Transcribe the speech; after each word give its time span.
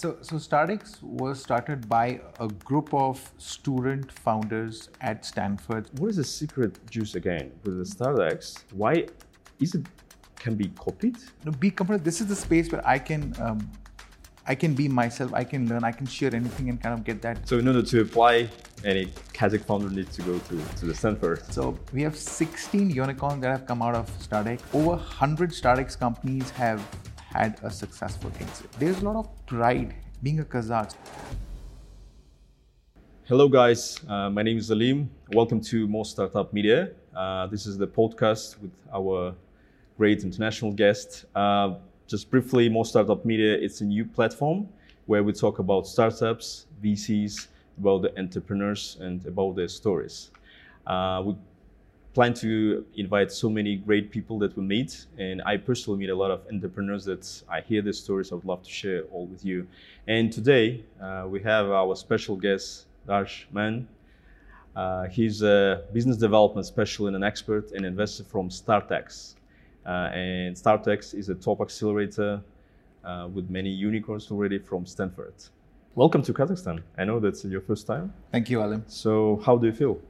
So, 0.00 0.16
so 0.22 0.36
StartX 0.36 1.02
was 1.02 1.42
started 1.42 1.88
by 1.88 2.20
a 2.38 2.46
group 2.46 2.94
of 2.94 3.32
student 3.36 4.12
founders 4.12 4.90
at 5.00 5.24
Stanford. 5.24 5.90
What 5.98 6.10
is 6.10 6.18
the 6.18 6.22
secret 6.22 6.78
juice 6.88 7.16
again 7.16 7.50
with 7.64 7.78
the 7.78 7.82
StartX? 7.82 8.62
Why 8.74 9.08
is 9.58 9.74
it 9.74 9.86
can 10.36 10.54
be 10.54 10.68
copied? 10.78 11.16
No, 11.44 11.50
be 11.50 11.72
comfortable. 11.72 12.04
This 12.04 12.20
is 12.20 12.28
the 12.28 12.36
space 12.36 12.70
where 12.70 12.86
I 12.86 13.00
can, 13.00 13.34
um, 13.40 13.68
I 14.46 14.54
can 14.54 14.72
be 14.72 14.86
myself. 14.86 15.34
I 15.34 15.42
can 15.42 15.68
learn. 15.68 15.82
I 15.82 15.90
can 15.90 16.06
share 16.06 16.32
anything 16.32 16.68
and 16.70 16.80
kind 16.80 16.94
of 16.96 17.02
get 17.02 17.20
that. 17.22 17.48
So 17.48 17.58
in 17.58 17.66
order 17.66 17.82
to 17.82 18.02
apply, 18.02 18.50
any 18.84 19.06
Kazakh 19.32 19.64
founder 19.64 19.90
needs 19.90 20.14
to 20.14 20.22
go 20.22 20.38
to, 20.38 20.64
to 20.76 20.86
the 20.86 20.94
Stanford. 20.94 21.42
So 21.52 21.76
we 21.92 22.02
have 22.02 22.14
16 22.16 22.90
unicorns 22.90 23.42
that 23.42 23.50
have 23.50 23.66
come 23.66 23.82
out 23.82 23.96
of 23.96 24.08
StartX. 24.20 24.60
Over 24.72 24.90
100 24.90 25.50
StartX 25.50 25.98
companies 25.98 26.50
have 26.50 26.80
had 27.32 27.58
a 27.62 27.70
successful 27.70 28.30
exit. 28.40 28.70
There's 28.78 29.00
a 29.02 29.04
lot 29.04 29.16
of 29.16 29.46
pride 29.46 29.94
being 30.22 30.40
a 30.40 30.44
Kazakh. 30.44 30.94
Hello, 33.24 33.48
guys. 33.48 34.00
Uh, 34.08 34.30
my 34.30 34.42
name 34.42 34.56
is 34.56 34.70
Alim. 34.70 35.10
Welcome 35.32 35.60
to 35.62 35.86
More 35.86 36.06
Startup 36.06 36.50
Media. 36.52 36.90
Uh, 37.14 37.46
this 37.46 37.66
is 37.66 37.76
the 37.76 37.86
podcast 37.86 38.60
with 38.62 38.72
our 38.92 39.34
great 39.98 40.24
international 40.24 40.72
guest. 40.72 41.26
Uh, 41.34 41.74
just 42.06 42.30
briefly, 42.30 42.70
More 42.70 42.86
Startup 42.86 43.22
Media, 43.24 43.52
it's 43.54 43.82
a 43.82 43.84
new 43.84 44.06
platform 44.06 44.66
where 45.04 45.22
we 45.22 45.32
talk 45.32 45.58
about 45.58 45.86
startups, 45.86 46.66
VCs, 46.82 47.48
about 47.78 48.02
the 48.02 48.18
entrepreneurs, 48.18 48.96
and 49.00 49.24
about 49.26 49.56
their 49.56 49.68
stories. 49.68 50.30
Uh, 50.86 51.22
we 51.26 51.34
plan 52.18 52.34
to 52.34 52.84
invite 52.96 53.30
so 53.30 53.48
many 53.48 53.76
great 53.76 54.10
people 54.10 54.40
that 54.40 54.56
we 54.56 54.62
meet. 54.64 55.06
And 55.18 55.40
I 55.46 55.56
personally 55.56 56.00
meet 56.00 56.10
a 56.10 56.16
lot 56.16 56.32
of 56.32 56.40
entrepreneurs 56.52 57.04
that 57.04 57.24
I 57.48 57.60
hear 57.60 57.80
their 57.80 57.92
stories. 57.92 58.32
I 58.32 58.34
would 58.34 58.44
love 58.44 58.64
to 58.64 58.68
share 58.68 59.02
all 59.12 59.26
with 59.26 59.44
you. 59.44 59.68
And 60.08 60.32
today 60.32 60.82
uh, 61.00 61.26
we 61.28 61.40
have 61.42 61.70
our 61.70 61.94
special 61.94 62.34
guest, 62.34 62.86
Darsh 63.06 63.44
Mann. 63.52 63.86
Uh, 64.74 65.04
he's 65.06 65.42
a 65.42 65.84
business 65.92 66.16
development 66.16 66.66
specialist 66.66 67.14
and 67.14 67.14
an 67.14 67.22
expert 67.22 67.70
and 67.70 67.86
investor 67.86 68.24
from 68.24 68.48
StartX. 68.48 69.36
Uh, 69.86 70.10
and 70.12 70.56
StartX 70.56 71.14
is 71.14 71.28
a 71.28 71.36
top 71.36 71.60
accelerator 71.60 72.42
uh, 73.04 73.28
with 73.32 73.48
many 73.48 73.70
unicorns 73.70 74.28
already 74.32 74.58
from 74.58 74.84
Stanford. 74.86 75.34
Welcome 75.94 76.22
to 76.22 76.32
Kazakhstan. 76.32 76.82
I 76.98 77.04
know 77.04 77.20
that's 77.20 77.44
your 77.44 77.60
first 77.60 77.86
time. 77.86 78.12
Thank 78.32 78.50
you, 78.50 78.60
Alim. 78.60 78.82
So, 78.88 79.40
how 79.46 79.56
do 79.56 79.68
you 79.68 79.72
feel? 79.72 80.00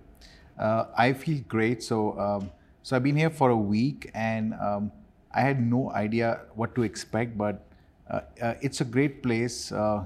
Uh, 0.59 0.87
I 0.97 1.13
feel 1.13 1.43
great. 1.49 1.83
So, 1.83 2.19
um, 2.19 2.51
so 2.83 2.97
I've 2.97 3.03
been 3.03 3.17
here 3.17 3.31
for 3.31 3.51
a 3.51 3.57
week, 3.57 4.11
and 4.15 4.55
um, 4.55 4.93
I 5.33 5.41
had 5.43 5.61
no 5.61 5.91
idea 5.93 6.41
what 6.55 6.75
to 6.75 6.83
expect. 6.83 7.39
But 7.39 7.65
uh, 8.11 8.21
uh, 8.43 8.55
it's 8.61 8.81
a 8.81 8.85
great 8.85 9.23
place. 9.23 9.71
Uh, 9.71 10.05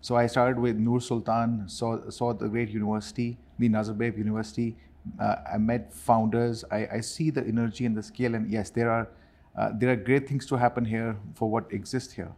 so 0.00 0.16
I 0.16 0.26
started 0.26 0.58
with 0.58 0.76
Nur 0.76 1.00
Sultan, 1.00 1.64
saw 1.66 2.10
saw 2.10 2.32
the 2.34 2.48
great 2.48 2.68
university, 2.68 3.38
the 3.58 3.68
Nazarbayev 3.68 4.18
University. 4.18 4.76
Uh, 5.18 5.36
I 5.54 5.58
met 5.58 5.92
founders. 5.92 6.64
I, 6.70 6.86
I, 6.94 7.00
see 7.00 7.30
the 7.30 7.42
energy 7.42 7.84
and 7.84 7.94
the 7.94 8.02
scale, 8.02 8.34
and 8.34 8.50
yes, 8.50 8.70
there 8.70 8.90
are 8.90 9.08
uh, 9.56 9.70
there 9.74 9.90
are 9.90 9.96
great 9.96 10.28
things 10.28 10.46
to 10.46 10.56
happen 10.56 10.84
here 10.84 11.16
for 11.34 11.50
what 11.50 11.72
exists 11.72 12.12
here. 12.12 12.32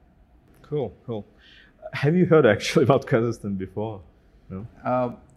Cool, 0.63 0.93
cool. 1.07 1.27
Have 1.93 2.17
you 2.17 2.27
heard 2.27 2.47
actually 2.47 2.85
about 2.85 3.07
Kazakhstan 3.07 3.57
before? 3.59 4.01
No 4.51 4.67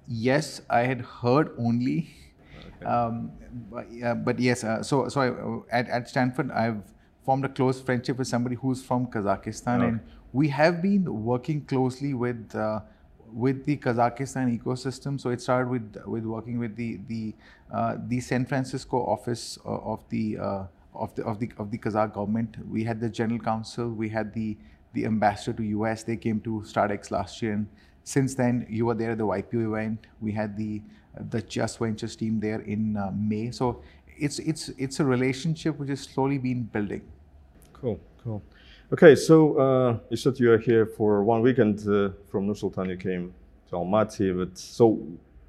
yes, 0.09 0.61
I 0.69 0.81
had 0.81 1.02
heard 1.02 1.52
only. 1.57 2.09
Okay. 2.81 2.85
Um, 2.85 3.31
but, 3.69 4.25
but, 4.25 4.39
yes, 4.39 4.63
uh, 4.63 4.83
so 4.83 5.07
so 5.07 5.21
I, 5.21 5.29
uh, 5.29 5.61
at, 5.71 5.89
at 5.89 6.09
Stanford, 6.09 6.51
I've 6.51 6.81
formed 7.23 7.45
a 7.45 7.49
close 7.49 7.81
friendship 7.81 8.17
with 8.17 8.27
somebody 8.27 8.55
who's 8.55 8.83
from 8.83 9.07
Kazakhstan, 9.07 9.77
okay. 9.77 9.88
and 9.88 9.99
we 10.33 10.47
have 10.49 10.81
been 10.81 11.23
working 11.23 11.66
closely 11.66 12.13
with 12.13 12.55
uh, 12.55 12.81
with 13.33 13.66
the 13.66 13.77
Kazakhstan 13.77 14.59
ecosystem. 14.59 15.19
So 15.19 15.29
it 15.29 15.41
started 15.41 15.69
with 15.69 15.95
with 16.05 16.25
working 16.25 16.59
with 16.59 16.75
the 16.75 16.99
the 17.07 17.35
uh, 17.71 17.97
the 18.07 18.19
San 18.19 18.45
Francisco 18.45 18.97
office 19.05 19.57
uh, 19.66 19.69
of 19.69 20.07
the 20.09 20.38
uh, 20.38 20.63
of 20.94 21.13
the 21.16 21.23
of 21.25 21.39
the 21.39 21.51
of 21.57 21.72
the 21.72 21.78
Kazakh 21.78 22.13
government. 22.13 22.57
We 22.69 22.84
had 22.84 23.00
the 23.00 23.09
general 23.09 23.39
counsel. 23.39 23.89
We 23.89 24.09
had 24.09 24.34
the 24.34 24.57
the 24.94 25.05
ambassador 25.05 25.57
to 25.57 25.63
US. 25.63 26.03
They 26.03 26.17
came 26.17 26.39
to 26.41 26.63
StartX 26.66 27.11
last 27.11 27.41
year 27.41 27.53
and 27.53 27.67
since 28.09 28.34
then, 28.34 28.66
you 28.68 28.88
were 28.88 28.96
there 28.96 29.12
at 29.12 29.20
the 29.20 29.25
YPO 29.25 29.68
event. 29.70 30.08
We 30.20 30.31
had 30.31 30.58
the 30.58 30.81
the 31.30 31.42
Just 31.42 31.78
Ventures 31.78 32.16
team 32.16 32.40
there 32.40 32.62
in 32.62 32.97
uh, 32.97 33.12
May. 33.14 33.52
So 33.52 33.84
it's 34.18 34.40
it's 34.40 34.70
it's 34.84 35.00
a 35.00 35.06
relationship 35.06 35.78
which 35.78 35.90
has 35.90 36.02
slowly 36.02 36.40
been 36.40 36.64
building. 36.64 37.03
Cool, 37.72 38.00
cool. 38.24 38.42
Okay, 38.92 39.16
so 39.16 39.36
uh, 39.59 39.97
you 40.09 40.18
said 40.18 40.40
you 40.40 40.52
are 40.52 40.58
here 40.58 40.88
for 40.88 41.24
one 41.24 41.42
weekend 41.44 41.88
uh, 41.88 42.09
from 42.31 42.47
Nur. 42.47 42.56
You 42.88 42.97
came 42.97 43.34
to 43.70 43.75
Almaty, 43.75 44.36
but 44.36 44.58
so 44.58 44.97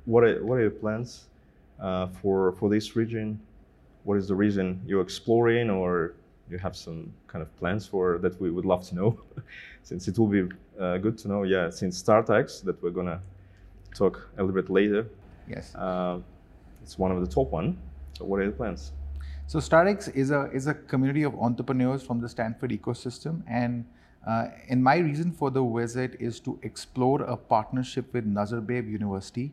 what 0.05 0.23
are 0.25 0.45
what 0.45 0.57
are 0.59 0.63
your 0.69 0.79
plans 0.83 1.29
uh, 1.81 2.09
for 2.21 2.53
for 2.53 2.69
this 2.69 2.95
region? 2.95 3.41
What 4.05 4.19
is 4.19 4.29
the 4.29 4.35
reason 4.35 4.83
you're 4.87 5.03
exploring, 5.03 5.71
or 5.71 6.15
you 6.51 6.59
have 6.59 6.77
some 6.77 7.13
kind 7.27 7.43
of 7.43 7.57
plans 7.57 7.87
for 7.87 8.19
that 8.19 8.41
we 8.41 8.51
would 8.51 8.65
love 8.65 8.87
to 8.89 8.95
know. 8.95 9.21
Since 9.83 10.09
it 10.09 10.19
will 10.19 10.27
be 10.27 10.49
uh, 10.79 10.99
good 10.99 11.17
to 11.19 11.29
know 11.29 11.43
yeah 11.43 11.71
since 11.71 12.03
startx 12.03 12.63
that 12.65 12.83
we're 12.83 12.91
gonna 12.91 13.21
talk 13.95 14.31
a 14.37 14.43
little 14.43 14.55
bit 14.55 14.71
later. 14.71 15.07
Yes. 15.49 15.75
Uh, 15.75 16.19
it's 16.83 16.99
one 16.99 17.11
of 17.13 17.21
the 17.21 17.27
top 17.27 17.51
one. 17.51 17.79
So 18.17 18.25
what 18.25 18.41
are 18.41 18.47
the 18.47 18.53
plans? 18.53 18.93
So 19.47 19.59
startx 19.59 20.15
is 20.15 20.31
a 20.31 20.51
is 20.53 20.67
a 20.67 20.75
community 20.75 21.25
of 21.25 21.35
entrepreneurs 21.35 22.03
from 22.03 22.21
the 22.21 22.29
stanford 22.29 22.71
ecosystem. 22.71 23.43
And 23.49 23.85
uh, 24.27 24.49
and 24.69 24.83
my 24.85 24.97
reason 24.99 25.33
for 25.33 25.51
the 25.51 25.65
visit 25.65 26.17
is 26.21 26.41
to 26.41 26.59
explore 26.63 27.23
a 27.23 27.37
partnership 27.37 28.13
with 28.13 28.27
Nazarbayev 28.27 28.87
University, 28.89 29.53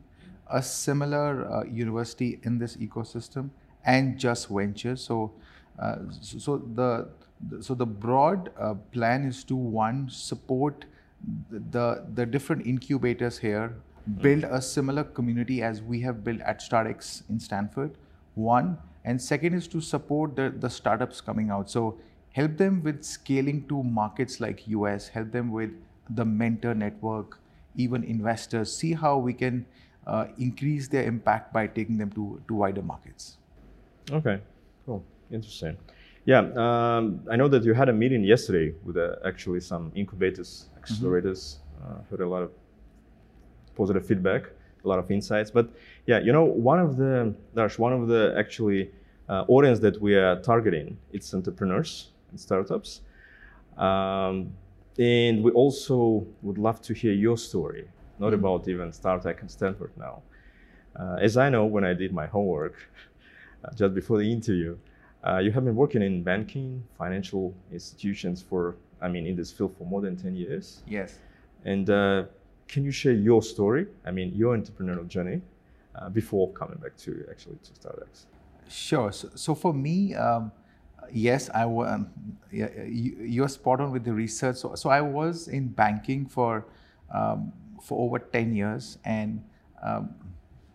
a 0.51 0.61
similar 0.61 1.49
uh, 1.49 1.63
university 1.63 2.39
in 2.43 2.57
this 2.57 2.75
ecosystem, 2.77 3.49
and 3.85 4.19
Just 4.19 4.49
Ventures. 4.49 5.01
So 5.01 5.31
so, 6.21 6.37
so, 6.39 6.57
the 6.57 7.07
so 7.61 7.75
the 7.75 7.85
broad 7.85 8.49
uh, 8.59 8.73
plan 8.91 9.25
is 9.25 9.43
to 9.43 9.55
one 9.55 10.09
support 10.09 10.85
the 11.49 12.05
the 12.13 12.25
different 12.25 12.65
incubators 12.65 13.37
here, 13.37 13.75
build 14.21 14.43
a 14.43 14.61
similar 14.61 15.03
community 15.03 15.61
as 15.61 15.81
we 15.81 16.01
have 16.01 16.23
built 16.23 16.41
at 16.41 16.59
StartX 16.59 17.29
in 17.29 17.39
Stanford. 17.39 17.91
One 18.35 18.77
and 19.05 19.21
second 19.21 19.53
is 19.53 19.67
to 19.69 19.81
support 19.81 20.35
the 20.35 20.49
the 20.49 20.69
startups 20.69 21.21
coming 21.21 21.49
out. 21.49 21.69
So 21.69 21.97
help 22.31 22.57
them 22.57 22.83
with 22.83 23.03
scaling 23.03 23.67
to 23.67 23.83
markets 23.83 24.39
like 24.39 24.67
US. 24.67 25.07
Help 25.07 25.31
them 25.31 25.51
with 25.51 25.71
the 26.09 26.25
mentor 26.25 26.73
network, 26.73 27.39
even 27.75 28.03
investors. 28.03 28.75
See 28.75 28.93
how 28.93 29.17
we 29.17 29.33
can 29.33 29.65
uh, 30.05 30.27
increase 30.37 30.87
their 30.87 31.03
impact 31.03 31.53
by 31.53 31.67
taking 31.67 31.97
them 31.97 32.11
to 32.11 32.41
to 32.47 32.53
wider 32.53 32.81
markets. 32.81 33.37
Okay. 34.11 34.39
Interesting. 35.31 35.77
Yeah, 36.25 36.39
um, 36.55 37.21
I 37.31 37.35
know 37.37 37.47
that 37.47 37.63
you 37.63 37.73
had 37.73 37.87
a 37.87 37.93
meeting 37.93 38.23
yesterday 38.23 38.73
with 38.83 38.97
uh, 38.97 39.15
actually 39.25 39.61
some 39.61 39.91
incubators, 39.95 40.67
accelerators. 40.81 41.57
Mm-hmm. 41.57 41.93
Uh, 41.93 42.01
heard 42.09 42.21
a 42.21 42.27
lot 42.27 42.43
of 42.43 42.51
positive 43.75 44.05
feedback, 44.05 44.43
a 44.83 44.87
lot 44.87 44.99
of 44.99 45.09
insights. 45.09 45.51
But 45.51 45.69
yeah, 46.05 46.19
you 46.19 46.33
know, 46.33 46.43
one 46.43 46.79
of 46.79 46.97
the 46.97 47.33
Darsh, 47.55 47.79
one 47.79 47.93
of 47.93 48.07
the 48.07 48.35
actually 48.37 48.91
uh, 49.29 49.45
audience 49.47 49.79
that 49.79 50.01
we 50.01 50.15
are 50.15 50.41
targeting, 50.41 50.97
it's 51.13 51.33
entrepreneurs 51.33 52.11
and 52.31 52.39
startups. 52.39 53.01
Um, 53.77 54.51
and 54.99 55.43
we 55.43 55.51
also 55.51 56.25
would 56.41 56.57
love 56.57 56.81
to 56.81 56.93
hear 56.93 57.13
your 57.13 57.37
story, 57.37 57.87
not 58.19 58.33
mm-hmm. 58.33 58.45
about 58.45 58.67
even 58.67 58.91
StartX 58.91 59.41
and 59.41 59.51
Stanford 59.51 59.91
now. 59.95 60.23
Uh, 60.99 61.17
as 61.21 61.37
I 61.37 61.49
know, 61.49 61.65
when 61.65 61.83
I 61.83 61.93
did 61.93 62.11
my 62.11 62.25
homework 62.25 62.75
uh, 63.63 63.73
just 63.75 63.93
before 63.93 64.17
the 64.17 64.31
interview, 64.31 64.77
uh, 65.27 65.39
you 65.39 65.51
have 65.51 65.65
been 65.65 65.75
working 65.75 66.01
in 66.01 66.23
banking, 66.23 66.83
financial 66.97 67.53
institutions 67.71 68.41
for, 68.41 68.75
I 69.01 69.09
mean, 69.09 69.25
in 69.25 69.35
this 69.35 69.51
field 69.51 69.75
for 69.77 69.83
more 69.85 70.01
than 70.01 70.15
10 70.15 70.35
years. 70.35 70.83
Yes. 70.87 71.19
And 71.65 71.89
uh, 71.89 72.23
can 72.67 72.85
you 72.85 72.91
share 72.91 73.13
your 73.13 73.41
story? 73.41 73.87
I 74.05 74.11
mean, 74.11 74.33
your 74.33 74.57
entrepreneurial 74.57 75.07
journey 75.07 75.41
uh, 75.95 76.09
before 76.09 76.51
coming 76.53 76.77
back 76.77 76.95
to 76.97 77.25
actually 77.29 77.57
to 77.63 77.71
StartX. 77.73 78.25
Sure. 78.69 79.11
So, 79.11 79.29
so 79.35 79.55
for 79.55 79.73
me, 79.73 80.15
um, 80.15 80.51
yes, 81.11 81.49
I 81.53 81.65
was. 81.65 81.89
Um, 81.89 82.09
you, 82.51 83.17
you're 83.19 83.49
spot 83.49 83.81
on 83.81 83.91
with 83.91 84.03
the 84.03 84.13
research. 84.13 84.57
So, 84.57 84.75
so 84.75 84.89
I 84.89 85.01
was 85.01 85.47
in 85.47 85.67
banking 85.67 86.25
for 86.25 86.65
um, 87.13 87.51
for 87.81 87.99
over 87.99 88.19
10 88.19 88.53
years, 88.53 88.97
and 89.05 89.43
um, 89.81 90.13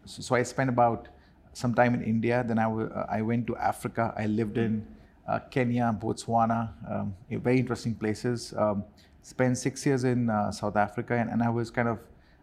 so, 0.04 0.22
so 0.22 0.34
I 0.34 0.42
spent 0.42 0.70
about 0.70 1.08
some 1.52 1.74
time 1.74 1.94
in 1.94 2.02
India. 2.02 2.44
Then 2.46 2.58
I, 2.58 2.70
uh, 2.70 3.06
I 3.10 3.22
went 3.22 3.46
to 3.48 3.56
Africa. 3.56 4.14
I 4.16 4.26
lived 4.26 4.58
in 4.58 4.86
uh, 5.28 5.38
Kenya, 5.50 5.96
Botswana, 6.00 6.70
um, 6.90 7.14
very 7.30 7.58
interesting 7.58 7.94
places. 7.94 8.54
Um, 8.56 8.84
spent 9.22 9.56
six 9.56 9.86
years 9.86 10.04
in 10.04 10.28
uh, 10.28 10.50
South 10.50 10.76
Africa, 10.76 11.14
and, 11.14 11.30
and, 11.30 11.42
I 11.42 11.48
was 11.48 11.70
kind 11.70 11.88
of 11.88 11.98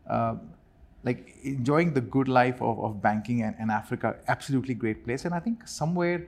uh, 0.10 0.36
like 1.04 1.36
enjoying 1.44 1.94
the 1.94 2.00
good 2.02 2.30
life 2.30 2.62
of, 2.62 2.80
of 2.80 3.02
banking 3.02 3.44
and, 3.44 3.56
and, 3.60 3.70
Africa. 3.70 4.16
Absolutely 4.30 4.76
great 4.76 5.04
place. 5.04 5.26
And 5.26 5.34
I 5.36 5.40
think 5.40 5.68
somewhere 5.68 6.28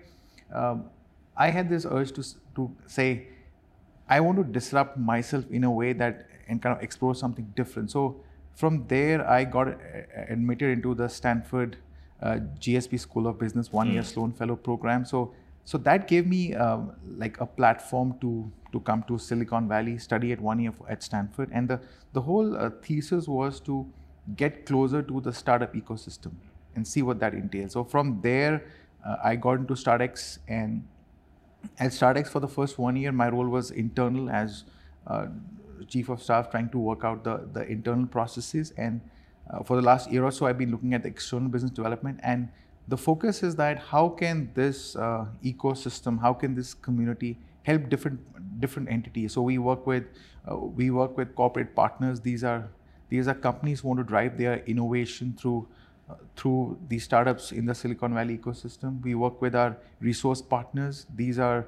um, 0.54 0.90
I 1.38 1.50
had 1.50 1.70
this 1.70 1.86
urge 1.86 2.12
to 2.14 2.24
to 2.56 2.70
say, 2.86 3.28
I 4.10 4.20
want 4.20 4.38
to 4.38 4.44
disrupt 4.44 4.98
myself 4.98 5.46
in 5.50 5.64
a 5.64 5.72
way 5.72 5.94
that 5.94 6.28
and 6.48 6.62
kind 6.62 6.76
of 6.76 6.84
explore 6.84 7.16
something 7.16 7.54
different. 7.56 7.92
So 7.92 8.18
from 8.56 8.86
there, 8.88 9.28
I 9.28 9.46
got 9.46 9.70
uh, 9.70 9.74
admitted 10.28 10.70
into 10.70 10.94
the 10.94 11.08
Stanford 11.08 11.78
uh, 12.22 12.40
GSB 12.60 13.00
School 13.00 13.28
of 13.28 13.40
Business 13.40 13.72
one 13.72 13.92
year 13.92 14.04
Sloan 14.04 14.32
Fellow 14.32 14.56
program. 14.56 15.06
So 15.06 15.34
so 15.64 15.78
that 15.80 16.08
gave 16.08 16.28
me 16.28 16.54
um, 16.56 16.94
like 17.18 17.40
a 17.40 17.46
platform 17.46 18.18
to 18.22 18.52
to 18.72 18.80
come 18.80 19.04
to 19.08 19.18
Silicon 19.18 19.68
Valley, 19.68 19.98
study 19.98 20.32
at 20.32 20.40
one 20.40 20.60
year 20.60 20.74
at 20.90 21.04
Stanford, 21.04 21.50
and 21.52 21.68
the 21.68 21.80
the 22.14 22.22
whole 22.22 22.56
uh, 22.56 22.70
thesis 22.82 23.28
was 23.28 23.60
to 23.62 23.86
get 24.36 24.66
closer 24.66 25.02
to 25.02 25.22
the 25.22 25.34
startup 25.34 25.74
ecosystem 25.74 26.34
and 26.76 26.88
see 26.88 27.02
what 27.02 27.20
that 27.20 27.34
entails. 27.34 27.74
So 27.74 27.84
from 27.84 28.22
there, 28.22 28.64
uh, 29.06 29.18
I 29.24 29.36
got 29.36 29.54
into 29.60 29.74
StartX, 29.74 30.40
and 30.48 30.88
at 31.80 31.92
StartX 31.92 32.28
for 32.28 32.40
the 32.40 32.48
first 32.48 32.78
one 32.78 32.96
year, 32.96 33.12
my 33.12 33.30
role 33.30 33.48
was 33.48 33.72
internal 33.72 34.30
as 34.30 34.64
uh, 35.08 35.28
chief 35.88 36.10
of 36.10 36.22
staff, 36.22 36.50
trying 36.50 36.70
to 36.70 36.78
work 36.78 37.04
out 37.04 37.24
the 37.24 37.48
the 37.54 37.68
internal 37.68 38.08
processes. 38.08 38.74
And 38.78 39.02
uh, 39.50 39.64
for 39.64 39.76
the 39.76 39.82
last 39.82 40.12
year 40.12 40.24
or 40.24 40.32
so, 40.32 40.46
I've 40.46 40.58
been 40.58 40.72
looking 40.72 40.94
at 40.94 41.04
the 41.04 41.10
external 41.10 41.50
business 41.50 41.72
development 41.72 42.20
and 42.24 42.50
the 42.88 42.98
focus 42.98 43.44
is 43.44 43.56
that 43.56 43.78
how 43.80 44.10
can 44.10 44.52
this 44.54 44.96
uh, 44.96 45.26
ecosystem, 45.44 46.20
how 46.20 46.34
can 46.34 46.56
this 46.56 46.74
community 46.74 47.38
help 47.64 47.90
different 47.90 48.20
different 48.60 48.90
entities. 48.90 49.34
So 49.34 49.42
we 49.42 49.58
work 49.58 49.86
with 49.86 50.06
uh, 50.50 50.58
we 50.58 50.90
work 50.90 51.18
with 51.18 51.36
corporate 51.36 51.76
partners. 51.76 52.22
These 52.22 52.44
are 52.44 52.70
these 53.10 53.28
are 53.28 53.34
companies 53.34 53.82
who 53.82 53.90
want 53.90 54.00
to 54.00 54.04
drive 54.04 54.38
their 54.38 54.58
innovation 54.66 55.36
through 55.40 55.68
uh, 56.10 56.16
through 56.36 56.80
these 56.88 57.04
startups 57.04 57.52
in 57.52 57.66
the 57.66 57.76
Silicon 57.76 58.14
Valley 58.14 58.38
ecosystem. 58.38 59.02
We 59.02 59.16
work 59.16 59.42
with 59.42 59.56
our 59.56 59.78
resource 60.00 60.42
partners. 60.42 61.06
These 61.16 61.40
are 61.40 61.68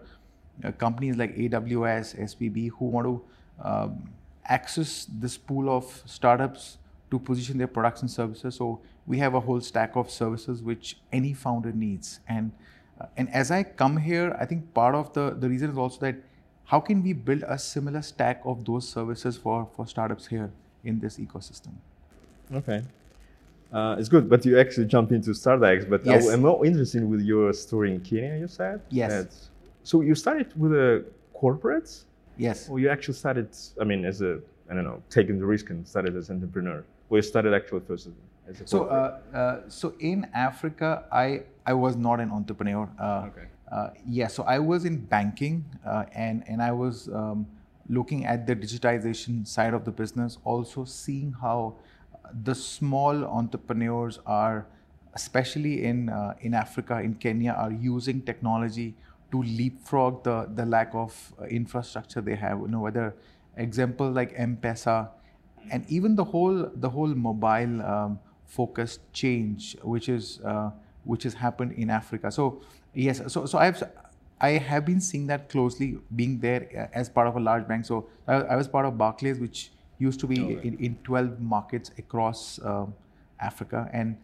uh, 0.64 0.72
companies 0.72 1.18
like 1.18 1.36
AWS, 1.36 2.20
SVB, 2.20 2.72
who 2.78 2.86
want 2.86 3.08
to 3.08 3.22
um, 3.62 4.10
access 4.46 5.06
this 5.06 5.38
pool 5.38 5.70
of 5.70 6.04
startups 6.06 6.78
to 7.14 7.20
position 7.20 7.60
their 7.62 7.72
products 7.78 8.02
and 8.02 8.10
services. 8.10 8.56
So 8.56 8.82
we 9.06 9.20
have 9.20 9.36
a 9.36 9.40
whole 9.40 9.62
stack 9.62 9.96
of 9.96 10.10
services 10.10 10.64
which 10.70 10.98
any 11.12 11.34
founder 11.34 11.72
needs. 11.72 12.20
And 12.28 12.52
uh, 13.00 13.06
and 13.18 13.28
as 13.42 13.52
I 13.52 13.64
come 13.64 13.98
here, 13.98 14.36
I 14.40 14.46
think 14.50 14.74
part 14.74 14.96
of 15.02 15.14
the 15.14 15.26
the 15.44 15.48
reason 15.54 15.70
is 15.74 15.78
also 15.78 16.00
that 16.08 16.16
how 16.72 16.80
can 16.80 17.04
we 17.08 17.14
build 17.14 17.44
a 17.56 17.58
similar 17.58 18.02
stack 18.02 18.42
of 18.52 18.66
those 18.70 18.90
services 18.98 19.38
for 19.46 19.58
for 19.76 19.88
startups 19.94 20.28
here 20.34 20.50
in 20.84 21.00
this 21.00 21.18
ecosystem? 21.26 21.74
Okay. 22.62 22.82
Uh, 23.72 23.96
it's 24.00 24.10
good, 24.16 24.30
but 24.34 24.46
you 24.46 24.60
actually 24.64 24.88
jumped 24.96 25.12
into 25.12 25.32
StartX. 25.32 25.90
But 25.90 26.06
yes. 26.06 26.30
I'm 26.30 26.42
more 26.42 26.66
interested 26.66 27.04
with 27.14 27.22
your 27.22 27.54
story 27.54 27.90
in 27.96 28.00
Kenya. 28.10 28.34
You 28.44 28.48
said 28.48 28.82
yes. 28.90 29.12
That's, 29.12 29.50
so 29.84 30.02
you 30.02 30.16
started 30.16 30.50
with 30.64 30.74
a 30.74 31.06
corporate, 31.34 31.90
yes, 32.48 32.70
or 32.70 32.80
you 32.82 32.90
actually 32.96 33.18
started? 33.24 33.50
I 33.82 33.84
mean, 33.92 34.06
as 34.12 34.22
a 34.22 34.34
I 34.70 34.74
don't 34.74 34.84
know, 34.84 35.02
taking 35.10 35.40
the 35.40 35.46
risk 35.46 35.70
and 35.70 35.88
started 35.88 36.16
as 36.16 36.30
an 36.30 36.38
entrepreneur. 36.38 36.84
We 37.10 37.22
started 37.22 37.54
actually 37.54 37.82
first 37.82 38.08
as 38.48 38.62
a 38.62 38.68
so 38.68 38.86
uh, 38.86 39.20
uh, 39.34 39.62
so 39.68 39.94
in 40.00 40.28
Africa, 40.34 41.06
I 41.12 41.44
I 41.66 41.74
was 41.74 41.96
not 41.96 42.20
an 42.20 42.32
entrepreneur. 42.32 42.90
Uh, 43.00 43.28
okay. 43.28 43.48
Uh, 43.72 43.90
yeah, 44.08 44.28
so 44.28 44.44
I 44.44 44.60
was 44.60 44.86
in 44.86 44.98
banking, 44.98 45.66
uh, 45.86 46.06
and 46.14 46.44
and 46.48 46.62
I 46.62 46.72
was 46.72 47.08
um, 47.10 47.48
looking 47.90 48.26
at 48.26 48.46
the 48.46 48.56
digitization 48.56 49.48
side 49.48 49.74
of 49.74 49.86
the 49.86 49.92
business, 49.92 50.38
also 50.44 50.86
seeing 50.86 51.32
how 51.42 51.76
the 52.44 52.54
small 52.54 53.24
entrepreneurs 53.26 54.20
are, 54.26 54.66
especially 55.14 55.86
in 55.86 56.10
uh, 56.10 56.36
in 56.42 56.54
Africa, 56.54 57.00
in 57.00 57.16
Kenya, 57.16 57.54
are 57.54 57.72
using 57.72 58.22
technology 58.22 58.94
to 59.32 59.42
leapfrog 59.42 60.24
the 60.24 60.50
the 60.54 60.66
lack 60.66 60.94
of 60.94 61.34
infrastructure 61.50 62.22
they 62.22 62.36
have. 62.36 62.60
You 62.60 62.68
know, 62.68 62.82
whether 62.82 63.16
example 63.58 64.10
like 64.12 64.34
M-Pesa, 64.36 65.10
and 65.72 65.86
even 65.90 66.16
the 66.16 66.24
whole 66.24 66.70
the 66.76 66.90
whole 66.90 67.14
mobile 67.14 67.82
um, 67.82 68.20
focused 68.46 69.02
change, 69.14 69.76
which 69.84 70.10
is 70.10 70.40
uh, 70.42 70.72
which 71.04 71.24
has 71.24 71.34
happened 71.34 71.74
in 71.74 71.90
Africa. 71.90 72.32
So 72.32 72.62
yes, 72.94 73.22
so 73.28 73.46
so 73.46 73.58
I've 73.58 73.84
I 74.40 74.52
have 74.52 74.86
been 74.86 75.00
seeing 75.00 75.28
that 75.28 75.50
closely, 75.50 75.98
being 76.16 76.40
there 76.40 76.68
uh, 76.78 77.00
as 77.00 77.10
part 77.10 77.28
of 77.28 77.36
a 77.38 77.40
large 77.40 77.68
bank. 77.68 77.86
So 77.86 78.10
I, 78.28 78.36
I 78.36 78.56
was 78.56 78.68
part 78.68 78.86
of 78.86 78.98
Barclays, 78.98 79.40
which 79.40 79.72
used 80.00 80.20
to 80.20 80.28
be 80.28 80.42
oh, 80.42 80.60
in, 80.68 80.78
in 80.80 80.98
12 81.04 81.40
markets 81.40 81.92
across 81.98 82.60
uh, 82.60 82.86
Africa, 83.40 83.90
and 83.94 84.18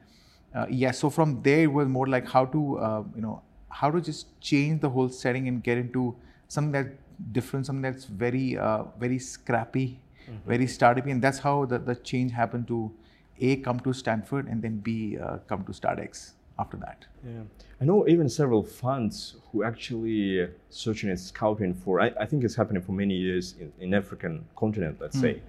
uh, 0.54 0.66
yeah. 0.70 0.92
So 0.92 1.10
from 1.10 1.42
there, 1.42 1.62
it 1.62 1.72
was 1.72 1.88
more 1.88 2.08
like 2.08 2.28
how 2.28 2.46
to 2.46 2.78
uh, 2.80 3.04
you 3.16 3.22
know 3.22 3.42
how 3.70 3.92
to 3.92 4.02
just 4.02 4.40
change 4.42 4.82
the 4.82 4.90
whole 4.90 5.10
setting 5.10 5.48
and 5.48 5.64
get 5.64 5.78
into 5.78 6.16
something 6.48 6.72
that 6.72 6.88
different, 7.32 7.66
something 7.66 7.82
that's 7.82 8.06
very 8.06 8.58
uh, 8.58 8.84
very 9.00 9.20
scrappy, 9.20 10.00
mm-hmm. 10.30 10.48
very 10.48 10.66
startupy, 10.66 11.12
and 11.12 11.22
that's 11.22 11.40
how 11.40 11.66
the, 11.66 11.80
the 11.80 11.96
change 11.96 12.32
happened 12.32 12.68
to 12.68 12.92
a 13.40 13.58
come 13.58 13.80
to 13.82 13.94
Stanford 13.94 14.48
and 14.48 14.62
then 14.62 14.78
B 14.78 15.18
uh, 15.18 15.38
come 15.48 15.64
to 15.66 15.72
StartX 15.72 16.32
after 16.58 16.78
that. 16.78 17.06
Yeah, 17.26 17.42
I 17.82 17.86
know 17.86 18.08
even 18.08 18.28
several 18.30 18.64
funds 18.64 19.36
who 19.52 19.64
actually 19.64 20.50
searching 20.70 21.10
and 21.10 21.20
scouting 21.20 21.74
for. 21.74 22.02
I, 22.02 22.12
I 22.20 22.26
think 22.26 22.44
it's 22.44 22.56
happening 22.56 22.82
for 22.82 22.92
many 22.92 23.16
years 23.16 23.56
in, 23.60 23.72
in 23.80 23.94
African 23.94 24.46
continent. 24.56 24.98
Let's 25.00 25.18
mm. 25.18 25.22
say 25.22 25.42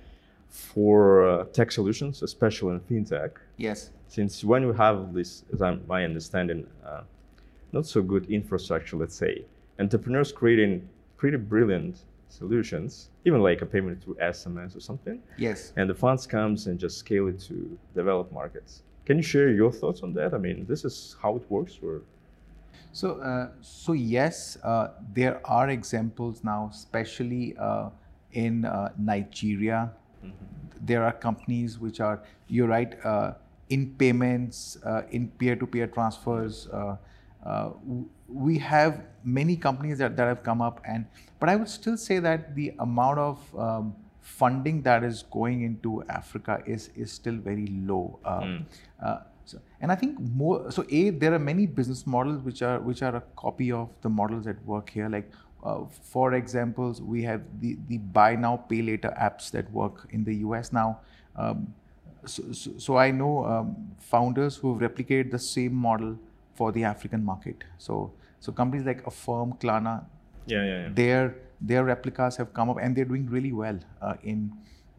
for 0.51 1.29
uh, 1.29 1.45
tech 1.45 1.71
solutions, 1.71 2.23
especially 2.23 2.75
in 2.75 2.81
fintech. 2.81 3.31
Yes. 3.57 3.91
Since 4.09 4.45
when 4.45 4.63
you 4.63 4.73
have 4.73 5.15
this, 5.15 5.45
as 5.53 5.63
I'm, 5.63 5.87
my 5.87 6.05
understanding, 6.05 6.67
uh, 6.85 7.03
not 7.73 7.87
so 7.87 8.03
good 8.03 8.29
infrastructure, 8.29 8.97
let's 8.97 9.15
say, 9.15 9.45
entrepreneurs 9.79 10.33
creating 10.33 10.89
pretty 11.21 11.37
brilliant 11.37 11.97
solutions, 12.31 13.11
even 13.27 13.43
like 13.43 13.61
a 13.61 13.67
payment 13.67 14.03
through 14.03 14.15
SMS 14.15 14.75
or 14.75 14.81
something. 14.81 15.21
Yes. 15.37 15.75
And 15.77 15.89
the 15.91 15.95
funds 15.95 16.27
comes 16.27 16.67
and 16.67 16.81
just 16.81 16.97
scale 16.97 17.29
it 17.29 17.39
to 17.41 17.79
developed 17.95 18.33
markets. 18.33 18.83
Can 19.05 19.19
you 19.19 19.23
share 19.23 19.51
your 19.51 19.71
thoughts 19.71 20.01
on 20.03 20.15
that? 20.15 20.33
I 20.33 20.39
mean, 20.39 20.65
this 20.67 20.83
is 20.87 21.17
how 21.21 21.37
it 21.37 21.45
works, 21.51 21.79
or? 21.83 22.01
So, 22.93 23.21
uh, 23.21 23.51
so 23.61 23.93
yes, 23.93 24.57
uh, 24.65 24.93
there 25.13 25.41
are 25.45 25.69
examples 25.69 26.43
now, 26.43 26.71
especially 26.73 27.55
uh, 27.59 27.91
in 28.33 28.65
uh, 28.65 28.93
Nigeria. 28.99 29.93
Mm-hmm. 30.25 30.87
There 30.87 31.05
are 31.05 31.13
companies 31.13 31.79
which 31.79 32.01
are, 32.01 32.23
you're 32.49 32.69
right, 32.69 32.95
uh, 33.05 33.35
in 33.69 33.95
payments, 33.97 34.79
uh, 34.87 35.03
in 35.11 35.29
peer-to-peer 35.29 35.89
transfers. 35.89 36.67
We 38.29 38.59
have 38.59 39.03
many 39.25 39.57
companies 39.57 39.99
that, 39.99 40.17
that 40.17 40.27
have 40.27 40.43
come 40.43 40.61
up, 40.61 40.81
and 40.85 41.07
but 41.39 41.49
I 41.49 41.57
would 41.57 41.69
still 41.69 41.97
say 41.97 42.19
that 42.19 42.55
the 42.55 42.73
amount 42.79 43.19
of 43.19 43.59
um, 43.59 43.95
funding 44.21 44.83
that 44.83 45.03
is 45.03 45.25
going 45.31 45.63
into 45.63 46.03
Africa 46.09 46.63
is 46.67 46.91
is 46.95 47.13
still 47.13 47.37
very 47.37 47.67
low. 47.67 48.19
Mm. 48.25 48.65
So, 49.51 49.59
and 49.81 49.91
I 49.91 49.97
think 49.97 50.21
more. 50.21 50.71
So 50.71 50.85
a 50.89 51.11
there 51.11 51.35
are 51.35 51.39
many 51.39 51.67
business 51.67 52.07
models 52.07 52.43
which 52.43 52.63
are 52.63 52.79
which 52.79 53.03
are 53.03 53.17
a 53.17 53.23
copy 53.37 53.73
of 53.73 53.89
the 54.03 54.09
models 54.09 54.45
that 54.45 54.65
work 54.65 54.91
here. 54.91 55.09
Like 55.09 55.31
uh, 55.65 55.81
for 56.13 56.35
examples, 56.35 57.03
we 57.03 57.23
have 57.25 57.43
the 57.61 57.77
the 57.89 57.99
buy 57.99 58.37
now 58.37 58.57
pay 58.57 58.83
later 58.83 59.13
apps 59.29 59.51
that 59.51 59.71
work 59.73 60.07
in 60.11 60.25
the 60.25 60.37
US 60.47 60.73
now. 60.73 61.01
Um, 61.37 61.75
so, 62.27 62.53
so, 62.53 62.71
so, 62.77 62.97
I 62.99 63.11
know 63.11 63.47
um, 63.47 63.75
founders 63.99 64.57
who 64.57 64.73
have 64.73 64.83
replicated 64.91 65.31
the 65.31 65.39
same 65.39 65.75
model 65.75 66.19
for 66.61 66.73
the 66.77 66.85
African 66.95 67.25
market. 67.33 67.69
So 67.79 68.13
so 68.45 68.53
companies 68.53 68.87
like 68.87 69.07
Affirm, 69.11 69.55
Klarna, 69.63 69.95
yeah, 70.47 70.65
yeah, 70.65 70.81
yeah. 70.83 70.89
their 71.01 71.23
their 71.71 71.85
replicas 71.85 72.37
have 72.41 72.53
come 72.59 72.71
up 72.73 72.79
and 72.83 72.97
they're 72.97 73.11
doing 73.13 73.27
really 73.37 73.53
well 73.53 73.79
uh, 74.03 74.15
in, 74.23 74.53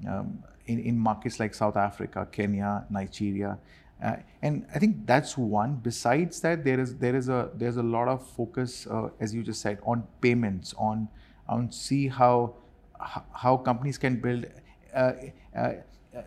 um, 0.08 0.44
in 0.66 0.80
in 0.80 0.98
markets 1.10 1.40
like 1.44 1.54
South 1.54 1.78
Africa, 1.78 2.28
Kenya, 2.32 2.86
Nigeria. 2.90 3.58
Uh, 4.04 4.16
and 4.42 4.66
I 4.74 4.80
think 4.80 5.06
that's 5.06 5.38
one. 5.38 5.76
Besides 5.90 6.42
that, 6.42 6.64
there 6.64 6.80
is 6.80 6.96
there 7.06 7.16
is 7.16 7.30
a 7.30 7.52
there's 7.64 7.78
a 7.78 7.88
lot 7.98 8.08
of 8.08 8.28
focus, 8.40 8.88
uh, 8.88 9.10
as 9.20 9.36
you 9.36 9.44
just 9.44 9.62
said, 9.62 9.78
on 9.94 10.04
payments, 10.28 10.74
on 10.90 11.08
on 11.48 11.72
see 11.72 12.08
how 12.08 12.56
how 13.46 13.58
companies 13.58 13.98
can 14.08 14.20
build. 14.28 14.46
Uh, 14.94 15.14
uh, 15.56 15.74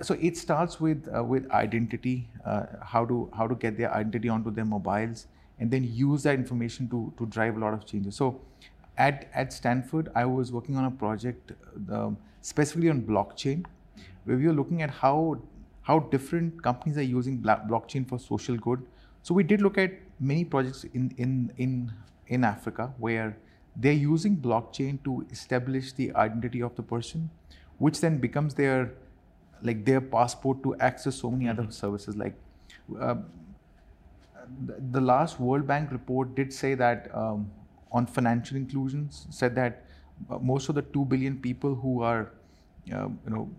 so 0.00 0.17
it 0.21 0.37
starts 0.37 0.81
with 0.81 1.09
uh, 1.14 1.23
with 1.23 1.50
identity, 1.50 2.29
how 2.83 3.05
to 3.05 3.31
how 3.37 3.47
to 3.47 3.55
get 3.55 3.76
their 3.76 3.93
identity 3.93 4.29
onto 4.29 4.50
their 4.50 4.64
mobiles, 4.64 5.26
and 5.59 5.71
then 5.71 5.85
use 5.85 6.23
that 6.23 6.35
information 6.35 6.88
to 6.88 7.12
to 7.19 7.26
drive 7.26 7.57
a 7.57 7.61
lot 7.61 7.75
of 7.75 7.85
changes. 7.87 8.17
So 8.17 8.41
at 8.97 9.29
at 9.35 9.53
Stanford, 9.53 10.11
I 10.14 10.25
was 10.25 10.53
working 10.53 10.76
on 10.76 10.85
a 10.87 10.91
project 10.91 11.53
um, 11.91 12.17
specifically 12.41 12.91
on 12.91 13.03
blockchain, 13.03 13.64
where 14.25 14.37
we 14.37 14.47
were 14.47 14.53
looking 14.53 14.83
at 14.83 14.91
how 14.91 15.38
how 15.83 15.99
different 15.99 16.62
companies 16.62 16.97
are 16.97 17.03
using 17.03 17.38
blockchain 17.43 18.09
for 18.09 18.19
social 18.19 18.57
good. 18.57 18.87
So 19.23 19.35
we 19.35 19.43
did 19.43 19.61
look 19.61 19.79
at 19.79 19.93
many 20.19 20.45
projects 20.45 20.85
in 20.85 21.14
in 21.19 21.53
in 21.59 21.93
in 22.29 22.45
Africa 22.45 22.93
where 22.99 23.37
they're 23.76 23.93
using 23.93 24.37
blockchain 24.37 25.03
to 25.05 25.26
establish 25.31 25.93
the 25.93 26.14
identity 26.14 26.62
of 26.62 26.75
the 26.76 26.83
person, 26.83 27.31
which 27.79 28.00
then 28.00 28.19
becomes 28.19 28.55
their 28.55 28.93
like 29.62 29.84
their 29.84 30.00
passport 30.00 30.62
to 30.62 30.76
access 30.76 31.16
so 31.16 31.30
many 31.30 31.46
mm-hmm. 31.46 31.61
other 31.61 31.70
services. 31.70 32.16
Like 32.16 32.34
uh, 33.00 33.16
the 34.90 35.00
last 35.00 35.40
World 35.40 35.66
Bank 35.66 35.90
report 35.92 36.34
did 36.34 36.52
say 36.52 36.75
that 36.75 37.08
um, 37.14 37.50
on 37.92 38.06
financial 38.06 38.56
inclusions 38.56 39.26
said 39.30 39.54
that 39.54 39.84
uh, 40.30 40.38
most 40.38 40.68
of 40.68 40.75
the 40.75 40.82
two 40.82 41.04
billion 41.04 41.38
people 41.38 41.75
who 41.75 42.02
are 42.02 42.32
uh, 42.92 43.08
you 43.25 43.30
know, 43.30 43.50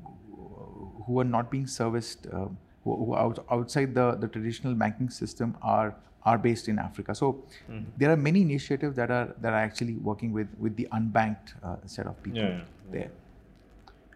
who 1.06 1.20
are 1.20 1.24
not 1.24 1.50
being 1.50 1.68
serviced, 1.68 2.28
uh, 2.28 2.48
who, 2.84 2.96
who 3.06 3.14
are 3.14 3.34
outside 3.50 3.96
the, 3.96 4.12
the 4.16 4.28
traditional 4.28 4.74
banking 4.74 5.10
system 5.10 5.58
are 5.62 5.96
are 6.24 6.40
based 6.40 6.68
in 6.68 6.80
Africa. 6.80 7.14
So 7.14 7.44
mm-hmm. 7.70 7.84
there 7.98 8.12
are 8.12 8.18
many 8.18 8.42
initiatives 8.42 8.96
that 8.96 9.12
are 9.12 9.36
that 9.42 9.54
are 9.54 9.60
actually 9.60 9.96
working 9.96 10.32
with 10.34 10.48
with 10.60 10.76
the 10.76 10.88
unbanked 10.92 11.54
uh, 11.64 11.78
set 11.86 12.08
of 12.08 12.22
people 12.24 12.40
yeah, 12.40 12.50
yeah. 12.50 12.64
there. 12.92 13.12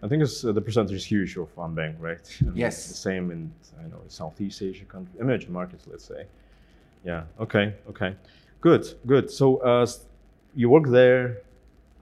I 0.01 0.07
think 0.07 0.23
it's, 0.23 0.45
uh, 0.45 0.51
the 0.51 0.61
percentage 0.61 0.95
is 0.95 1.05
huge 1.05 1.35
of 1.37 1.53
unbanked, 1.55 1.99
right? 1.99 2.19
And 2.39 2.55
yes. 2.55 2.87
The 2.87 2.93
same 2.93 3.31
in 3.31 3.51
I 3.79 3.87
know 3.87 4.01
Southeast 4.07 4.61
Asia 4.61 4.85
countries, 4.85 5.15
emerging 5.19 5.51
markets, 5.51 5.85
let's 5.87 6.05
say. 6.05 6.25
Yeah. 7.03 7.23
Okay. 7.39 7.73
Okay. 7.89 8.15
Good. 8.61 8.85
Good. 9.05 9.31
So 9.31 9.57
uh, 9.57 9.87
you 10.55 10.69
work 10.69 10.87
there. 10.87 11.41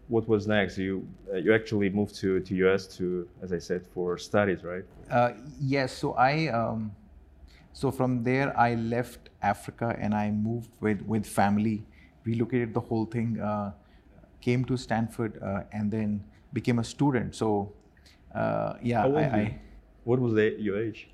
What 0.08 0.28
was 0.28 0.48
next? 0.48 0.78
You 0.78 1.08
uh, 1.32 1.38
you 1.38 1.54
actually 1.54 1.90
moved 1.90 2.16
to 2.22 2.40
to 2.40 2.56
US 2.68 2.88
to, 2.98 3.28
as 3.42 3.52
I 3.52 3.60
said, 3.60 3.86
for 3.94 4.18
studies, 4.18 4.64
right? 4.64 4.86
Uh, 5.12 5.32
yes. 5.60 5.94
So 5.94 6.14
I. 6.14 6.48
Um, 6.48 6.92
so 7.74 7.92
from 7.92 8.24
there, 8.24 8.58
I 8.58 8.74
left 8.74 9.30
Africa 9.44 9.96
and 10.00 10.16
I 10.16 10.32
moved 10.32 10.72
with 10.80 11.02
with 11.02 11.26
family, 11.28 11.86
relocated 12.26 12.74
the 12.74 12.80
whole 12.80 13.06
thing, 13.06 13.40
uh, 13.40 13.72
came 14.42 14.66
to 14.66 14.78
Stanford, 14.78 15.40
uh, 15.44 15.62
and 15.72 15.92
then 15.92 16.24
became 16.54 16.80
a 16.80 16.84
student. 16.84 17.36
So 17.36 17.72
uh, 18.34 18.74
yeah, 18.82 19.06
I, 19.06 19.22
I, 19.22 19.60
what 20.04 20.20
was 20.20 20.34
the, 20.34 20.56
your 20.60 20.80
age? 20.80 21.10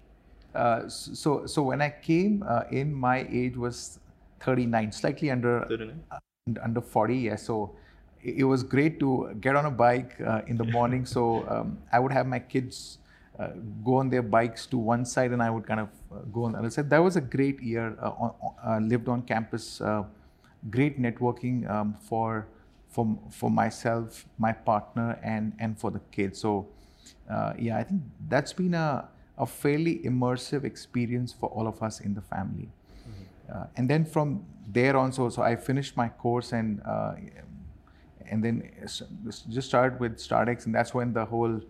Uh, 0.53 0.87
so 0.87 1.45
so 1.45 1.63
when 1.63 1.81
I 1.81 1.89
came 1.89 2.43
uh, 2.47 2.63
in, 2.71 2.93
my 2.93 3.27
age 3.29 3.57
was 3.57 3.99
39, 4.41 4.91
slightly 4.91 5.31
under 5.31 5.65
39? 5.67 6.03
Uh, 6.11 6.17
under 6.63 6.81
40. 6.81 7.15
Yeah, 7.15 7.35
so 7.35 7.75
it, 8.21 8.43
was 8.43 8.61
great 8.63 8.99
to 8.99 9.35
get 9.39 9.55
on 9.55 9.65
a 9.65 9.71
bike 9.71 10.15
uh, 10.21 10.41
in 10.47 10.57
the 10.57 10.65
morning. 10.65 11.05
so 11.05 11.47
um, 11.49 11.77
I 11.91 11.99
would 11.99 12.11
have 12.11 12.27
my 12.27 12.39
kids 12.39 12.99
uh, 13.39 13.49
go 13.83 13.95
on 13.95 14.09
their 14.09 14.21
bikes 14.21 14.67
to 14.67 14.77
one 14.77 15.05
side, 15.05 15.31
and 15.31 15.41
I 15.41 15.49
would 15.49 15.65
kind 15.65 15.79
of 15.79 15.89
go 16.31 16.43
on 16.43 16.51
the 16.51 16.59
other 16.59 16.69
side. 16.69 16.89
That 16.89 16.99
was 16.99 17.15
a 17.15 17.21
great 17.21 17.61
year. 17.61 17.97
On, 17.99 18.87
lived 18.87 19.09
on 19.09 19.23
campus, 19.23 19.81
great 20.69 21.01
networking 21.01 21.69
um, 21.69 21.97
for 21.99 22.47
for 22.89 23.17
for 23.31 23.49
myself, 23.49 24.25
my 24.37 24.51
partner, 24.51 25.19
and 25.23 25.53
and 25.57 25.79
for 25.79 25.89
the 25.89 25.99
kids. 26.11 26.39
So 26.39 26.67
uh, 27.29 27.53
yeah, 27.57 27.77
I 27.77 27.83
think 27.83 28.01
that's 28.27 28.53
been 28.53 28.73
a, 28.73 29.07
a 29.37 29.45
fairly 29.45 29.99
immersive 29.99 30.63
experience 30.63 31.33
for 31.33 31.49
all 31.49 31.67
of 31.67 31.81
us 31.81 31.99
in 31.99 32.13
the 32.13 32.21
family. 32.21 32.69
Mm-hmm. 32.69 33.57
Uh, 33.57 33.65
and 33.77 33.89
then 33.89 34.05
from 34.05 34.45
there 34.67 34.97
on, 34.97 35.11
so, 35.11 35.29
so 35.29 35.41
I 35.41 35.55
finished 35.55 35.97
my 35.97 36.09
course 36.09 36.51
and 36.51 36.81
uh, 36.85 37.15
and 38.29 38.43
then 38.43 38.71
just 39.49 39.67
started 39.67 39.99
with 39.99 40.17
StartX, 40.17 40.65
and 40.65 40.73
that's 40.73 40.93
when 40.93 41.13
the 41.13 41.25
whole 41.25 41.61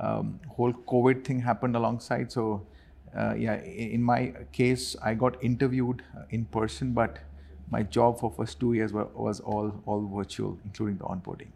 um, 0.00 0.40
whole 0.48 0.72
COVID 0.72 1.24
thing 1.24 1.40
happened 1.40 1.76
alongside. 1.76 2.32
So 2.32 2.66
uh, 3.16 3.34
yeah, 3.34 3.62
in 3.62 4.02
my 4.02 4.32
case, 4.52 4.96
I 5.02 5.14
got 5.14 5.42
interviewed 5.42 6.02
uh, 6.16 6.22
in 6.30 6.44
person, 6.46 6.92
but 6.92 7.18
my 7.70 7.82
job 7.82 8.18
for 8.18 8.30
first 8.30 8.58
two 8.58 8.72
years 8.72 8.92
was 8.92 9.40
all 9.40 9.82
all 9.86 10.00
virtual, 10.06 10.58
including 10.64 10.96
the 10.96 11.04
onboarding. 11.04 11.48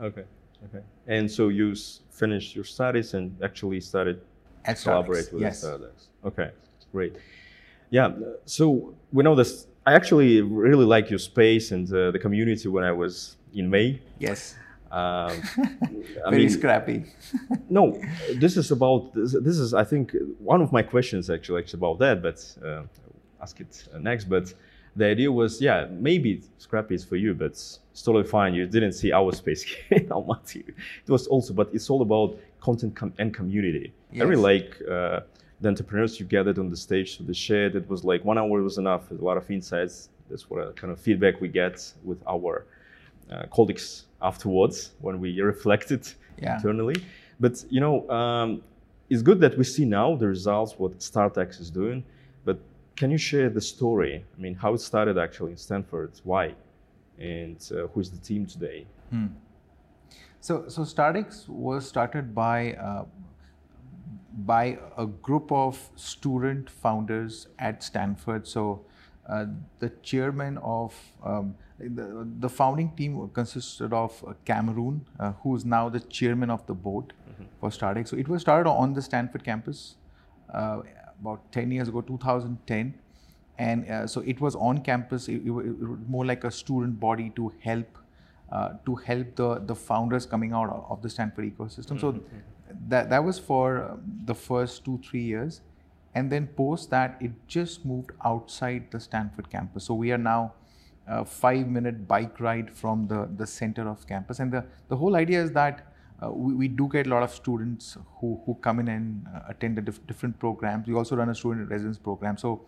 Okay. 0.00 0.24
Okay. 0.66 0.84
And 1.06 1.30
so 1.30 1.48
you 1.48 1.74
finished 2.10 2.54
your 2.54 2.64
studies 2.64 3.14
and 3.14 3.36
actually 3.42 3.80
started 3.80 4.20
At 4.64 4.76
to 4.76 4.82
collaborate 4.82 5.32
with 5.32 5.42
yes. 5.42 5.64
StartX. 5.64 6.08
Okay, 6.24 6.50
great. 6.92 7.16
Yeah. 7.90 8.12
So 8.44 8.94
we 9.12 9.22
know 9.24 9.34
this. 9.34 9.66
I 9.86 9.94
actually 9.94 10.42
really 10.42 10.84
like 10.84 11.10
your 11.10 11.18
space 11.18 11.72
and 11.72 11.92
uh, 11.92 12.10
the 12.10 12.18
community 12.18 12.68
when 12.68 12.84
I 12.84 12.92
was 12.92 13.36
in 13.54 13.68
May. 13.70 14.00
Yes. 14.18 14.54
Um, 14.90 15.40
Very 16.28 16.38
mean, 16.38 16.50
scrappy. 16.50 17.04
no, 17.68 18.00
this 18.34 18.56
is 18.56 18.70
about 18.70 19.14
this, 19.14 19.36
this, 19.40 19.58
is 19.58 19.72
I 19.72 19.84
think 19.84 20.14
one 20.38 20.60
of 20.60 20.72
my 20.72 20.82
questions 20.82 21.30
actually, 21.30 21.62
actually 21.62 21.78
about 21.78 21.98
that, 22.00 22.22
but 22.22 22.38
uh, 22.64 22.82
ask 23.40 23.60
it 23.60 23.88
next. 24.00 24.24
But 24.24 24.52
the 24.96 25.06
idea 25.06 25.30
was, 25.30 25.60
yeah, 25.60 25.86
maybe 25.90 26.42
Scrappy 26.58 26.94
is 26.94 27.04
for 27.04 27.16
you, 27.16 27.34
but 27.34 27.46
it's 27.46 27.80
totally 28.02 28.24
fine. 28.24 28.54
You 28.54 28.66
didn't 28.66 28.92
see 28.92 29.12
our 29.12 29.32
space 29.32 29.64
in 29.90 30.06
Almaty. 30.08 30.68
It 30.68 31.08
was 31.08 31.26
also, 31.26 31.54
but 31.54 31.70
it's 31.72 31.88
all 31.90 32.02
about 32.02 32.38
content 32.60 32.94
com- 32.96 33.14
and 33.18 33.32
community. 33.32 33.92
Yes. 34.12 34.22
I 34.22 34.24
really 34.26 34.42
like 34.42 34.76
uh, 34.90 35.20
the 35.60 35.68
entrepreneurs 35.68 36.18
you 36.18 36.26
gathered 36.26 36.58
on 36.58 36.70
the 36.70 36.76
stage 36.76 37.16
to 37.18 37.22
the 37.22 37.34
shed. 37.34 37.76
It 37.76 37.88
was 37.88 38.04
like 38.04 38.24
one 38.24 38.38
hour 38.38 38.62
was 38.62 38.78
enough. 38.78 39.10
A 39.10 39.14
lot 39.14 39.36
of 39.36 39.50
insights. 39.50 40.08
That's 40.28 40.48
what 40.48 40.76
kind 40.76 40.92
of 40.92 41.00
feedback 41.00 41.40
we 41.40 41.48
get 41.48 41.92
with 42.04 42.22
our 42.26 42.66
uh, 43.30 43.44
colleagues 43.52 44.06
afterwards 44.22 44.92
when 45.00 45.20
we 45.20 45.40
reflected 45.40 46.08
yeah. 46.38 46.56
internally. 46.56 46.96
But 47.38 47.64
you 47.70 47.80
know, 47.80 48.08
um, 48.10 48.62
it's 49.08 49.22
good 49.22 49.40
that 49.40 49.58
we 49.58 49.64
see 49.64 49.84
now 49.84 50.14
the 50.16 50.28
results 50.28 50.74
what 50.78 50.98
StartX 50.98 51.60
is 51.60 51.70
doing. 51.70 52.04
Can 53.00 53.10
you 53.10 53.16
share 53.16 53.48
the 53.48 53.62
story? 53.62 54.26
I 54.36 54.38
mean, 54.38 54.54
how 54.54 54.74
it 54.74 54.82
started 54.82 55.16
actually 55.16 55.52
in 55.52 55.56
Stanford, 55.56 56.12
why, 56.22 56.54
and 57.18 57.56
uh, 57.72 57.86
who's 57.92 58.10
the 58.10 58.18
team 58.18 58.44
today? 58.44 58.86
Hmm. 59.08 59.28
So, 60.42 60.68
so 60.68 60.82
StartX 60.82 61.48
was 61.48 61.88
started 61.88 62.34
by 62.34 62.74
uh, 62.74 63.06
by 64.52 64.78
a 64.98 65.06
group 65.06 65.50
of 65.50 65.78
student 65.96 66.68
founders 66.68 67.48
at 67.58 67.82
Stanford. 67.82 68.46
So, 68.46 68.84
uh, 69.26 69.46
the 69.78 69.88
chairman 70.02 70.58
of 70.58 70.94
um, 71.24 71.54
the, 71.78 72.28
the 72.38 72.50
founding 72.50 72.90
team 72.96 73.30
consisted 73.32 73.94
of 73.94 74.22
uh, 74.28 74.34
Cameron, 74.44 75.06
uh, 75.18 75.32
who 75.42 75.56
is 75.56 75.64
now 75.64 75.88
the 75.88 76.00
chairman 76.00 76.50
of 76.50 76.66
the 76.66 76.74
board 76.74 77.14
mm-hmm. 77.14 77.44
for 77.60 77.70
StartX. 77.70 78.08
So, 78.08 78.18
it 78.18 78.28
was 78.28 78.42
started 78.42 78.68
on 78.68 78.92
the 78.92 79.00
Stanford 79.00 79.42
campus 79.42 79.96
uh, 80.52 80.82
about 81.20 81.52
10 81.52 81.70
years 81.70 81.88
ago, 81.88 82.00
2010. 82.00 82.94
And 83.58 83.90
uh, 83.90 84.06
so 84.06 84.22
it 84.22 84.40
was 84.40 84.54
on 84.54 84.82
campus, 84.82 85.28
it, 85.28 85.42
it, 85.44 85.50
was 85.50 85.66
more 86.08 86.24
like 86.24 86.44
a 86.44 86.50
student 86.50 86.98
body 86.98 87.30
to 87.36 87.52
help 87.60 87.98
uh, 88.50 88.70
to 88.84 88.96
help 88.96 89.36
the, 89.36 89.60
the 89.64 89.74
founders 89.74 90.26
coming 90.26 90.52
out 90.52 90.84
of 90.88 91.02
the 91.02 91.08
Stanford 91.08 91.44
ecosystem. 91.44 91.98
Mm-hmm. 91.98 91.98
So 92.00 92.20
that, 92.88 93.08
that 93.10 93.22
was 93.22 93.38
for 93.38 93.90
um, 93.90 94.02
the 94.24 94.34
first 94.34 94.84
two, 94.84 94.98
three 95.08 95.22
years. 95.22 95.60
And 96.14 96.32
then 96.32 96.48
post 96.48 96.90
that, 96.90 97.16
it 97.20 97.30
just 97.46 97.84
moved 97.84 98.10
outside 98.24 98.90
the 98.90 98.98
Stanford 98.98 99.48
campus. 99.50 99.84
So 99.84 99.94
we 99.94 100.10
are 100.10 100.18
now 100.18 100.54
a 101.06 101.24
five 101.24 101.68
minute 101.68 102.08
bike 102.08 102.40
ride 102.40 102.74
from 102.74 103.06
the, 103.06 103.28
the 103.36 103.46
center 103.46 103.88
of 103.88 104.06
campus. 104.08 104.40
And 104.40 104.52
the, 104.52 104.64
the 104.88 104.96
whole 104.96 105.14
idea 105.14 105.40
is 105.42 105.52
that 105.52 105.89
uh, 106.22 106.30
we, 106.30 106.54
we, 106.54 106.68
do 106.68 106.88
get 106.88 107.06
a 107.06 107.10
lot 107.10 107.22
of 107.22 107.30
students 107.30 107.96
who, 108.18 108.40
who 108.44 108.54
come 108.56 108.78
in 108.80 108.88
and 108.88 109.26
uh, 109.34 109.40
attend 109.48 109.76
the 109.76 109.82
dif- 109.82 110.06
different 110.06 110.38
programs. 110.38 110.86
We 110.86 110.94
also 110.94 111.16
run 111.16 111.30
a 111.30 111.34
student 111.34 111.70
residence 111.70 111.98
program. 111.98 112.36
So 112.36 112.66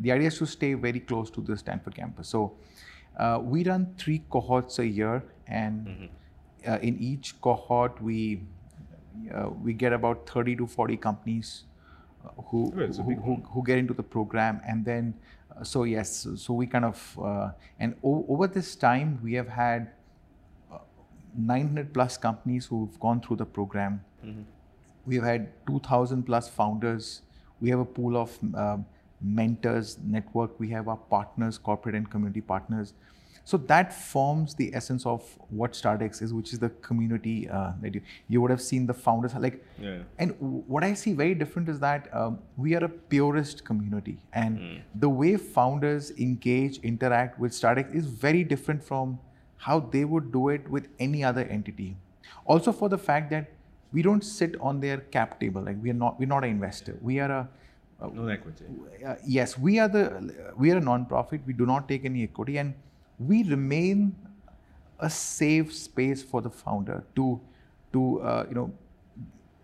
the 0.00 0.12
idea 0.12 0.28
is 0.28 0.38
to 0.38 0.46
stay 0.46 0.74
very 0.74 1.00
close 1.00 1.30
to 1.30 1.40
the 1.40 1.56
Stanford 1.56 1.94
campus. 1.94 2.28
So 2.28 2.54
uh, 3.18 3.40
we 3.42 3.64
run 3.64 3.94
three 3.98 4.22
cohorts 4.30 4.78
a 4.78 4.86
year, 4.86 5.22
and 5.46 5.86
mm-hmm. 5.86 6.06
Uh, 6.66 6.78
in 6.80 6.96
each 6.98 7.38
cohort 7.42 8.00
we 8.00 8.40
uh, 9.34 9.50
we 9.62 9.74
get 9.74 9.92
about 9.92 10.26
30 10.26 10.56
to 10.56 10.66
40 10.66 10.96
companies 10.96 11.64
uh, 12.24 12.40
who, 12.44 12.70
who, 12.70 13.14
who, 13.16 13.34
who, 13.34 13.62
get 13.62 13.76
into 13.76 13.92
the 13.92 14.02
program, 14.02 14.62
and 14.66 14.82
then 14.82 15.12
so 15.62 15.82
yes, 15.84 16.26
so 16.36 16.54
we 16.54 16.66
kind 16.66 16.86
of 16.86 17.18
and 17.78 17.94
o- 18.02 18.24
over 18.30 18.46
this 18.46 18.76
time 18.76 19.20
we 19.22 19.34
have 19.34 19.46
had 19.46 19.90
900 21.36 21.92
plus 21.92 22.16
companies 22.16 22.66
who've 22.66 22.98
gone 23.00 23.20
through 23.20 23.36
the 23.36 23.46
program. 23.46 24.04
Mm-hmm. 24.24 24.42
We 25.06 25.16
have 25.16 25.24
had 25.24 25.66
2,000 25.66 26.22
plus 26.24 26.48
founders. 26.48 27.22
We 27.60 27.70
have 27.70 27.80
a 27.80 27.84
pool 27.84 28.16
of 28.16 28.38
uh, 28.54 28.78
mentors 29.20 29.98
network. 30.04 30.58
We 30.58 30.68
have 30.70 30.88
our 30.88 30.96
partners, 30.96 31.58
corporate 31.58 31.94
and 31.94 32.10
community 32.10 32.40
partners. 32.40 32.94
So 33.46 33.58
that 33.58 33.92
forms 33.92 34.54
the 34.54 34.74
essence 34.74 35.04
of 35.04 35.22
what 35.50 35.72
StartX 35.72 36.22
is, 36.22 36.32
which 36.32 36.54
is 36.54 36.58
the 36.58 36.70
community 36.70 37.48
uh, 37.48 37.72
that 37.82 37.94
you, 37.94 38.00
you 38.28 38.40
would 38.40 38.50
have 38.50 38.62
seen 38.62 38.86
the 38.86 38.94
founders 38.94 39.34
like. 39.34 39.62
Yeah. 39.78 39.98
And 40.18 40.34
what 40.66 40.82
I 40.82 40.94
see 40.94 41.12
very 41.12 41.34
different 41.34 41.68
is 41.68 41.78
that 41.80 42.08
um, 42.14 42.38
we 42.56 42.74
are 42.74 42.84
a 42.84 42.88
purist 42.88 43.64
community, 43.64 44.16
and 44.32 44.58
mm. 44.58 44.82
the 44.94 45.10
way 45.10 45.36
founders 45.36 46.10
engage, 46.12 46.78
interact 46.78 47.38
with 47.38 47.52
StartX 47.52 47.94
is 47.94 48.06
very 48.06 48.44
different 48.44 48.82
from 48.82 49.18
how 49.66 49.80
they 49.80 50.04
would 50.04 50.30
do 50.32 50.48
it 50.54 50.68
with 50.68 50.88
any 51.00 51.24
other 51.24 51.42
entity. 51.56 51.96
Also, 52.44 52.72
for 52.72 52.88
the 52.94 52.98
fact 52.98 53.30
that 53.30 53.50
we 53.92 54.02
don't 54.02 54.24
sit 54.24 54.56
on 54.60 54.80
their 54.80 54.98
cap 55.16 55.38
table, 55.40 55.62
like 55.62 55.76
we 55.82 55.90
are 55.90 56.00
not, 56.04 56.18
we're 56.18 56.32
not 56.32 56.44
an 56.44 56.50
investor. 56.50 56.96
We 57.00 57.18
are 57.20 57.30
a 57.30 57.48
uh, 58.02 58.08
no 58.12 58.26
equity. 58.28 58.64
Uh, 59.06 59.14
yes, 59.26 59.56
we 59.56 59.78
are 59.78 59.88
the 59.88 60.02
we 60.56 60.70
are 60.72 60.76
a 60.76 60.80
non-profit. 60.80 61.40
We 61.46 61.52
do 61.52 61.66
not 61.66 61.88
take 61.88 62.04
any 62.04 62.24
equity, 62.24 62.58
and 62.58 62.74
we 63.18 63.44
remain 63.44 64.16
a 64.98 65.08
safe 65.08 65.72
space 65.74 66.22
for 66.22 66.42
the 66.42 66.50
founder 66.50 67.04
to 67.16 67.40
to 67.92 68.20
uh, 68.20 68.46
you 68.48 68.54
know 68.54 68.72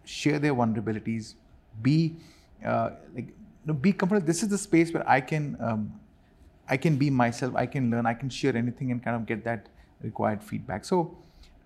share 0.05 0.39
their 0.39 0.55
vulnerabilities, 0.55 1.35
be 1.83 2.17
uh, 2.65 2.91
like 3.15 3.27
you 3.27 3.67
know, 3.67 3.75
be 3.75 3.93
comfortable. 3.93 4.27
This 4.27 4.43
is 4.43 4.49
the 4.49 4.59
space 4.59 4.95
where 4.95 5.07
I 5.09 5.21
can 5.21 5.57
um, 5.61 5.93
I 6.69 6.77
can 6.77 6.97
be 6.97 7.11
myself. 7.11 7.55
I 7.57 7.67
can 7.67 7.91
learn. 7.91 8.07
I 8.07 8.15
can 8.15 8.31
share 8.31 8.57
anything 8.57 8.93
and 8.93 9.05
kind 9.05 9.17
of 9.17 9.27
get 9.27 9.45
that 9.45 9.69
required 10.03 10.43
feedback. 10.43 10.85
So 10.85 11.17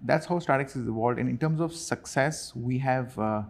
that's 0.03 0.27
how 0.27 0.39
StartX 0.39 0.75
has 0.75 0.87
evolved. 0.87 1.19
And 1.19 1.29
in 1.29 1.39
terms 1.39 1.61
of 1.61 1.73
success, 1.75 2.55
we 2.55 2.79
have 2.79 3.19
uh, 3.19 3.43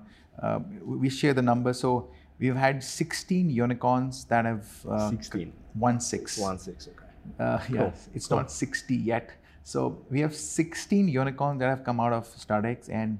uh, 0.42 0.60
we 0.84 1.08
share 1.10 1.34
the 1.34 1.42
number. 1.42 1.72
So 1.72 2.10
we've 2.38 2.56
had 2.56 2.82
16 2.82 3.50
unicorns 3.50 4.24
that 4.26 4.44
have 4.44 4.66
uh, 4.88 5.10
16. 5.10 5.52
one 5.74 6.00
six. 6.00 6.38
One 6.38 6.58
six. 6.58 6.88
Okay. 6.88 7.04
Uh, 7.38 7.58
yes, 7.70 8.08
it's 8.14 8.26
Cool. 8.26 8.38
not 8.38 8.50
60 8.50 8.94
yet. 8.96 9.30
So 9.62 10.04
we 10.10 10.20
have 10.20 10.34
16 10.34 11.08
unicorns 11.08 11.58
that 11.60 11.68
have 11.68 11.84
come 11.84 11.98
out 11.98 12.12
of 12.12 12.28
StartX, 12.28 12.90
and 12.90 13.18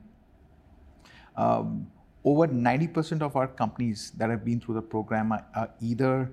um, 1.37 1.87
over 2.23 2.47
90% 2.47 3.23
of 3.23 3.35
our 3.37 3.49
companies 3.49 4.13
that 4.19 4.29
have 4.31 4.45
been 4.45 4.61
through 4.61 4.75
the 4.75 4.83
program 4.83 5.33
are, 5.33 5.45
are 5.55 5.71
either 5.81 6.31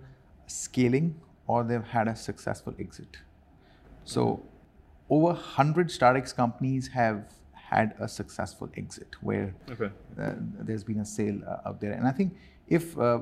scaling 0.47 1.15
or 1.47 1.63
they've 1.63 1.83
had 1.83 2.07
a 2.07 2.15
successful 2.15 2.73
exit. 2.77 3.17
So 4.03 4.41
over 5.15 5.33
100 5.33 5.89
StartX 5.89 6.33
companies 6.35 6.87
have 6.99 7.17
had 7.71 7.93
a 7.99 8.07
successful 8.07 8.69
exit 8.81 9.15
where 9.21 9.47
Okay. 9.73 9.89
uh, 10.19 10.33
there's 10.67 10.83
been 10.91 11.01
a 11.01 11.05
sale 11.05 11.39
uh, 11.47 11.67
out 11.69 11.81
there. 11.81 11.91
And 11.97 12.07
I 12.07 12.11
think 12.19 12.33
if 12.67 12.97
uh, 12.97 13.19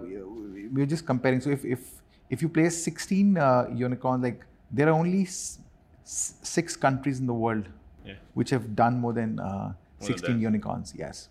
we're 0.76 0.86
just 0.96 1.06
comparing, 1.06 1.42
so 1.42 1.50
if 1.58 1.66
if 1.66 1.82
if 2.30 2.42
you 2.44 2.50
place 2.50 2.76
16 2.84 3.38
uh, 3.38 3.68
unicorns, 3.74 4.24
like 4.24 4.46
there 4.72 4.88
are 4.90 4.98
only 5.04 5.24
s- 5.24 5.60
six 6.04 6.76
countries 6.88 7.20
in 7.20 7.28
the 7.34 7.40
world 7.46 7.66
Yeah. 8.06 8.16
which 8.40 8.52
have 8.56 8.66
done 8.76 8.96
more 9.06 9.14
than 9.14 9.40
uh, 9.40 9.74
than 10.00 10.08
16 10.08 10.36
that. 10.36 10.42
unicorns. 10.50 10.94
Yes. 11.04 11.30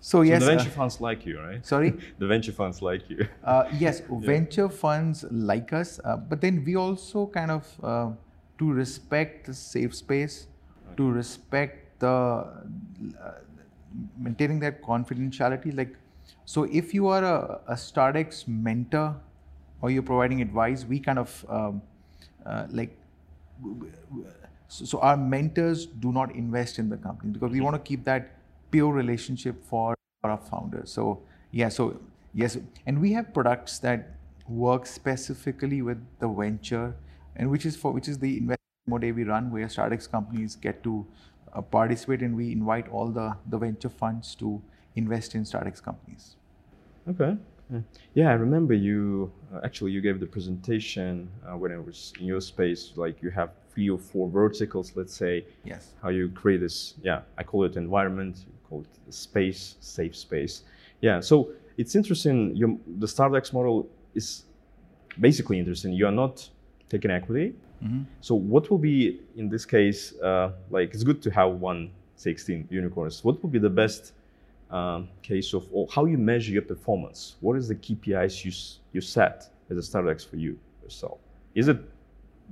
So 0.00 0.18
So 0.18 0.22
yes. 0.22 0.40
the 0.42 0.46
uh, 0.46 0.54
venture 0.56 0.70
funds 0.70 1.00
like 1.00 1.26
you, 1.26 1.38
right? 1.40 1.66
sorry. 1.66 1.90
The 2.22 2.26
venture 2.26 2.52
funds 2.52 2.80
like 2.82 3.10
you. 3.10 3.26
Uh, 3.44 3.64
yes, 3.84 4.02
venture 4.32 4.68
funds 4.68 5.24
like 5.30 5.72
us, 5.82 6.00
uh, 6.04 6.16
but 6.16 6.40
then 6.40 6.64
we 6.64 6.76
also 6.76 7.26
kind 7.26 7.50
of 7.50 7.64
uh, 7.82 8.10
to 8.60 8.72
respect 8.72 9.46
the 9.46 9.54
safe 9.54 9.94
space, 9.94 10.46
to 10.96 11.10
respect 11.10 11.98
the 12.00 12.08
uh, 12.08 13.32
maintaining 14.18 14.60
that 14.60 14.82
confidentiality. 14.82 15.76
Like, 15.76 15.96
so 16.44 16.64
if 16.64 16.94
you 16.94 17.08
are 17.08 17.24
a, 17.24 17.60
a 17.68 17.74
StartX 17.74 18.46
mentor 18.46 19.16
or 19.80 19.90
you're 19.90 20.02
providing 20.02 20.42
advice, 20.42 20.84
we 20.84 21.00
kind 21.00 21.18
of 21.18 21.44
um, 21.48 21.82
uh, 22.46 22.66
like. 22.70 22.96
So, 24.68 24.84
so 24.84 25.00
our 25.00 25.16
mentors 25.16 25.86
do 25.86 26.12
not 26.12 26.34
invest 26.34 26.78
in 26.78 26.88
the 26.88 26.96
company 26.96 27.32
because 27.32 27.50
we 27.50 27.60
want 27.60 27.74
to 27.74 27.82
keep 27.82 28.04
that 28.04 28.36
pure 28.70 28.92
relationship 28.92 29.64
for 29.64 29.96
our 30.22 30.36
founders. 30.36 30.92
So 30.92 31.22
yeah, 31.50 31.70
so 31.70 32.00
yes, 32.34 32.58
and 32.86 33.00
we 33.00 33.12
have 33.14 33.32
products 33.34 33.78
that 33.80 34.14
work 34.48 34.86
specifically 34.86 35.82
with 35.82 35.98
the 36.20 36.28
venture, 36.28 36.94
and 37.36 37.50
which 37.50 37.66
is 37.66 37.76
for 37.76 37.92
which 37.92 38.08
is 38.08 38.18
the 38.18 38.38
investment 38.38 39.00
day 39.00 39.12
we 39.12 39.24
run, 39.24 39.50
where 39.50 39.66
StartX 39.66 40.10
companies 40.10 40.56
get 40.56 40.82
to 40.82 41.06
uh, 41.52 41.60
participate, 41.60 42.20
and 42.22 42.36
we 42.36 42.52
invite 42.52 42.88
all 42.88 43.08
the 43.08 43.36
the 43.48 43.58
venture 43.58 43.88
funds 43.88 44.34
to 44.36 44.60
invest 44.96 45.34
in 45.34 45.42
StartX 45.42 45.82
companies. 45.82 46.36
Okay. 47.08 47.36
Yeah. 48.14 48.30
I 48.30 48.32
remember 48.34 48.74
you. 48.74 49.32
Uh, 49.54 49.60
actually, 49.64 49.92
you 49.92 50.00
gave 50.00 50.18
the 50.18 50.26
presentation 50.26 51.28
uh, 51.46 51.56
when 51.56 51.72
I 51.72 51.78
was 51.78 52.12
in 52.18 52.26
your 52.26 52.40
space. 52.40 52.92
Like 52.96 53.22
you 53.22 53.30
have 53.30 53.50
three 53.72 53.88
or 53.88 53.98
four 53.98 54.28
verticals, 54.28 54.92
let's 54.96 55.14
say. 55.14 55.44
Yes. 55.64 55.92
How 56.02 56.08
you 56.08 56.28
create 56.30 56.60
this? 56.60 56.94
Yeah, 57.02 57.20
I 57.38 57.44
call 57.44 57.64
it 57.64 57.76
environment. 57.76 58.44
You 58.46 58.54
call 58.68 58.80
it 58.82 59.14
space, 59.14 59.76
safe 59.80 60.16
space. 60.16 60.62
Yeah. 61.00 61.20
So 61.20 61.52
it's 61.76 61.94
interesting. 61.94 62.56
Your 62.56 62.76
the 62.98 63.06
StartX 63.06 63.52
model 63.52 63.88
is 64.14 64.44
basically 65.20 65.58
interesting. 65.58 65.92
You 65.92 66.06
are 66.06 66.12
not 66.12 66.48
taking 66.90 67.10
equity. 67.10 67.54
Mm-hmm. 67.82 68.02
So 68.20 68.34
what 68.34 68.70
will 68.70 68.78
be 68.92 69.20
in 69.36 69.48
this 69.48 69.64
case? 69.64 70.00
Uh, 70.20 70.52
like 70.70 70.92
it's 70.92 71.02
good 71.04 71.22
to 71.22 71.30
have 71.30 71.52
one 71.52 71.90
16 72.16 72.68
unicorns. 72.70 73.24
What 73.24 73.42
would 73.42 73.52
be 73.52 73.58
the 73.58 73.70
best 73.82 74.12
um, 74.70 75.08
case 75.22 75.54
of 75.54 75.66
or 75.72 75.86
how 75.94 76.04
you 76.04 76.18
measure 76.18 76.52
your 76.52 76.62
performance? 76.74 77.36
What 77.40 77.56
is 77.56 77.68
the 77.68 77.74
KPIs 77.76 78.44
you 78.44 78.52
you 78.92 79.00
set 79.00 79.48
as 79.70 79.78
a 79.78 79.80
StartX 79.90 80.28
for 80.28 80.36
you 80.36 80.58
yourself? 80.82 81.18
Is 81.54 81.68
it 81.68 81.78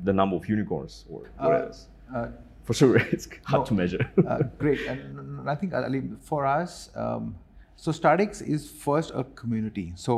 the 0.05 0.13
number 0.13 0.37
of 0.37 0.49
unicorns 0.49 1.05
or 1.11 1.21
what 1.39 1.53
Uh, 1.53 1.65
else? 1.67 1.89
Uh, 2.15 2.29
For 2.65 2.75
sure, 2.75 2.97
it's 3.15 3.29
hard 3.45 3.63
no. 3.63 3.67
to 3.67 3.75
measure. 3.75 4.03
uh, 4.27 4.43
great. 4.63 4.81
And 4.91 5.49
I 5.49 5.55
think 5.55 5.75
Ali, 5.75 6.03
for 6.21 6.47
us, 6.47 6.91
um, 6.95 7.35
so 7.77 7.93
StartX 7.93 8.43
is 8.55 8.71
first 8.71 9.09
a 9.15 9.25
community. 9.43 9.93
So, 9.97 10.13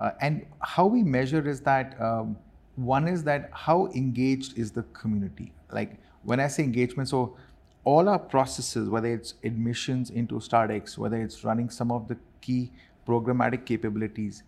uh, 0.00 0.10
and 0.20 0.44
how 0.60 0.86
we 0.86 1.02
measure 1.02 1.42
is 1.48 1.60
that 1.70 1.86
um, 2.00 2.36
one 2.76 3.08
is 3.08 3.24
that 3.24 3.50
how 3.52 3.86
engaged 3.88 4.56
is 4.58 4.70
the 4.70 4.82
community. 4.92 5.52
Like 5.72 5.98
when 6.22 6.40
I 6.40 6.48
say 6.48 6.62
engagement, 6.62 7.08
so 7.08 7.36
all 7.84 8.08
our 8.08 8.18
processes, 8.18 8.88
whether 8.88 9.08
it's 9.08 9.34
admissions 9.44 10.10
into 10.10 10.34
StartX, 10.36 10.98
whether 10.98 11.20
it's 11.20 11.44
running 11.44 11.70
some 11.70 11.90
of 11.90 12.08
the 12.08 12.16
key 12.40 12.70
programmatic 13.06 13.64
capabilities, 13.64 14.42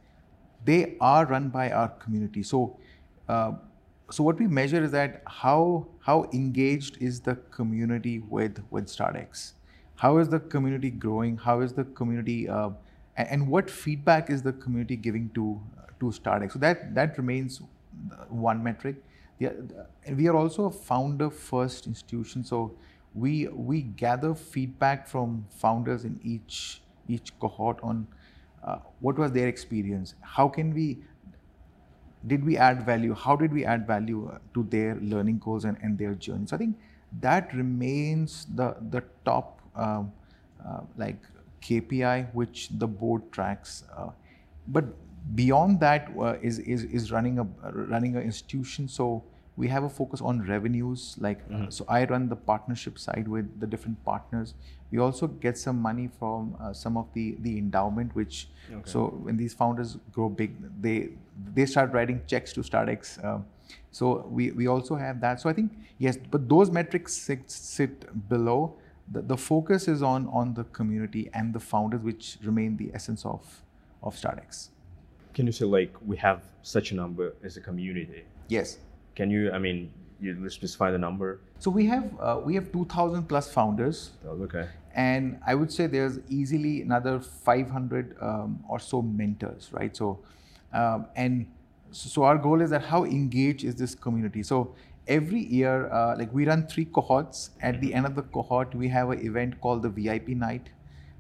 they 0.64 0.96
are 1.00 1.24
run 1.24 1.48
by 1.48 1.70
our 1.70 1.88
community. 1.88 2.42
So, 2.42 2.76
uh, 3.28 3.52
so 4.10 4.24
what 4.24 4.38
we 4.38 4.46
measure 4.46 4.82
is 4.82 4.90
that 4.90 5.22
how 5.26 5.86
how 6.00 6.28
engaged 6.32 6.98
is 7.00 7.20
the 7.20 7.36
community 7.50 8.20
with 8.20 8.60
with 8.70 8.86
StartX? 8.86 9.52
How 9.96 10.18
is 10.18 10.28
the 10.28 10.40
community 10.40 10.90
growing? 10.90 11.36
How 11.36 11.60
is 11.60 11.72
the 11.72 11.84
community 11.84 12.48
uh, 12.48 12.70
and, 13.16 13.48
what 13.48 13.68
feedback 13.68 14.30
is 14.30 14.42
the 14.42 14.52
community 14.52 14.96
giving 14.96 15.30
to 15.34 15.60
to 16.00 16.06
StartX? 16.06 16.52
So 16.52 16.58
that 16.60 16.94
that 16.94 17.18
remains 17.18 17.60
one 18.28 18.62
metric. 18.62 18.96
And 19.40 20.16
we 20.16 20.26
are 20.28 20.36
also 20.36 20.64
a 20.66 20.70
founder 20.70 21.30
first 21.30 21.86
institution, 21.86 22.42
so 22.44 22.76
we 23.14 23.48
we 23.48 23.82
gather 23.82 24.34
feedback 24.34 25.06
from 25.06 25.46
founders 25.48 26.04
in 26.04 26.18
each 26.22 26.82
each 27.06 27.38
cohort 27.38 27.78
on 27.82 28.06
uh, 28.64 28.78
what 29.00 29.16
was 29.16 29.32
their 29.32 29.46
experience. 29.48 30.14
How 30.22 30.48
can 30.48 30.74
we 30.74 31.04
did 32.26 32.44
we 32.44 32.56
add 32.56 32.84
value? 32.84 33.14
How 33.14 33.36
did 33.36 33.52
we 33.52 33.64
add 33.64 33.86
value 33.86 34.28
uh, 34.28 34.38
to 34.54 34.64
their 34.64 34.96
learning 34.96 35.38
goals 35.38 35.64
and, 35.64 35.76
and 35.82 35.96
their 35.96 36.14
journey? 36.14 36.46
So 36.46 36.56
I 36.56 36.58
think 36.58 36.76
that 37.20 37.54
remains 37.54 38.46
the 38.54 38.76
the 38.90 39.04
top 39.24 39.60
um, 39.76 40.12
uh, 40.64 40.80
like 40.96 41.22
KPI 41.60 42.26
which 42.32 42.70
the 42.70 42.86
board 42.88 43.30
tracks. 43.32 43.84
Uh, 43.96 44.10
but 44.66 44.84
beyond 45.34 45.80
that 45.80 46.08
uh, 46.18 46.36
is 46.42 46.58
is 46.58 46.84
is 46.84 47.10
running 47.12 47.38
a 47.38 47.46
running 47.72 48.16
an 48.16 48.22
institution. 48.22 48.88
So 48.88 49.24
we 49.56 49.68
have 49.68 49.82
a 49.84 49.88
focus 49.88 50.20
on 50.20 50.42
revenues. 50.46 51.16
Like 51.18 51.40
uh, 51.52 51.68
so, 51.68 51.84
I 51.88 52.04
run 52.04 52.28
the 52.28 52.36
partnership 52.36 52.98
side 52.98 53.26
with 53.26 53.60
the 53.60 53.66
different 53.66 54.02
partners. 54.04 54.54
We 54.92 54.98
also 54.98 55.26
get 55.26 55.58
some 55.58 55.82
money 55.82 56.08
from 56.18 56.56
uh, 56.60 56.72
some 56.72 56.96
of 56.96 57.06
the 57.12 57.36
the 57.40 57.58
endowment, 57.58 58.14
which 58.14 58.48
Okay. 58.70 58.82
so 58.84 59.06
when 59.26 59.36
these 59.36 59.54
founders 59.54 59.96
grow 60.12 60.28
big, 60.28 60.52
they 60.82 61.10
they 61.54 61.66
start 61.66 61.92
writing 61.92 62.20
checks 62.26 62.52
to 62.52 62.60
StartX. 62.60 63.22
Um, 63.24 63.46
so 63.90 64.26
we 64.30 64.50
we 64.52 64.66
also 64.66 64.94
have 64.94 65.20
that. 65.20 65.40
So 65.40 65.48
I 65.50 65.52
think 65.52 65.72
yes, 65.98 66.18
but 66.30 66.48
those 66.48 66.70
metrics 66.70 67.14
sit, 67.14 67.50
sit 67.50 68.28
below. 68.28 68.74
The, 69.10 69.22
the 69.22 69.36
focus 69.36 69.88
is 69.88 70.02
on 70.02 70.28
on 70.28 70.54
the 70.54 70.64
community 70.64 71.30
and 71.32 71.52
the 71.52 71.60
founders, 71.60 72.02
which 72.02 72.36
remain 72.42 72.76
the 72.76 72.90
essence 72.94 73.24
of 73.24 73.62
of 74.02 74.14
StartX. 74.14 74.68
Can 75.38 75.46
you 75.46 75.52
say 75.52 75.66
like 75.66 75.94
we 76.04 76.16
have 76.16 76.42
such 76.62 76.90
a 76.90 76.96
number 76.96 77.36
as 77.44 77.56
a 77.56 77.60
community? 77.60 78.24
Yes. 78.48 78.78
Can 79.14 79.30
you? 79.30 79.52
I 79.52 79.58
mean, 79.58 79.92
you 80.20 80.48
specify 80.50 80.90
the 80.90 80.98
number. 80.98 81.38
So 81.60 81.70
we 81.70 81.86
have 81.86 82.06
uh, 82.18 82.40
we 82.44 82.56
have 82.56 82.72
2,000 82.72 83.22
plus 83.28 83.48
founders. 83.48 84.10
Oh, 84.26 84.30
Okay. 84.46 84.66
and 84.96 85.38
I 85.46 85.54
would 85.54 85.72
say 85.72 85.86
there's 85.86 86.18
easily 86.28 86.82
another 86.82 87.20
500 87.20 88.16
um, 88.20 88.64
or 88.68 88.80
so 88.80 89.00
mentors, 89.00 89.68
right? 89.72 89.96
So, 89.96 90.18
um, 90.72 91.06
and 91.14 91.46
so, 91.92 92.08
so 92.08 92.24
our 92.24 92.36
goal 92.36 92.60
is 92.60 92.70
that 92.70 92.82
how 92.86 93.04
engaged 93.04 93.62
is 93.62 93.76
this 93.76 93.94
community? 93.94 94.42
So 94.42 94.74
every 95.06 95.44
year, 95.58 95.86
uh, 95.92 96.16
like 96.18 96.34
we 96.34 96.46
run 96.48 96.66
three 96.66 96.86
cohorts. 96.86 97.50
At 97.62 97.80
the 97.80 97.94
end 97.94 98.06
of 98.06 98.16
the 98.16 98.22
cohort, 98.22 98.74
we 98.74 98.88
have 98.88 99.10
an 99.10 99.24
event 99.24 99.60
called 99.60 99.82
the 99.84 99.88
VIP 100.00 100.30
night, 100.30 100.70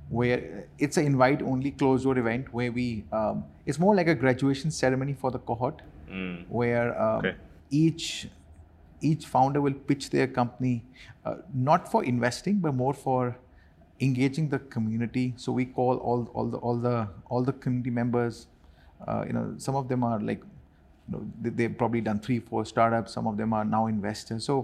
where 0.08 0.66
it's 0.78 0.96
an 0.96 1.04
invite-only 1.06 1.70
closed-door 1.72 2.16
event 2.18 2.52
where 2.52 2.72
we 2.72 3.04
um, 3.12 3.44
it's 3.66 3.78
more 3.78 3.94
like 3.94 4.08
a 4.08 4.14
graduation 4.14 4.70
ceremony 4.70 5.14
for 5.14 5.30
the 5.30 5.38
cohort, 5.38 5.82
Mm. 6.10 6.46
where 6.48 6.98
um, 7.06 7.18
Okay. 7.18 7.34
each 7.70 8.28
each 9.08 9.26
founder 9.26 9.60
will 9.60 9.74
pitch 9.88 10.08
their 10.10 10.26
company 10.26 10.82
uh, 11.24 11.34
not 11.54 11.90
for 11.90 12.02
investing 12.04 12.58
but 12.60 12.74
more 12.74 12.94
for 12.94 13.36
engaging 14.00 14.48
the 14.48 14.58
community 14.76 15.34
so 15.36 15.52
we 15.52 15.66
call 15.66 15.98
all 15.98 16.24
all 16.34 16.46
the 16.54 16.56
all 16.58 16.76
the 16.86 16.96
all 17.28 17.42
the 17.50 17.52
community 17.52 17.90
members 17.90 18.46
uh, 19.06 19.24
you 19.26 19.32
know 19.34 19.44
some 19.58 19.76
of 19.76 19.88
them 19.88 20.02
are 20.02 20.18
like 20.20 20.40
you 20.40 21.12
know, 21.12 21.22
they, 21.42 21.50
they've 21.50 21.76
probably 21.76 22.00
done 22.00 22.18
three 22.18 22.38
four 22.40 22.64
startups 22.64 23.12
some 23.12 23.26
of 23.26 23.36
them 23.36 23.52
are 23.52 23.64
now 23.64 23.86
investors 23.86 24.44
so 24.46 24.56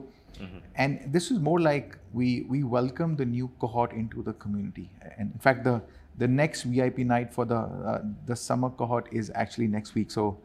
and 0.76 1.12
this 1.12 1.30
is 1.30 1.38
more 1.38 1.60
like 1.60 1.96
we 2.12 2.42
we 2.48 2.62
welcome 2.64 3.16
the 3.16 3.24
new 3.24 3.50
cohort 3.58 3.92
into 3.92 4.22
the 4.22 4.32
community. 4.34 4.90
And 5.18 5.32
in 5.32 5.38
fact 5.38 5.64
the 5.64 5.82
the 6.18 6.28
next 6.28 6.62
vip 6.62 6.98
night 6.98 7.32
for 7.32 7.44
the 7.44 7.56
uh, 7.56 8.02
the 8.26 8.36
summer 8.36 8.70
cohort 8.70 9.08
is 9.12 9.30
actually 9.34 9.68
next 9.68 9.94
week. 9.94 10.10
So 10.10 10.38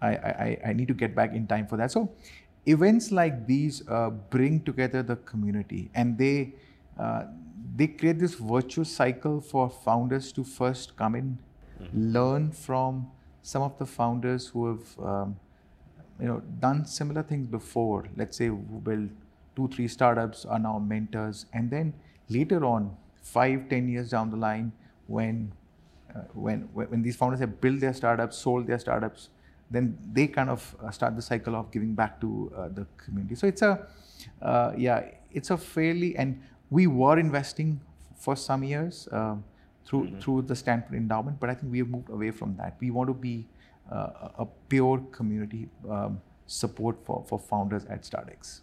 I, 0.00 0.08
I 0.08 0.58
i 0.66 0.72
need 0.72 0.88
to 0.88 0.94
get 0.94 1.14
back 1.14 1.34
in 1.34 1.46
time 1.46 1.66
for 1.66 1.76
that. 1.76 1.90
So 1.90 2.10
events 2.66 3.10
like 3.12 3.46
these 3.46 3.86
uh, 3.88 4.10
bring 4.10 4.60
together 4.60 5.02
the 5.02 5.16
community 5.16 5.90
and 5.94 6.18
they 6.18 6.54
uh, 6.98 7.24
they 7.76 7.86
create 7.88 8.18
this 8.18 8.34
virtuous 8.34 8.90
cycle 8.90 9.40
for 9.40 9.68
founders 9.68 10.32
to 10.32 10.44
first 10.44 10.96
come 10.96 11.14
in, 11.14 11.38
learn 11.92 12.52
from 12.52 13.10
some 13.42 13.62
of 13.62 13.76
the 13.78 13.86
founders 13.86 14.46
who 14.48 14.66
have 14.68 14.98
um, 15.00 15.36
you 16.20 16.26
know 16.26 16.40
done 16.60 16.86
similar 16.86 17.22
things 17.22 17.46
before. 17.46 18.06
Let's 18.16 18.36
say 18.36 18.46
who 18.46 18.80
built 18.82 19.10
two, 19.56 19.68
three 19.68 19.88
startups 19.88 20.44
are 20.44 20.58
now 20.58 20.78
mentors, 20.78 21.46
and 21.52 21.70
then 21.70 21.94
later 22.28 22.64
on, 22.64 22.96
five, 23.22 23.68
ten 23.68 23.88
years 23.88 24.10
down 24.10 24.30
the 24.30 24.36
line, 24.36 24.72
when 25.06 25.52
uh, 26.14 26.20
when 26.32 26.60
when 26.72 27.02
these 27.02 27.16
founders 27.16 27.40
have 27.40 27.60
built 27.60 27.80
their 27.80 27.94
startups, 27.94 28.36
sold 28.36 28.66
their 28.66 28.78
startups, 28.78 29.28
then 29.70 29.98
they 30.12 30.26
kind 30.26 30.50
of 30.50 30.76
uh, 30.82 30.90
start 30.90 31.16
the 31.16 31.22
cycle 31.22 31.54
of 31.54 31.70
giving 31.70 31.94
back 31.94 32.20
to 32.20 32.52
uh, 32.56 32.68
the 32.68 32.86
community. 32.96 33.34
So 33.34 33.46
it's 33.46 33.62
a 33.62 33.86
uh, 34.42 34.72
yeah, 34.76 35.10
it's 35.32 35.50
a 35.50 35.56
fairly 35.56 36.16
and 36.16 36.40
we 36.70 36.86
were 36.86 37.18
investing 37.18 37.80
for 38.16 38.36
some 38.36 38.64
years 38.64 39.08
um, 39.12 39.44
through 39.84 40.04
mm-hmm. 40.04 40.20
through 40.20 40.42
the 40.42 40.56
Stanford 40.56 40.94
Endowment, 40.94 41.38
but 41.40 41.50
I 41.50 41.54
think 41.54 41.72
we 41.72 41.78
have 41.78 41.88
moved 41.88 42.10
away 42.10 42.30
from 42.30 42.56
that. 42.56 42.76
We 42.80 42.90
want 42.90 43.08
to 43.08 43.14
be 43.14 43.46
uh, 43.90 44.28
a 44.38 44.46
pure 44.68 44.98
community 45.12 45.68
um, 45.90 46.20
support 46.46 46.96
for, 47.04 47.24
for 47.26 47.38
founders 47.38 47.84
at 47.86 48.02
StartX. 48.02 48.60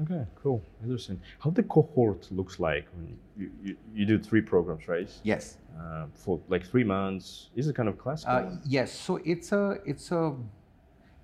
Okay, 0.00 0.24
cool, 0.42 0.62
interesting. 0.82 1.20
How 1.38 1.50
the 1.50 1.62
cohort 1.62 2.30
looks 2.32 2.58
like 2.58 2.86
when 2.94 3.18
you, 3.36 3.50
you, 3.62 3.76
you 3.94 4.06
do 4.06 4.18
three 4.18 4.40
programs, 4.40 4.88
right? 4.88 5.10
Yes. 5.22 5.58
Uh, 5.78 6.06
for 6.14 6.40
like 6.48 6.64
three 6.66 6.84
months, 6.84 7.50
is 7.56 7.68
it 7.68 7.76
kind 7.76 7.88
of 7.88 7.98
classical? 7.98 8.34
Uh, 8.34 8.56
yes. 8.64 8.92
So 8.92 9.20
it's 9.24 9.52
a 9.52 9.78
it's 9.84 10.10
a 10.10 10.34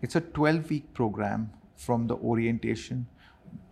it's 0.02 0.16
a 0.16 0.20
twelve 0.20 0.68
week 0.68 0.92
program 0.94 1.50
from 1.76 2.06
the 2.06 2.16
orientation 2.16 3.06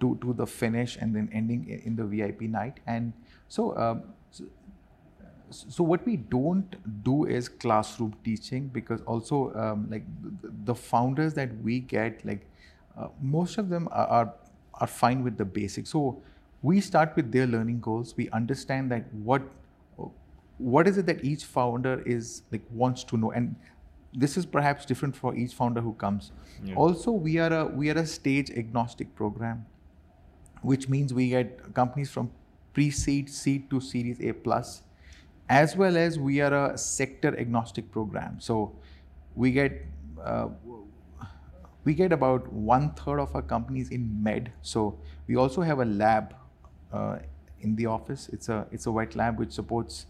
to 0.00 0.16
to 0.22 0.32
the 0.32 0.46
finish 0.46 0.96
and 0.96 1.14
then 1.14 1.28
ending 1.32 1.82
in 1.84 1.96
the 1.96 2.04
VIP 2.04 2.42
night. 2.42 2.80
And 2.86 3.12
so 3.48 3.76
um, 3.76 4.14
so 5.50 5.84
what 5.84 6.04
we 6.04 6.16
don't 6.16 6.76
do 7.04 7.24
is 7.24 7.48
classroom 7.48 8.14
teaching 8.24 8.68
because 8.68 9.00
also 9.02 9.54
um, 9.54 9.86
like 9.90 10.04
the, 10.42 10.52
the, 10.64 10.74
founders 10.74 11.34
that 11.34 11.56
we 11.62 11.80
get 11.80 12.24
like 12.24 12.46
uh, 12.98 13.08
most 13.20 13.58
of 13.58 13.68
them 13.68 13.88
are, 13.92 14.06
are, 14.06 14.34
are 14.80 14.86
fine 14.86 15.22
with 15.22 15.36
the 15.36 15.44
basics 15.44 15.90
so 15.90 16.22
we 16.62 16.80
start 16.80 17.14
with 17.16 17.30
their 17.32 17.46
learning 17.46 17.80
goals 17.80 18.14
we 18.16 18.28
understand 18.30 18.90
that 18.90 19.12
what 19.12 19.42
what 20.58 20.88
is 20.88 20.96
it 20.96 21.06
that 21.06 21.22
each 21.24 21.44
founder 21.44 22.02
is 22.06 22.42
like 22.50 22.62
wants 22.70 23.04
to 23.04 23.16
know 23.16 23.30
and 23.32 23.54
this 24.14 24.36
is 24.38 24.46
perhaps 24.46 24.86
different 24.86 25.14
for 25.14 25.34
each 25.34 25.52
founder 25.52 25.80
who 25.80 25.92
comes 25.94 26.32
yeah. 26.64 26.74
also 26.74 27.10
we 27.10 27.38
are 27.38 27.52
a 27.52 27.66
we 27.66 27.90
are 27.90 27.98
a 27.98 28.06
stage 28.06 28.50
agnostic 28.50 29.14
program 29.14 29.66
which 30.62 30.88
means 30.88 31.12
we 31.12 31.28
get 31.28 31.74
companies 31.74 32.10
from 32.10 32.30
pre-seed 32.72 33.28
seed 33.28 33.68
to 33.70 33.80
series 33.80 34.20
a 34.20 34.32
plus 34.32 34.82
as 35.48 35.76
well 35.76 35.96
as 35.96 36.18
we 36.18 36.40
are 36.40 36.72
a 36.72 36.78
sector 36.78 37.38
agnostic 37.38 37.90
program. 37.90 38.40
So 38.40 38.72
we 39.34 39.52
get 39.52 39.86
uh, 40.22 40.48
we 41.86 41.94
get 41.94 42.12
about 42.12 42.52
one 42.52 42.90
third 42.94 43.20
of 43.20 43.34
our 43.34 43.42
companies 43.42 43.90
in 43.90 44.22
med. 44.22 44.52
So 44.60 44.98
we 45.28 45.36
also 45.36 45.62
have 45.62 45.78
a 45.78 45.84
lab 45.84 46.34
uh, 46.92 47.18
in 47.60 47.76
the 47.76 47.86
office. 47.86 48.28
It's 48.32 48.48
a 48.48 48.66
it's 48.72 48.86
a 48.86 48.92
wet 48.92 49.14
lab 49.14 49.38
which 49.38 49.52
supports 49.52 50.06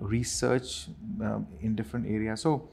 research 0.00 0.88
um, 1.22 1.46
in 1.60 1.76
different 1.76 2.06
areas. 2.06 2.40
So 2.40 2.68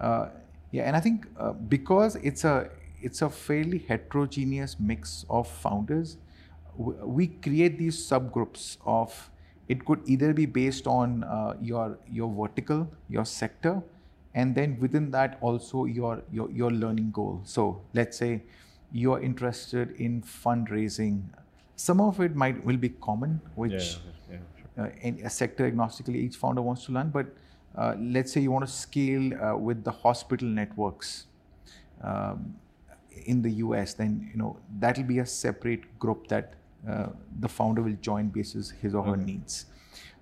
uh, 0.00 0.28
yeah, 0.72 0.82
and 0.82 0.96
I 0.96 1.00
think 1.00 1.26
uh, 1.38 1.52
because 1.52 2.16
it's 2.16 2.44
a 2.44 2.70
it's 3.00 3.22
a 3.22 3.30
fairly 3.30 3.78
heterogeneous 3.78 4.76
mix 4.80 5.24
of 5.30 5.48
founders, 5.48 6.16
we 6.76 7.28
create 7.28 7.78
these 7.78 7.96
subgroups 7.96 8.78
of 8.84 9.30
it 9.68 9.84
could 9.84 10.00
either 10.06 10.32
be 10.34 10.46
based 10.46 10.88
on 10.88 11.22
uh, 11.24 11.54
your 11.60 11.98
your 12.10 12.34
vertical, 12.34 12.88
your 13.08 13.24
sector, 13.24 13.80
and 14.34 14.54
then 14.54 14.78
within 14.80 15.10
that 15.10 15.38
also 15.40 15.84
your 15.84 16.22
your 16.32 16.50
your 16.50 16.70
learning 16.70 17.10
goal. 17.10 17.40
So 17.44 17.82
let's 17.94 18.16
say 18.16 18.42
you're 18.92 19.20
interested 19.20 19.92
in 19.98 20.22
fundraising. 20.22 21.22
Some 21.76 22.00
of 22.00 22.20
it 22.20 22.36
might 22.36 22.64
will 22.64 22.76
be 22.76 22.90
common, 22.90 23.40
which 23.54 23.72
yeah, 23.72 23.88
yeah, 24.32 24.38
sure. 24.76 24.86
uh, 24.86 24.90
in 25.00 25.20
a 25.24 25.30
sector 25.30 25.70
agnostically 25.70 26.16
each 26.16 26.36
founder 26.36 26.62
wants 26.62 26.84
to 26.86 26.92
learn. 26.92 27.10
But 27.10 27.26
uh, 27.76 27.94
let's 27.98 28.32
say 28.32 28.40
you 28.40 28.50
want 28.50 28.66
to 28.66 28.72
scale 28.72 29.32
uh, 29.42 29.56
with 29.56 29.84
the 29.84 29.92
hospital 29.92 30.48
networks. 30.48 31.26
Um, 32.02 32.56
in 33.26 33.42
the 33.42 33.50
US, 33.64 33.94
then 33.94 34.28
you 34.32 34.38
know 34.38 34.56
that'll 34.78 35.04
be 35.04 35.18
a 35.18 35.26
separate 35.26 35.98
group 35.98 36.28
that 36.28 36.54
uh, 36.88 37.06
the 37.40 37.48
founder 37.48 37.82
will 37.82 37.96
join 38.00 38.28
basis 38.28 38.70
his 38.70 38.94
or 38.94 39.04
her 39.04 39.12
okay. 39.12 39.24
needs. 39.24 39.66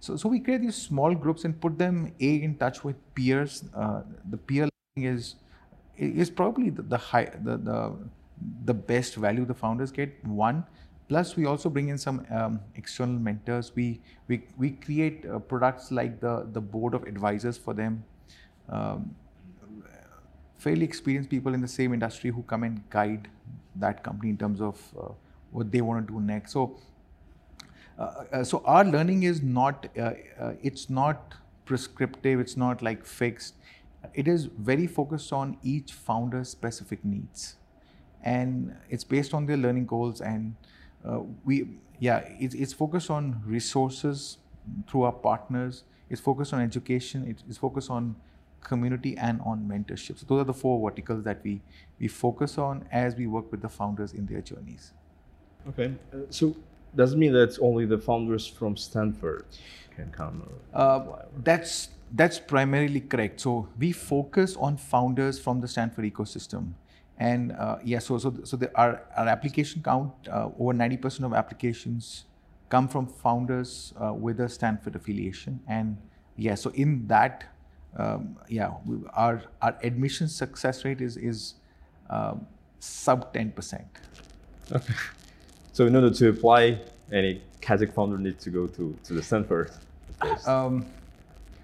So, 0.01 0.17
so 0.17 0.29
we 0.29 0.41
create 0.41 0.63
these 0.63 0.77
small 0.77 1.15
groups 1.15 1.45
and 1.45 1.61
put 1.61 1.79
them 1.79 2.13
a 2.21 2.43
in 2.43 2.57
touch 2.57 2.83
with 2.83 2.97
peers. 3.15 3.65
Uh, 3.75 4.03
the 4.31 4.37
peer 4.37 4.69
learning 4.69 5.15
is 5.15 5.37
is 5.97 6.31
probably 6.31 6.71
the, 6.71 6.83
the 6.83 6.97
high 6.97 7.31
the, 7.43 7.59
the 7.59 7.97
the 8.65 8.75
best 8.75 9.17
value 9.17 9.45
the 9.45 9.55
founders 9.55 9.93
get. 9.93 10.25
One, 10.25 10.65
plus 11.09 11.37
we 11.37 11.45
also 11.45 11.69
bring 11.69 11.89
in 11.89 11.99
some 11.99 12.27
um, 12.31 12.61
external 12.77 13.19
mentors. 13.19 13.73
We 13.75 14.01
we 14.27 14.43
we 14.57 14.71
create 14.71 15.27
uh, 15.27 15.39
products 15.39 15.91
like 15.93 16.21
the 16.21 16.49
the 16.51 16.61
board 16.61 16.95
of 16.95 17.05
advisors 17.05 17.59
for 17.59 17.75
them. 17.75 18.05
Um, 18.71 19.15
fairly 20.57 20.85
experienced 20.85 21.31
people 21.31 21.55
in 21.55 21.61
the 21.61 21.69
same 21.69 21.93
industry 21.95 22.31
who 22.31 22.43
come 22.43 22.65
and 22.65 22.89
guide 22.91 23.29
that 23.77 24.03
company 24.03 24.31
in 24.31 24.37
terms 24.37 24.61
of 24.61 24.81
uh, 24.99 25.09
what 25.53 25.73
they 25.73 25.81
want 25.81 26.07
to 26.07 26.13
do 26.13 26.21
next. 26.21 26.53
So, 26.53 26.79
so 28.43 28.63
our 28.65 28.85
learning 28.85 29.23
is 29.25 29.43
not 29.43 29.87
uh, 29.99 30.13
uh, 30.39 30.53
it's 30.63 30.89
not 30.91 31.35
prescriptive. 31.65 32.41
It's 32.41 32.57
not 32.57 32.83
like 32.83 33.05
fixed. 33.05 33.55
It 34.15 34.27
is 34.27 34.47
very 34.47 34.87
focused 34.87 35.33
on 35.33 35.59
each 35.63 35.93
founder's 35.93 36.49
specific 36.49 37.05
needs, 37.05 37.57
and 38.23 38.75
it's 38.89 39.05
based 39.05 39.35
on 39.35 39.47
their 39.47 39.57
learning 39.57 39.87
goals. 39.87 40.21
And 40.21 40.57
uh, 41.07 41.21
we 41.45 41.69
yeah, 41.99 42.25
it's, 42.39 42.55
it's 42.55 42.73
focused 42.73 43.11
on 43.11 43.43
resources 43.45 44.39
through 44.89 45.03
our 45.03 45.13
partners. 45.13 45.85
It's 46.09 46.21
focused 46.21 46.55
on 46.55 46.61
education. 46.61 47.37
It's 47.49 47.59
focused 47.59 47.91
on 47.91 48.17
community 48.63 49.17
and 49.17 49.41
on 49.43 49.67
mentorship. 49.69 50.19
So 50.19 50.27
those 50.27 50.41
are 50.43 50.45
the 50.45 50.55
four 50.55 50.81
verticals 50.89 51.25
that 51.25 51.41
we 51.45 51.61
we 51.99 52.09
focus 52.09 52.59
on 52.59 52.87
as 52.91 53.15
we 53.17 53.27
work 53.27 53.51
with 53.51 53.63
the 53.63 53.69
founders 53.69 54.13
in 54.13 54.27
their 54.27 54.41
journeys. 54.41 54.93
Okay, 55.69 55.93
uh, 56.13 56.19
so 56.31 56.57
does 56.95 57.13
it 57.13 57.19
mean 57.19 57.33
that 57.33 57.59
only 57.61 57.87
the 57.87 57.99
founders 57.99 58.47
from 58.47 58.77
Stanford 58.77 59.45
can 59.95 60.11
come? 60.11 60.49
Uh, 60.75 61.01
that's 61.43 61.89
that's 62.13 62.39
primarily 62.39 63.01
correct. 63.01 63.41
So 63.41 63.69
we 63.79 63.93
focus 63.93 64.57
on 64.57 64.77
founders 64.77 65.39
from 65.39 65.61
the 65.61 65.69
Stanford 65.69 66.05
ecosystem, 66.05 66.73
and 67.19 67.53
uh, 67.53 67.79
yeah, 67.85 68.01
so 68.01 68.19
so 68.19 68.35
so 68.45 68.57
the, 68.57 68.71
our 68.77 69.03
our 69.17 69.29
application 69.29 69.83
count 69.83 70.13
uh, 70.29 70.49
over 70.59 70.73
ninety 70.73 70.97
percent 70.97 71.25
of 71.25 71.33
applications 71.33 72.25
come 72.69 72.89
from 72.89 73.07
founders 73.07 73.93
uh, 74.01 74.13
with 74.13 74.41
a 74.41 74.49
Stanford 74.49 74.97
affiliation, 74.97 75.61
and 75.69 75.97
yeah, 76.37 76.55
so 76.55 76.71
in 76.71 77.07
that. 77.09 77.45
Um, 77.97 78.37
yeah, 78.49 78.75
we, 78.87 78.99
our 79.15 79.43
our 79.61 79.77
admission 79.83 80.29
success 80.29 80.85
rate 80.85 81.01
is 81.01 81.17
is 81.17 81.55
um, 82.09 82.47
sub 82.79 83.33
ten 83.35 83.51
percent. 83.51 83.89
Okay. 84.71 84.95
So 85.73 85.87
in 85.87 85.95
order 85.95 86.11
to 86.11 86.29
apply, 86.29 86.81
any 87.13 87.43
Kazakh 87.61 87.93
founder 87.93 88.19
needs 88.19 88.43
to 88.45 88.51
go 88.51 88.67
to, 88.67 88.97
to 89.05 89.13
the 89.13 89.23
Stanford. 89.23 89.71
Um, 90.47 90.87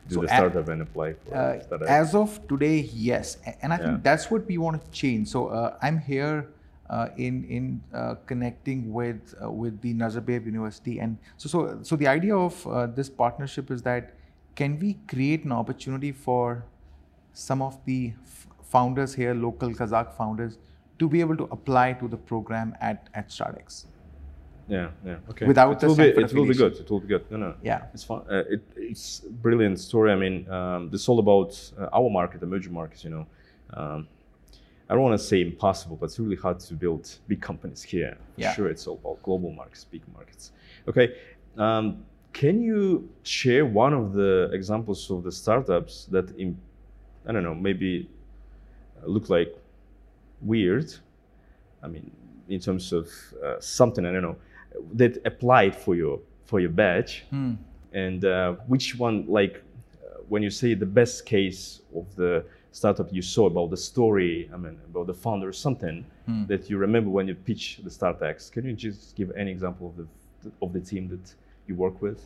do 0.09 0.17
so 0.17 0.21
the 0.23 0.29
startup 0.29 0.69
at, 0.69 0.73
and 0.73 0.83
apply 0.83 1.15
for 1.15 1.35
uh, 1.35 1.61
startup. 1.61 1.89
As 1.89 2.15
of 2.15 2.47
today, 2.47 2.89
yes, 2.95 3.39
and 3.63 3.73
I 3.73 3.77
think 3.77 3.91
yeah. 3.91 3.99
that's 4.03 4.31
what 4.31 4.47
we 4.47 4.57
want 4.59 4.83
to 4.83 4.91
change. 4.91 5.29
So 5.29 5.49
uh, 5.49 5.77
I'm 5.83 5.99
here 5.99 6.49
uh, 6.89 7.09
in 7.17 7.45
in 7.45 7.83
uh, 7.93 8.15
connecting 8.27 8.93
with 8.93 9.35
uh, 9.43 9.51
with 9.51 9.81
the 9.81 9.95
Nazarbayev 9.95 10.47
University, 10.47 11.01
and 11.01 11.19
so 11.37 11.49
so 11.49 11.79
so 11.83 11.97
the 11.97 12.07
idea 12.07 12.37
of 12.37 12.67
uh, 12.67 12.87
this 12.87 13.11
partnership 13.11 13.71
is 13.71 13.83
that 13.83 14.15
can 14.55 14.79
we 14.79 14.95
create 15.09 15.45
an 15.45 15.53
opportunity 15.53 16.13
for 16.13 16.65
some 17.33 17.61
of 17.61 17.85
the 17.85 18.13
f- 18.23 18.47
founders 18.63 19.15
here, 19.15 19.35
local 19.35 19.71
Kazakh 19.71 20.15
founders, 20.15 20.59
to 20.99 21.09
be 21.09 21.21
able 21.21 21.37
to 21.37 21.45
apply 21.51 21.93
to 21.95 22.09
the 22.09 22.17
program 22.17 22.75
at 22.81 23.09
at 23.15 23.29
StartX. 23.29 23.87
Yeah, 24.69 24.91
yeah, 25.05 25.17
okay. 25.31 25.47
Without 25.47 25.83
it 25.83 25.87
will 25.87 25.95
be, 25.95 26.09
it 26.09 26.33
will 26.33 26.47
be 26.47 26.55
good. 26.55 26.75
It 26.75 26.91
will 26.91 27.01
be 27.01 27.07
good. 27.07 27.31
No, 27.31 27.37
no. 27.37 27.55
Yeah, 27.63 27.85
it's 27.95 28.03
fun. 28.03 28.23
Uh, 28.29 28.43
it, 28.51 28.63
it's 28.77 29.21
brilliant 29.21 29.79
story. 29.79 30.11
I 30.11 30.17
mean, 30.17 30.51
um, 30.51 30.91
it's 30.93 31.09
all 31.09 31.21
about 31.21 31.53
uh, 31.79 31.89
our 31.93 32.11
market, 32.11 32.43
emerging 32.43 32.73
markets. 32.73 33.05
You 33.05 33.11
know, 33.11 33.27
um, 33.75 34.09
I 34.91 34.95
don't 34.95 35.05
want 35.05 35.19
to 35.19 35.25
say 35.25 35.41
impossible, 35.41 35.97
but 35.97 36.07
it's 36.07 36.19
really 36.19 36.37
hard 36.37 36.59
to 36.61 36.75
build 36.75 37.17
big 37.29 37.41
companies 37.41 37.83
here. 37.83 38.19
Yeah. 38.37 38.55
Sure, 38.55 38.69
it's 38.69 38.87
all 38.89 38.99
about 39.03 39.23
global 39.23 39.53
markets, 39.53 39.85
big 39.85 40.03
markets. 40.13 40.51
Okay. 40.89 41.17
Um, 41.57 42.05
can 42.33 42.61
you 42.61 43.09
share 43.23 43.65
one 43.65 43.95
of 43.95 44.13
the 44.13 44.51
examples 44.53 45.11
of 45.11 45.23
the 45.23 45.33
startups 45.33 46.07
that, 46.07 46.37
in, 46.37 46.59
I 47.27 47.33
don't 47.33 47.45
know, 47.45 47.55
maybe 47.55 48.11
look 49.05 49.31
like 49.31 49.57
weird? 50.43 50.93
I 51.83 51.87
mean, 51.87 52.11
in 52.49 52.61
terms 52.61 52.93
of 52.93 53.09
uh, 53.45 53.61
something 53.61 54.05
I 54.05 54.13
don't 54.13 54.23
know 54.23 54.37
that 54.95 55.19
applied 55.25 55.75
for 55.75 55.95
your 55.95 56.21
for 56.45 56.61
your 56.61 56.71
badge. 56.71 57.25
And 57.93 58.25
uh, 58.25 58.55
which 58.67 58.99
one, 58.99 59.25
like, 59.27 59.63
uh, 60.05 60.19
when 60.29 60.43
you 60.43 60.51
say 60.51 60.75
the 60.75 60.87
best 60.87 61.25
case 61.25 61.81
of 61.95 62.15
the 62.15 62.45
startup 62.73 63.11
you 63.13 63.23
saw 63.23 63.47
about 63.47 63.71
the 63.71 63.77
story, 63.77 64.51
I 64.53 64.57
mean, 64.59 64.79
about 64.91 65.07
the 65.07 65.15
founder, 65.15 65.49
or 65.49 65.53
something 65.53 66.05
that 66.49 66.69
you 66.69 66.77
remember 66.77 67.11
when 67.11 67.27
you 67.29 67.35
pitch 67.35 67.81
the 67.83 67.91
StartX, 67.91 68.51
can 68.53 68.65
you 68.67 68.75
just 68.75 69.17
give 69.17 69.31
any 69.37 69.51
example 69.51 69.87
of 69.91 69.97
the 69.97 70.07
of 70.61 70.73
the 70.73 70.81
team 70.81 71.09
that 71.09 71.35
you 71.67 71.75
work 71.75 72.03
with? 72.03 72.21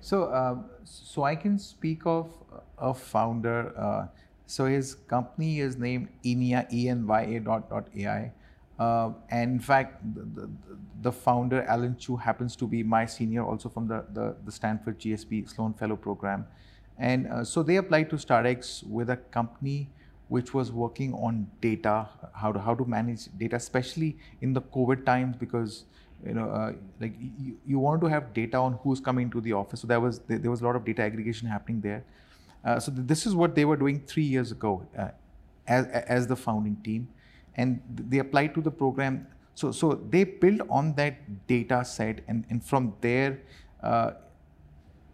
So, 0.00 0.24
uh, 0.24 0.56
so 0.84 1.24
I 1.24 1.34
can 1.34 1.58
speak 1.58 2.02
of 2.06 2.30
a 2.78 2.94
founder. 2.94 3.72
Uh, 3.76 4.06
so 4.46 4.66
his 4.66 4.94
company 4.94 5.58
is 5.60 5.76
named 5.76 6.08
Enya, 6.24 6.66
E-N-Y-A 6.72 7.40
dot, 7.40 7.68
dot 7.68 7.88
AI. 7.96 8.32
Uh, 8.78 9.10
and 9.30 9.52
in 9.52 9.60
fact, 9.60 10.02
the, 10.14 10.48
the, 11.00 11.12
founder, 11.12 11.62
Alan 11.62 11.96
Chiu, 11.96 12.16
happens 12.16 12.54
to 12.56 12.66
be 12.66 12.82
my 12.82 13.06
senior 13.06 13.42
also 13.42 13.68
from 13.68 13.88
the, 13.88 14.04
the, 14.12 14.36
the 14.44 14.52
Stanford 14.52 14.98
GSB 14.98 15.48
Sloan 15.48 15.72
Fellow 15.72 15.96
Program. 15.96 16.46
And 16.98 17.26
uh, 17.26 17.44
so 17.44 17.62
they 17.62 17.76
applied 17.76 18.10
to 18.10 18.16
StartX 18.16 18.86
with 18.86 19.10
a 19.10 19.16
company 19.16 19.88
which 20.28 20.52
was 20.52 20.72
working 20.72 21.14
on 21.14 21.46
data, 21.60 22.08
how 22.34 22.52
to, 22.52 22.58
how 22.58 22.74
to 22.74 22.84
manage 22.84 23.28
data, 23.38 23.56
especially 23.56 24.16
in 24.40 24.52
the 24.52 24.60
COVID 24.60 25.06
times, 25.06 25.36
because 25.36 25.84
you 26.24 26.34
know, 26.34 26.50
uh, 26.50 26.72
like 27.00 27.14
you, 27.38 27.56
you 27.66 27.78
want 27.78 28.00
to 28.00 28.06
have 28.06 28.32
data 28.32 28.56
on 28.56 28.78
who's 28.82 29.00
coming 29.00 29.30
to 29.30 29.40
the 29.40 29.52
office. 29.52 29.80
So 29.80 29.86
there 29.86 30.00
was 30.00 30.20
there, 30.20 30.38
there 30.38 30.50
was 30.50 30.60
a 30.60 30.64
lot 30.64 30.76
of 30.76 30.84
data 30.84 31.02
aggregation 31.02 31.46
happening 31.46 31.80
there. 31.80 32.04
Uh, 32.64 32.80
so 32.80 32.90
th- 32.90 33.06
this 33.06 33.26
is 33.26 33.34
what 33.34 33.54
they 33.54 33.64
were 33.64 33.76
doing 33.76 34.00
three 34.06 34.24
years 34.24 34.50
ago 34.50 34.86
uh, 34.98 35.08
as 35.66 35.86
as 35.86 36.26
the 36.26 36.36
founding 36.36 36.76
team, 36.76 37.08
and 37.56 37.80
they 37.88 38.18
applied 38.18 38.54
to 38.54 38.60
the 38.60 38.70
program. 38.70 39.26
So 39.54 39.72
so 39.72 39.94
they 40.10 40.24
built 40.24 40.60
on 40.68 40.94
that 40.96 41.46
data 41.46 41.84
set, 41.84 42.20
and 42.28 42.44
and 42.50 42.62
from 42.64 42.94
there, 43.00 43.40
uh, 43.82 44.12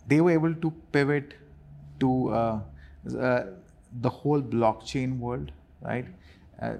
they 0.07 0.20
were 0.20 0.31
able 0.33 0.55
to 0.55 0.70
pivot 0.92 1.35
to 2.00 2.28
uh, 2.31 2.61
uh, 3.18 3.44
the 4.00 4.09
whole 4.11 4.42
blockchain 4.42 5.18
world, 5.18 5.52
right? 5.81 6.07
Uh, 6.61 6.74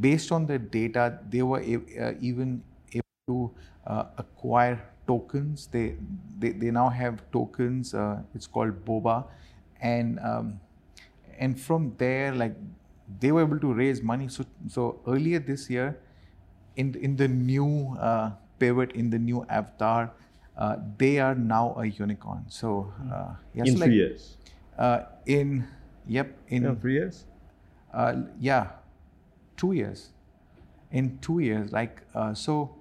based 0.00 0.32
on 0.32 0.46
the 0.46 0.58
data, 0.58 1.18
they 1.30 1.42
were 1.42 1.60
uh, 1.60 2.12
even 2.20 2.62
able 2.92 3.16
to 3.26 3.50
uh, 3.86 4.04
acquire 4.18 4.82
tokens. 5.06 5.66
They, 5.68 5.96
they 6.38 6.50
they 6.50 6.70
now 6.70 6.88
have 6.88 7.22
tokens. 7.32 7.94
It's 8.34 8.46
called 8.46 8.84
Boba, 8.84 9.24
and 9.80 10.18
um, 10.20 10.60
and 11.38 11.58
from 11.58 11.94
there, 11.98 12.34
like 12.34 12.54
they 13.08 13.32
were 13.32 13.42
able 13.42 13.60
to 13.60 13.72
raise 13.72 14.02
money. 14.02 14.28
So 14.28 14.44
so 14.68 15.02
earlier 15.06 15.38
this 15.40 15.70
year, 15.70 16.02
in 16.76 16.94
in 16.96 17.16
the 17.16 17.28
new 17.28 17.96
uh, 17.98 18.36
pivot 18.58 18.92
in 18.92 19.10
the 19.10 19.18
new 19.18 19.44
avatar, 19.48 20.14
uh, 20.56 20.76
they 20.98 21.18
are 21.20 21.34
now 21.34 21.74
a 21.76 21.86
unicorn. 21.86 22.46
So 22.48 22.92
uh, 23.12 23.36
yeah, 23.54 23.64
in 23.64 23.76
three 23.76 23.80
like, 23.80 23.96
years. 23.96 24.38
uh, 24.78 25.04
in 25.26 25.68
yep 26.06 26.38
in 26.48 26.64
Yeah, 26.64 26.74
three 26.74 26.94
years. 26.94 27.26
uh, 27.92 28.22
yeah 28.38 28.72
two 29.56 29.72
years 29.72 30.12
in 30.90 31.18
two 31.20 31.40
years 31.40 31.72
like 31.72 32.06
uh, 32.14 32.34
so 32.34 32.78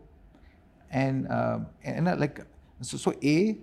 and 0.89 1.27
and 1.83 2.07
uh, 2.07 2.15
like 2.17 2.41
so, 2.81 2.97
so 2.97 3.13
a 3.23 3.59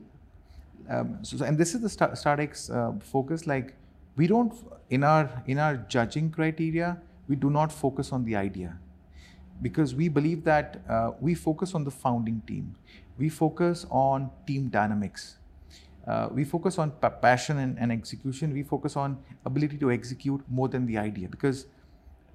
um, 0.88 1.24
so, 1.24 1.36
so- 1.38 1.44
and 1.44 1.58
this 1.58 1.74
is 1.74 1.82
the 1.82 1.88
Star- 1.88 2.12
StartX 2.12 2.70
uh, 2.74 2.98
focus 3.00 3.46
like 3.46 3.76
we 4.16 4.26
don't 4.26 4.54
in 4.90 5.04
our 5.04 5.42
in 5.46 5.58
our 5.58 5.76
judging 5.76 6.30
criteria 6.30 6.98
we 7.28 7.36
do 7.36 7.50
not 7.50 7.72
focus 7.72 8.12
on 8.12 8.24
the 8.24 8.36
idea. 8.36 8.78
Because 9.62 9.94
we 9.94 10.08
believe 10.08 10.44
that 10.44 10.82
uh, 10.88 11.12
we 11.20 11.34
focus 11.34 11.74
on 11.74 11.84
the 11.84 11.90
founding 11.90 12.42
team. 12.46 12.74
We 13.18 13.28
focus 13.28 13.86
on 13.90 14.30
team 14.46 14.68
dynamics. 14.68 15.36
Uh, 16.06 16.28
we 16.30 16.44
focus 16.44 16.78
on 16.78 16.90
pa- 16.90 17.08
passion 17.08 17.58
and, 17.58 17.78
and 17.78 17.92
execution. 17.92 18.52
We 18.52 18.62
focus 18.62 18.96
on 18.96 19.18
ability 19.46 19.78
to 19.78 19.90
execute 19.90 20.42
more 20.50 20.68
than 20.68 20.86
the 20.86 20.98
idea. 20.98 21.28
Because 21.28 21.66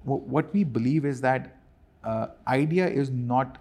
w- 0.04 0.22
what 0.22 0.52
we 0.52 0.64
believe 0.64 1.04
is 1.04 1.20
that 1.20 1.56
uh, 2.02 2.28
idea 2.48 2.88
is 2.88 3.10
not 3.10 3.58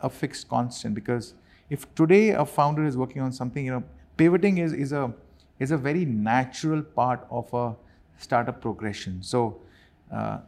a 0.00 0.10
fixed 0.10 0.48
constant. 0.48 0.94
Because 0.94 1.34
if 1.70 1.92
today 1.94 2.30
a 2.30 2.44
founder 2.44 2.84
is 2.84 2.96
working 2.96 3.22
on 3.22 3.32
something 3.32 3.64
you 3.64 3.70
know 3.70 3.84
pivoting 4.16 4.58
is, 4.58 4.72
is 4.72 4.92
a 4.92 5.14
is 5.58 5.70
a 5.70 5.76
very 5.76 6.04
natural 6.04 6.82
part 6.82 7.26
of 7.30 7.52
a 7.54 7.76
startup 8.18 8.60
progression. 8.60 9.22
So 9.22 9.60
uh, 10.12 10.38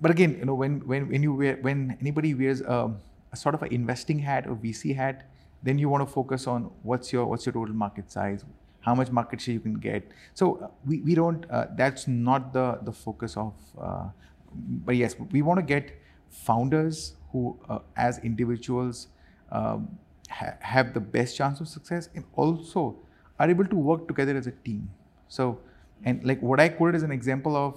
but 0.00 0.10
again 0.10 0.36
you 0.38 0.44
know 0.44 0.54
when 0.54 0.86
when, 0.86 1.08
when 1.08 1.22
you 1.22 1.34
wear 1.34 1.56
when 1.60 1.96
anybody 2.00 2.34
wears 2.34 2.60
a, 2.60 2.94
a 3.32 3.36
sort 3.36 3.54
of 3.54 3.62
an 3.62 3.72
investing 3.72 4.18
hat 4.18 4.46
or 4.46 4.54
vc 4.54 4.94
hat 4.94 5.28
then 5.62 5.78
you 5.78 5.88
want 5.88 6.06
to 6.06 6.12
focus 6.12 6.46
on 6.46 6.64
what's 6.82 7.12
your 7.12 7.26
what's 7.26 7.46
your 7.46 7.52
total 7.52 7.74
market 7.74 8.10
size 8.10 8.44
how 8.80 8.94
much 8.94 9.10
market 9.10 9.40
share 9.40 9.54
you 9.54 9.58
can 9.58 9.74
get. 9.74 10.12
So 10.34 10.56
uh, 10.62 10.68
we, 10.84 11.00
we 11.00 11.14
don't 11.16 11.44
uh, 11.50 11.66
that's 11.74 12.06
not 12.06 12.52
the 12.52 12.78
the 12.82 12.92
focus 12.92 13.36
of 13.36 13.54
uh, 13.80 14.08
but 14.52 14.96
yes 14.96 15.16
we 15.32 15.42
want 15.42 15.58
to 15.58 15.66
get 15.66 15.92
founders 16.28 17.16
who 17.32 17.58
uh, 17.68 17.80
as 17.96 18.18
individuals 18.18 19.08
um, 19.50 19.98
ha- 20.30 20.56
have 20.60 20.94
the 20.94 21.00
best 21.00 21.36
chance 21.36 21.60
of 21.60 21.68
success 21.68 22.08
and 22.14 22.24
also 22.34 22.96
are 23.38 23.50
able 23.50 23.66
to 23.66 23.76
work 23.76 24.06
together 24.08 24.36
as 24.36 24.46
a 24.46 24.54
team 24.68 24.88
so 25.28 25.58
and 26.04 26.24
like 26.24 26.40
what 26.40 26.60
i 26.60 26.68
quoted 26.68 26.94
as 26.94 27.02
an 27.02 27.10
example 27.10 27.56
of 27.56 27.74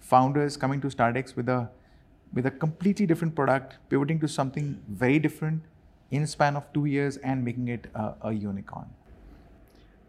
founders 0.00 0.56
coming 0.56 0.80
to 0.80 0.88
StartX 0.88 1.34
with 1.34 1.48
a 1.48 1.68
with 2.34 2.46
a 2.46 2.50
completely 2.50 3.06
different 3.06 3.34
product, 3.34 3.76
pivoting 3.88 4.18
to 4.20 4.28
something 4.28 4.80
very 4.88 5.18
different 5.18 5.62
in 6.10 6.22
a 6.22 6.26
span 6.26 6.56
of 6.56 6.70
two 6.72 6.84
years 6.84 7.16
and 7.18 7.44
making 7.44 7.68
it 7.68 7.86
a, 7.94 8.14
a 8.22 8.32
unicorn. 8.32 8.86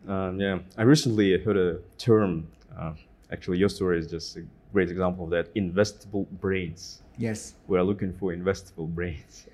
Um, 0.07 0.39
yeah, 0.39 0.59
I 0.77 0.83
recently 0.83 1.38
heard 1.43 1.57
a 1.57 1.79
term. 1.97 2.47
Uh, 2.77 2.93
actually, 3.31 3.59
your 3.59 3.69
story 3.69 3.99
is 3.99 4.07
just 4.07 4.35
a 4.38 4.43
great 4.73 4.89
example 4.89 5.25
of 5.25 5.31
that. 5.31 5.53
Investable 5.55 6.27
brains. 6.41 7.03
Yes. 7.17 7.53
We 7.67 7.77
are 7.77 7.83
looking 7.83 8.13
for 8.13 8.33
investable 8.33 8.88
brains. 8.88 9.45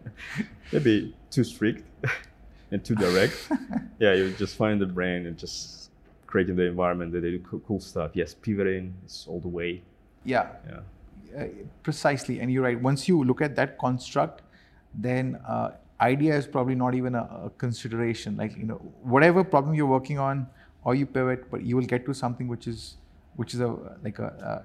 Maybe 0.72 1.14
too 1.30 1.44
strict 1.44 1.84
and 2.72 2.84
too 2.84 2.94
direct. 2.94 3.48
yeah, 3.98 4.14
you 4.14 4.30
just 4.32 4.56
find 4.56 4.80
the 4.80 4.86
brain 4.86 5.26
and 5.26 5.36
just 5.36 5.90
creating 6.26 6.56
the 6.56 6.64
environment 6.64 7.12
that 7.12 7.20
they 7.20 7.30
do 7.30 7.62
cool, 7.66 7.80
stuff. 7.80 8.12
Yes, 8.14 8.34
pivoting 8.34 8.94
is 9.04 9.26
all 9.28 9.40
the 9.40 9.48
way. 9.48 9.82
Yeah. 10.24 10.48
Yeah. 10.68 10.80
Uh, 11.36 11.46
precisely, 11.82 12.40
and 12.40 12.52
you're 12.52 12.64
right. 12.64 12.80
Once 12.80 13.06
you 13.06 13.22
look 13.22 13.40
at 13.40 13.54
that 13.56 13.78
construct, 13.78 14.42
then 14.94 15.38
uh, 15.46 15.70
idea 16.00 16.34
is 16.36 16.46
probably 16.46 16.74
not 16.74 16.94
even 16.94 17.14
a, 17.14 17.22
a 17.44 17.50
consideration. 17.56 18.36
Like 18.36 18.56
you 18.56 18.64
know, 18.64 18.76
whatever 19.02 19.44
problem 19.44 19.74
you're 19.74 19.86
working 19.86 20.18
on, 20.18 20.48
or 20.82 20.94
you 20.94 21.06
pivot, 21.06 21.48
but 21.50 21.62
you 21.62 21.76
will 21.76 21.84
get 21.84 22.04
to 22.06 22.14
something 22.14 22.48
which 22.48 22.66
is 22.66 22.96
which 23.36 23.54
is 23.54 23.60
a 23.60 23.76
like 24.02 24.18
a 24.18 24.64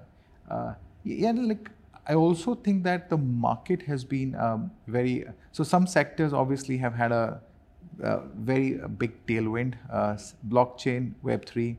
uh, 0.50 0.52
uh, 0.52 0.74
yeah 1.04 1.32
like 1.32 1.70
I 2.08 2.14
also 2.14 2.54
think 2.54 2.84
that 2.84 3.10
the 3.10 3.16
market 3.16 3.82
has 3.82 4.04
been 4.04 4.34
um, 4.36 4.70
very 4.86 5.24
so 5.52 5.64
some 5.64 5.86
sectors 5.86 6.32
obviously 6.32 6.76
have 6.78 6.94
had 6.94 7.12
a, 7.12 7.40
very 7.98 8.78
big 8.98 9.26
tailwind. 9.26 9.74
Uh, 9.90 10.16
blockchain, 10.48 11.14
Web 11.22 11.44
three 11.46 11.78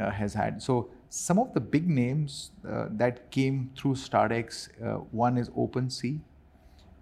uh, 0.00 0.10
has 0.10 0.34
had. 0.34 0.62
So 0.62 0.90
some 1.08 1.38
of 1.38 1.54
the 1.54 1.60
big 1.60 1.88
names 1.88 2.50
uh, 2.68 2.86
that 2.90 3.30
came 3.30 3.70
through 3.76 3.94
StartX, 3.94 4.68
uh, 4.84 4.98
one 5.12 5.38
is 5.38 5.48
OpenSea, 5.50 6.20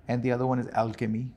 and 0.09 0.23
the 0.23 0.31
other 0.31 0.47
one 0.47 0.59
is 0.59 0.69
Alchemy, 0.75 1.33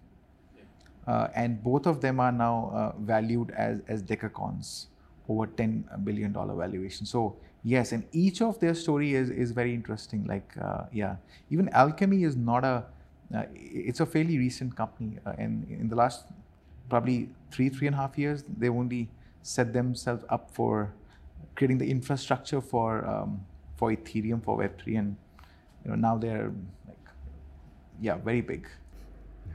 uh, 1.07 1.29
and 1.33 1.63
both 1.63 1.87
of 1.87 2.01
them 2.01 2.19
are 2.19 2.31
now 2.31 2.71
uh, 2.73 2.99
valued 2.99 3.51
as 3.51 3.79
as 3.87 4.03
decacorns, 4.03 4.87
over 5.29 5.47
ten 5.47 5.85
billion 6.03 6.33
dollar 6.33 6.55
valuation. 6.55 7.05
So 7.05 7.37
yes, 7.63 7.93
and 7.93 8.05
each 8.11 8.41
of 8.41 8.59
their 8.59 8.73
story 8.73 9.15
is 9.15 9.29
is 9.29 9.51
very 9.51 9.73
interesting. 9.73 10.25
Like 10.25 10.51
uh, 10.61 10.83
yeah, 10.91 11.15
even 11.49 11.69
Alchemy 11.69 12.23
is 12.23 12.35
not 12.35 12.65
a 12.65 12.83
uh, 13.33 13.43
it's 13.53 14.01
a 14.01 14.05
fairly 14.05 14.37
recent 14.37 14.75
company, 14.75 15.17
uh, 15.25 15.33
and 15.37 15.65
in 15.69 15.87
the 15.87 15.95
last 15.95 16.27
probably 16.89 17.29
three 17.51 17.69
three 17.69 17.87
and 17.87 17.95
a 17.95 17.99
half 17.99 18.17
years, 18.17 18.43
they've 18.57 18.71
only 18.73 19.09
set 19.41 19.73
themselves 19.73 20.23
up 20.29 20.51
for 20.51 20.93
creating 21.55 21.77
the 21.77 21.89
infrastructure 21.89 22.61
for 22.61 23.05
um, 23.07 23.41
for 23.75 23.91
Ethereum 23.91 24.43
for 24.43 24.57
Web 24.57 24.79
three, 24.81 24.95
and 24.95 25.15
you 25.83 25.91
know 25.91 25.95
now 25.95 26.17
they're 26.17 26.51
like 26.87 27.05
yeah 28.01 28.17
very 28.17 28.41
big. 28.41 28.67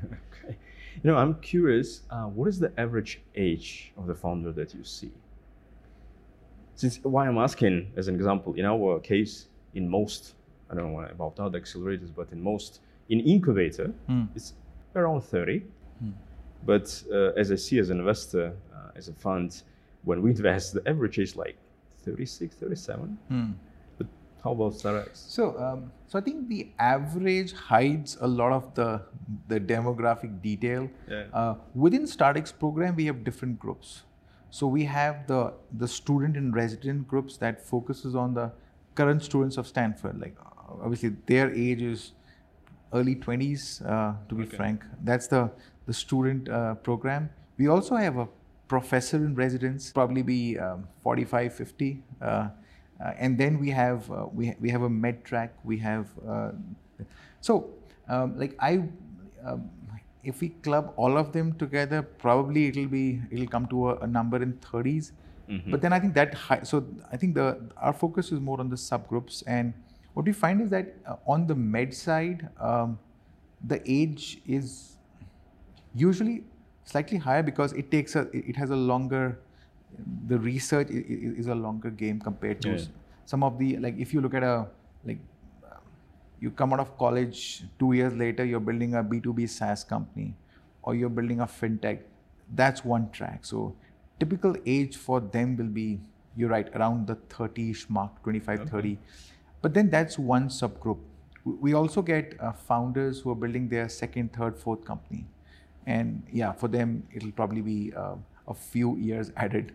okay. 0.05 0.57
You 1.03 1.11
know, 1.11 1.17
I'm 1.17 1.35
curious. 1.41 2.03
Uh, 2.11 2.25
what 2.27 2.49
is 2.49 2.59
the 2.59 2.73
average 2.79 3.21
age 3.35 3.93
of 3.97 4.07
the 4.07 4.15
founder 4.15 4.53
that 4.53 4.75
you 4.75 4.85
see? 4.85 5.11
Since 6.75 6.99
why 7.03 7.27
I'm 7.29 7.39
asking, 7.39 7.93
as 7.97 8.09
an 8.09 8.15
example, 8.15 8.55
in 8.55 8.65
our 8.65 8.99
case, 9.01 9.47
in 9.75 9.89
most, 9.89 10.35
I 10.71 10.75
don't 10.75 10.93
know 10.93 11.01
about 11.01 11.39
other 11.39 11.61
accelerators, 11.61 12.11
but 12.15 12.33
in 12.33 12.43
most, 12.43 12.81
in 13.09 13.21
incubator, 13.21 13.93
Hmm. 14.07 14.25
it's 14.35 14.55
around 14.97 15.23
30. 15.23 15.63
But 16.65 17.03
uh, 17.13 17.33
as 17.37 17.51
I 17.51 17.57
see 17.57 17.79
as 17.79 17.91
an 17.91 17.99
investor, 17.99 18.55
uh, 18.75 18.91
as 18.97 19.09
a 19.09 19.13
fund, 19.13 19.63
when 20.05 20.23
we 20.23 20.31
invest, 20.31 20.75
the 20.75 20.89
average 20.89 21.19
is 21.19 21.37
like 21.37 21.57
36, 22.05 22.57
37. 22.57 23.19
Hmm. 23.29 23.51
But 23.99 24.07
How 24.45 24.53
about 24.53 24.73
StartX? 24.75 25.09
So, 25.15 25.59
um, 25.59 25.93
so 26.07 26.19
I 26.19 26.23
think 26.23 26.49
the 26.49 26.69
average 26.79 27.53
hides 27.53 28.17
a 28.21 28.27
lot 28.27 28.53
of 28.53 28.75
the 28.75 29.03
the 29.49 29.59
demographic 29.61 30.43
detail. 30.43 30.91
Yeah. 31.09 31.25
Uh, 31.33 31.55
within 31.75 32.05
StartX 32.05 32.53
program, 32.57 32.97
we 32.97 33.07
have 33.07 33.25
different 33.25 33.59
groups. 33.59 34.03
So 34.51 34.67
we 34.67 34.85
have 34.85 35.27
the 35.27 35.55
the 35.79 35.89
student 35.89 36.37
and 36.37 36.55
resident 36.55 37.09
groups 37.09 37.37
that 37.39 37.65
focuses 37.65 38.15
on 38.15 38.35
the 38.35 38.53
current 38.95 39.23
students 39.23 39.57
of 39.57 39.67
Stanford. 39.67 40.21
Like 40.21 40.37
obviously 40.81 41.11
their 41.27 41.53
age 41.53 41.83
is 41.83 42.13
early 42.93 43.15
20s, 43.17 43.83
uh, 43.85 44.15
to 44.29 44.35
be 44.35 44.43
Okay. 44.45 44.57
frank. 44.57 44.85
That's 45.05 45.27
the 45.27 45.51
the 45.87 45.93
student 45.93 46.49
uh, 46.49 46.75
program. 46.77 47.29
We 47.59 47.67
also 47.69 47.97
have 47.97 48.17
a 48.17 48.29
professor 48.69 49.17
in 49.17 49.35
residence, 49.35 49.91
probably 49.93 50.23
be 50.23 50.59
um, 50.59 50.87
45, 51.03 51.53
50. 51.55 52.03
Uh, 52.21 52.25
uh, 52.25 53.13
and 53.19 53.37
then 53.37 53.59
we 53.59 53.71
have 53.71 54.11
uh, 54.11 54.27
we, 54.33 54.55
we 54.61 54.71
have 54.71 54.83
a 54.83 54.89
med 54.91 55.25
track. 55.25 55.53
We 55.65 55.79
have 55.79 56.07
uh, 56.29 56.53
so 57.41 57.71
um, 58.09 58.39
like 58.39 58.55
I 58.61 58.83
um, 59.45 59.71
if 60.23 60.41
we 60.41 60.51
club 60.51 60.93
all 60.97 61.19
of 61.19 61.33
them 61.33 61.53
together, 61.55 62.03
probably 62.03 62.69
it'll 62.69 62.87
be 62.87 63.21
it'll 63.31 63.49
come 63.49 63.67
to 63.69 63.91
a, 63.91 63.97
a 63.99 64.07
number 64.07 64.41
in 64.43 64.53
30s. 64.55 65.13
But 65.69 65.83
then 65.83 65.93
I 65.93 66.01
think 66.01 66.15
that 66.15 66.33
hi- 66.33 66.63
so 66.63 66.83
I 67.13 67.19
think 67.19 67.35
the 67.35 67.61
our 67.77 67.93
focus 67.93 68.33
is 68.33 68.41
more 68.41 68.59
on 68.61 68.71
the 68.71 68.77
subgroups 68.77 69.43
and 69.47 69.75
what 70.15 70.27
we 70.27 70.33
find 70.33 70.61
is 70.61 70.71
that 70.71 70.95
uh, 71.07 71.17
on 71.27 71.47
the 71.47 71.55
med 71.55 71.95
side, 71.95 72.49
um, 72.61 72.99
the 73.67 73.81
age 73.91 74.41
is 74.47 74.99
usually 75.95 76.45
slightly 76.85 77.19
higher 77.19 77.43
because 77.43 77.73
it 77.73 77.91
takes 77.91 78.17
a 78.17 78.29
it 78.33 78.57
has 78.57 78.71
a 78.71 78.77
longer 78.77 79.39
the 80.27 80.39
research 80.39 80.89
is 80.91 81.47
a 81.47 81.55
longer 81.55 81.91
game 81.91 82.19
compared 82.21 82.61
to 82.63 82.71
Yeah. 82.71 82.85
some 83.25 83.45
of 83.45 83.59
the 83.59 83.77
like 83.79 83.99
if 83.99 84.13
you 84.15 84.21
look 84.21 84.35
at 84.35 84.43
a 84.43 84.67
like 85.05 85.21
you 86.41 86.51
come 86.51 86.73
out 86.73 86.81
of 86.81 86.97
college 86.99 87.65
two 87.79 87.93
years 87.93 88.15
later 88.15 88.45
you're 88.45 88.65
building 88.71 88.95
a 89.01 89.03
b2b 89.05 89.49
saas 89.49 89.85
company 89.85 90.35
or 90.83 90.95
you're 90.95 91.15
building 91.21 91.41
a 91.41 91.47
fintech 91.47 92.01
that's 92.55 92.85
one 92.85 93.11
track. 93.11 93.47
So 93.47 93.75
typical 94.21 94.57
age 94.67 94.97
for 94.97 95.21
them 95.21 95.57
will 95.57 95.73
be 95.77 96.01
you're 96.37 96.51
right 96.51 96.69
around 96.77 97.07
the 97.07 97.17
30ish 97.17 97.89
mark 97.89 98.23
25 98.25 98.69
30 98.69 98.99
but 99.63 99.75
then 99.75 99.89
that's 99.91 100.19
one 100.19 100.49
subgroup 100.49 100.99
we 101.45 101.73
also 101.75 102.03
get 102.03 102.35
uh, 102.41 102.53
founders 102.53 103.21
who 103.21 103.31
are 103.31 103.35
building 103.35 103.69
their 103.69 103.89
second 103.89 104.33
third 104.33 104.57
fourth 104.57 104.85
company 104.85 105.25
and 105.87 106.23
yeah 106.33 106.53
for 106.53 106.69
them 106.69 107.03
it'll 107.13 107.33
probably 107.33 107.61
be 107.61 107.93
uh, 107.97 108.15
a 108.49 108.55
few 108.55 108.97
years 108.97 109.33
added 109.37 109.73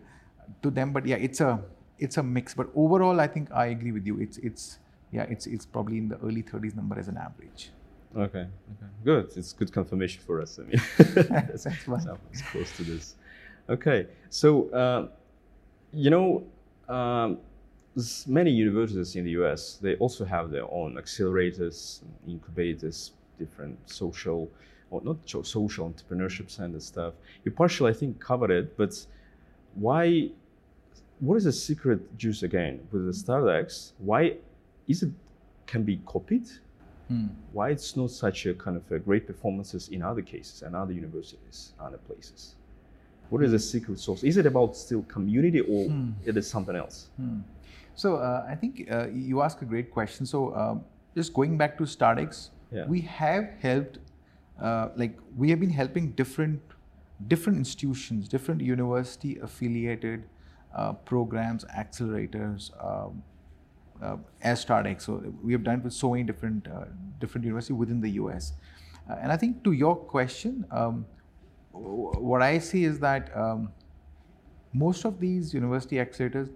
to 0.62 0.70
them 0.70 0.92
but 0.92 1.04
yeah 1.06 1.16
it's 1.16 1.40
a 1.40 1.60
it's 1.98 2.16
a 2.16 2.22
mix 2.22 2.54
but 2.54 2.68
overall 2.74 3.20
i 3.20 3.26
think 3.26 3.50
i 3.52 3.66
agree 3.66 3.92
with 3.92 4.06
you 4.06 4.18
it's 4.20 4.38
it's 4.38 4.78
yeah 5.12 5.24
it's 5.28 5.46
it's 5.46 5.66
probably 5.66 5.98
in 5.98 6.08
the 6.08 6.16
early 6.18 6.42
30s 6.42 6.74
number 6.76 6.98
as 6.98 7.08
an 7.08 7.16
average 7.18 7.70
Okay. 8.16 8.40
Okay. 8.40 8.90
Good. 9.04 9.32
It's 9.36 9.52
good 9.52 9.70
confirmation 9.70 10.22
for 10.26 10.40
us. 10.40 10.58
I 10.58 10.62
mean, 10.62 10.80
That's 10.98 11.64
fine. 11.84 12.00
so 12.00 12.18
it's 12.32 12.40
close 12.40 12.74
to 12.78 12.82
this. 12.82 13.16
Okay. 13.68 14.06
So, 14.30 14.70
uh, 14.70 15.08
you 15.92 16.08
know, 16.08 16.42
um, 16.88 17.36
many 18.26 18.50
universities 18.50 19.16
in 19.16 19.24
the 19.24 19.32
U.S. 19.32 19.78
they 19.82 19.96
also 19.96 20.24
have 20.24 20.50
their 20.50 20.70
own 20.72 20.94
accelerators, 20.96 22.00
incubators, 22.26 23.12
different 23.38 23.78
social, 23.90 24.50
or 24.90 25.00
not 25.02 25.16
social 25.46 25.90
entrepreneurship 25.90 26.50
center 26.50 26.80
stuff. 26.80 27.14
You 27.44 27.50
partially, 27.50 27.90
I 27.90 27.94
think, 27.94 28.20
covered 28.20 28.50
it, 28.50 28.76
but 28.76 28.94
why? 29.74 30.30
What 31.20 31.36
is 31.36 31.44
the 31.44 31.52
secret 31.52 32.16
juice 32.16 32.44
again 32.44 32.80
with 32.92 33.06
the 33.06 33.12
StartX? 33.12 33.92
Why 33.98 34.36
is 34.86 35.02
it 35.02 35.10
can 35.66 35.82
be 35.82 36.00
copied? 36.06 36.48
Hmm. 37.08 37.28
why 37.54 37.70
it's 37.70 37.96
not 37.96 38.10
such 38.10 38.44
a 38.44 38.52
kind 38.52 38.76
of 38.76 38.82
a 38.92 38.98
great 38.98 39.26
performances 39.26 39.88
in 39.88 40.02
other 40.02 40.20
cases 40.20 40.60
and 40.60 40.76
other 40.76 40.92
universities, 40.92 41.72
other 41.80 41.96
places? 41.96 42.54
What 43.30 43.42
is 43.42 43.52
the 43.52 43.58
secret 43.58 43.98
sauce? 43.98 44.22
Is 44.22 44.36
it 44.36 44.44
about 44.44 44.76
still 44.76 45.02
community 45.04 45.60
or 45.60 45.88
Hmm. 45.88 46.10
it 46.26 46.36
is 46.36 46.46
something 46.46 46.76
else? 46.76 47.08
Hmm. 47.16 47.38
So 47.98 48.16
uh, 48.16 48.46
I 48.48 48.54
think 48.54 48.86
uh, 48.90 49.08
you 49.12 49.42
ask 49.42 49.60
a 49.60 49.64
great 49.64 49.90
question. 49.90 50.24
So 50.24 50.54
um, 50.54 50.84
just 51.16 51.34
going 51.34 51.58
back 51.58 51.76
to 51.78 51.84
StartX, 51.84 52.50
Yeah. 52.70 52.86
we 52.86 53.00
have 53.00 53.46
helped, 53.60 53.98
uh, 54.62 54.88
like 54.94 55.14
we 55.36 55.50
have 55.50 55.60
been 55.60 55.74
helping 55.78 56.12
different 56.20 56.60
different 57.32 57.58
institutions, 57.58 58.28
different 58.28 58.60
university 58.60 59.32
affiliated 59.46 60.26
uh, 60.74 60.92
programs, 61.10 61.64
accelerators. 61.82 62.70
Um, 62.88 63.22
uh, 64.00 64.16
as 64.42 64.64
StartX, 64.64 65.02
so 65.02 65.14
we 65.42 65.52
have 65.52 65.64
done 65.64 65.80
it 65.80 65.84
with 65.84 65.92
so 65.92 66.10
many 66.12 66.22
different 66.22 66.68
uh, 66.68 66.84
different 67.22 67.44
universities 67.44 67.78
within 67.78 68.00
the 68.00 68.10
US, 68.20 68.52
uh, 69.10 69.16
and 69.20 69.32
I 69.32 69.36
think 69.36 69.64
to 69.64 69.72
your 69.72 69.96
question, 69.96 70.64
um, 70.70 71.04
what 71.72 72.42
I 72.42 72.58
see 72.60 72.84
is 72.84 73.00
that 73.00 73.36
um, 73.36 73.72
most 74.84 75.04
of 75.04 75.18
these 75.18 75.52
university 75.52 75.96
accelerators 75.96 76.52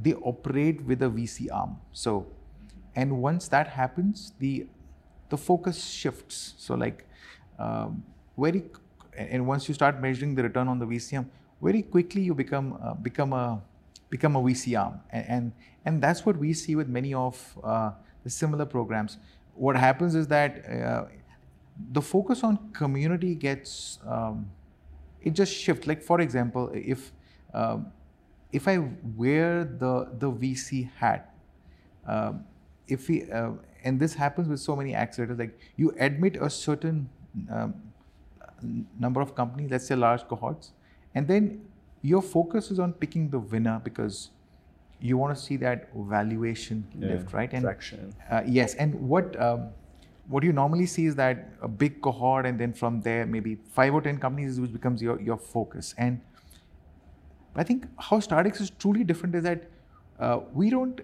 they 0.00 0.14
operate 0.14 0.84
with 0.84 1.02
a 1.02 1.08
VC 1.08 1.48
arm. 1.52 1.76
So, 1.92 2.26
and 2.94 3.20
once 3.20 3.48
that 3.48 3.68
happens, 3.68 4.32
the 4.38 4.66
the 5.28 5.36
focus 5.36 5.84
shifts. 5.84 6.54
So, 6.58 6.74
like 6.74 7.06
um, 7.58 8.02
very, 8.38 8.64
and 9.16 9.46
once 9.46 9.68
you 9.68 9.74
start 9.74 10.00
measuring 10.00 10.34
the 10.34 10.42
return 10.42 10.68
on 10.68 10.78
the 10.78 10.86
VC 10.86 11.16
arm, 11.18 11.30
very 11.60 11.82
quickly 11.82 12.22
you 12.22 12.34
become 12.34 12.78
uh, 12.82 12.94
become 12.94 13.32
a 13.32 13.60
become 14.10 14.36
a 14.36 14.40
VC 14.40 14.80
arm, 14.80 15.00
and 15.10 15.26
and, 15.28 15.52
and 15.84 16.02
that's 16.02 16.24
what 16.24 16.36
we 16.36 16.52
see 16.52 16.76
with 16.76 16.88
many 16.88 17.14
of 17.14 17.58
uh, 17.62 17.90
the 18.24 18.30
similar 18.30 18.64
programs. 18.64 19.18
What 19.54 19.76
happens 19.76 20.14
is 20.14 20.28
that 20.28 20.64
uh, 20.70 21.06
the 21.92 22.02
focus 22.02 22.44
on 22.44 22.70
community 22.72 23.34
gets 23.34 23.98
um, 24.06 24.50
it 25.20 25.30
just 25.30 25.52
shifts. 25.52 25.86
Like 25.86 26.02
for 26.02 26.20
example, 26.20 26.70
if 26.72 27.12
um, 27.52 27.92
if 28.52 28.66
I 28.68 28.78
wear 29.16 29.64
the 29.64 30.08
the 30.18 30.30
VC 30.30 30.90
hat, 30.96 31.34
um, 32.06 32.44
if 32.86 33.08
we 33.08 33.30
uh, 33.30 33.50
and 33.84 34.00
this 34.00 34.14
happens 34.14 34.48
with 34.48 34.60
so 34.60 34.74
many 34.76 34.92
accelerators, 34.92 35.38
like 35.38 35.58
you 35.76 35.94
admit 35.98 36.36
a 36.40 36.50
certain 36.50 37.08
um, 37.50 37.74
number 38.98 39.20
of 39.20 39.34
companies, 39.34 39.70
let's 39.70 39.86
say 39.86 39.94
large 39.94 40.26
cohorts, 40.28 40.72
and 41.14 41.28
then 41.28 41.60
your 42.02 42.22
focus 42.22 42.70
is 42.70 42.78
on 42.78 42.92
picking 42.92 43.28
the 43.30 43.38
winner 43.38 43.80
because 43.84 44.30
you 45.00 45.16
want 45.16 45.36
to 45.36 45.40
see 45.42 45.56
that 45.56 45.88
valuation 45.94 46.86
lift, 46.94 47.32
right? 47.32 47.52
And 47.52 47.64
uh, 48.30 48.42
yes, 48.46 48.74
and 48.74 48.94
what 48.94 49.40
um, 49.40 49.68
what 50.28 50.42
you 50.42 50.52
normally 50.52 50.86
see 50.86 51.06
is 51.06 51.14
that 51.16 51.50
a 51.62 51.68
big 51.68 52.00
cohort, 52.02 52.46
and 52.46 52.58
then 52.58 52.72
from 52.72 53.00
there 53.02 53.26
maybe 53.26 53.58
five 53.72 53.94
or 53.94 54.00
ten 54.00 54.18
companies, 54.18 54.58
which 54.60 54.72
becomes 54.72 55.02
your 55.02 55.20
your 55.20 55.36
focus. 55.38 55.94
And 55.98 56.20
I 57.58 57.64
think 57.64 57.86
how 57.98 58.18
StartX 58.20 58.60
is 58.60 58.70
truly 58.70 59.04
different 59.04 59.34
is 59.34 59.42
that 59.42 59.64
uh, 60.20 60.40
we 60.54 60.70
don't 60.70 61.00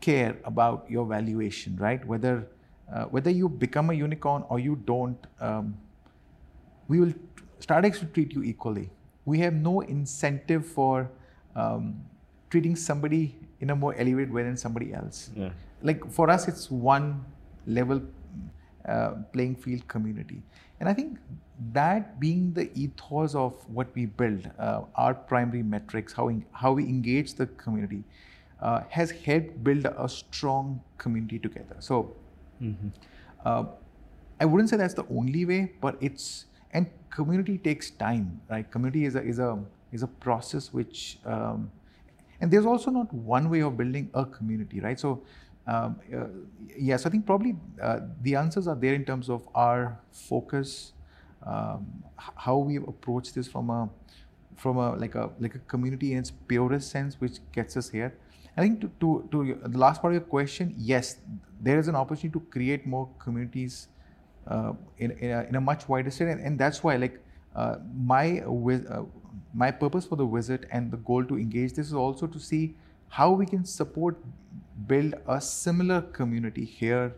care 0.00 0.36
about 0.44 0.90
your 0.90 1.06
valuation, 1.06 1.76
right? 1.76 2.04
Whether 2.06 2.46
uh, 2.92 3.04
whether 3.16 3.30
you 3.30 3.48
become 3.48 3.90
a 3.90 3.94
unicorn 3.94 4.44
or 4.48 4.58
you 4.58 4.76
don't, 4.84 5.26
um, 5.40 5.76
we 6.88 7.00
will 7.00 7.12
StartX 7.60 8.00
will 8.00 8.08
treat 8.08 8.32
you 8.32 8.42
equally. 8.42 8.90
We 9.24 9.38
have 9.40 9.54
no 9.54 9.80
incentive 9.80 10.66
for 10.66 11.08
um, 11.54 11.94
treating 12.50 12.74
somebody 12.76 13.36
in 13.60 13.70
a 13.70 13.76
more 13.76 13.94
elevated 13.94 14.32
way 14.32 14.42
than 14.42 14.56
somebody 14.56 14.92
else 14.92 15.30
Yeah. 15.36 15.50
like 15.82 16.04
for 16.10 16.28
us 16.30 16.48
it's 16.48 16.70
one 16.70 17.24
level 17.66 18.00
uh, 18.88 19.10
playing 19.34 19.54
field 19.56 19.86
community 19.86 20.42
and 20.80 20.88
i 20.88 20.94
think 20.94 21.18
that 21.72 22.18
being 22.20 22.52
the 22.54 22.70
ethos 22.74 23.34
of 23.34 23.54
what 23.68 23.88
we 23.94 24.06
build 24.06 24.50
uh, 24.58 24.82
our 24.96 25.14
primary 25.14 25.62
metrics 25.62 26.12
how, 26.12 26.28
en- 26.28 26.44
how 26.52 26.72
we 26.72 26.84
engage 26.84 27.34
the 27.34 27.46
community 27.46 28.02
uh, 28.62 28.80
has 28.88 29.10
helped 29.10 29.62
build 29.62 29.86
a 29.86 30.08
strong 30.08 30.80
community 30.98 31.38
together 31.38 31.76
so 31.80 32.16
uh, 33.44 33.64
I 34.40 34.44
wouldn't 34.46 34.70
say 34.70 34.76
that's 34.76 34.94
the 34.94 35.06
only 35.10 35.44
way, 35.44 35.72
but 35.80 35.96
it's 36.00 36.46
and 36.72 36.86
community 37.10 37.58
takes 37.58 37.90
time, 37.90 38.40
right? 38.50 38.70
Community 38.70 39.04
is 39.04 39.16
a 39.16 39.22
is 39.22 39.38
a 39.38 39.58
is 39.92 40.02
a 40.02 40.06
process 40.06 40.72
which, 40.72 41.18
um, 41.26 41.70
and 42.40 42.50
there's 42.50 42.66
also 42.66 42.90
not 42.90 43.12
one 43.12 43.50
way 43.50 43.60
of 43.60 43.76
building 43.76 44.10
a 44.14 44.24
community, 44.24 44.80
right? 44.80 44.98
So, 44.98 45.22
um, 45.70 46.00
uh, 46.16 46.26
yes, 46.76 47.06
I 47.06 47.10
think 47.10 47.26
probably 47.26 47.54
uh, 47.80 48.00
the 48.22 48.34
answers 48.34 48.66
are 48.66 48.74
there 48.74 48.94
in 48.94 49.04
terms 49.04 49.30
of 49.30 49.48
our 49.54 50.00
focus, 50.10 50.92
um, 51.46 51.86
how 52.16 52.56
we 52.56 52.76
approach 52.76 53.32
this 53.32 53.46
from 53.46 53.70
a 53.70 53.88
from 54.56 54.76
a 54.76 54.88
like 54.96 55.14
a 55.14 55.30
like 55.38 55.54
a 55.54 55.60
community 55.74 56.12
in 56.12 56.18
its 56.18 56.32
purest 56.48 56.90
sense, 56.90 57.20
which 57.20 57.38
gets 57.52 57.76
us 57.76 57.88
here. 57.88 58.12
I 58.56 58.62
think 58.62 58.80
to, 58.80 58.90
to, 59.00 59.28
to 59.30 59.68
the 59.68 59.78
last 59.78 60.02
part 60.02 60.12
of 60.12 60.20
your 60.20 60.28
question, 60.28 60.74
yes, 60.76 61.18
there 61.60 61.78
is 61.78 61.86
an 61.86 61.94
opportunity 61.94 62.38
to 62.38 62.44
create 62.50 62.84
more 62.84 63.08
communities 63.18 63.88
uh, 64.48 64.72
in, 64.98 65.12
in, 65.12 65.30
a, 65.30 65.42
in 65.44 65.54
a 65.54 65.60
much 65.60 65.88
wider 65.88 66.10
scale, 66.10 66.28
and, 66.28 66.40
and 66.40 66.58
that's 66.58 66.82
why 66.82 66.96
like 66.96 67.22
uh, 67.54 67.76
my 67.94 68.40
uh, 68.40 69.02
my 69.54 69.70
purpose 69.70 70.04
for 70.04 70.16
the 70.16 70.26
visit 70.26 70.66
and 70.72 70.90
the 70.90 70.96
goal 70.96 71.24
to 71.24 71.38
engage 71.38 71.74
this 71.74 71.86
is 71.86 71.94
also 71.94 72.26
to 72.26 72.40
see 72.40 72.74
how 73.08 73.30
we 73.30 73.46
can 73.46 73.64
support 73.64 74.16
build 74.86 75.14
a 75.26 75.40
similar 75.40 76.02
community 76.02 76.64
here 76.64 77.14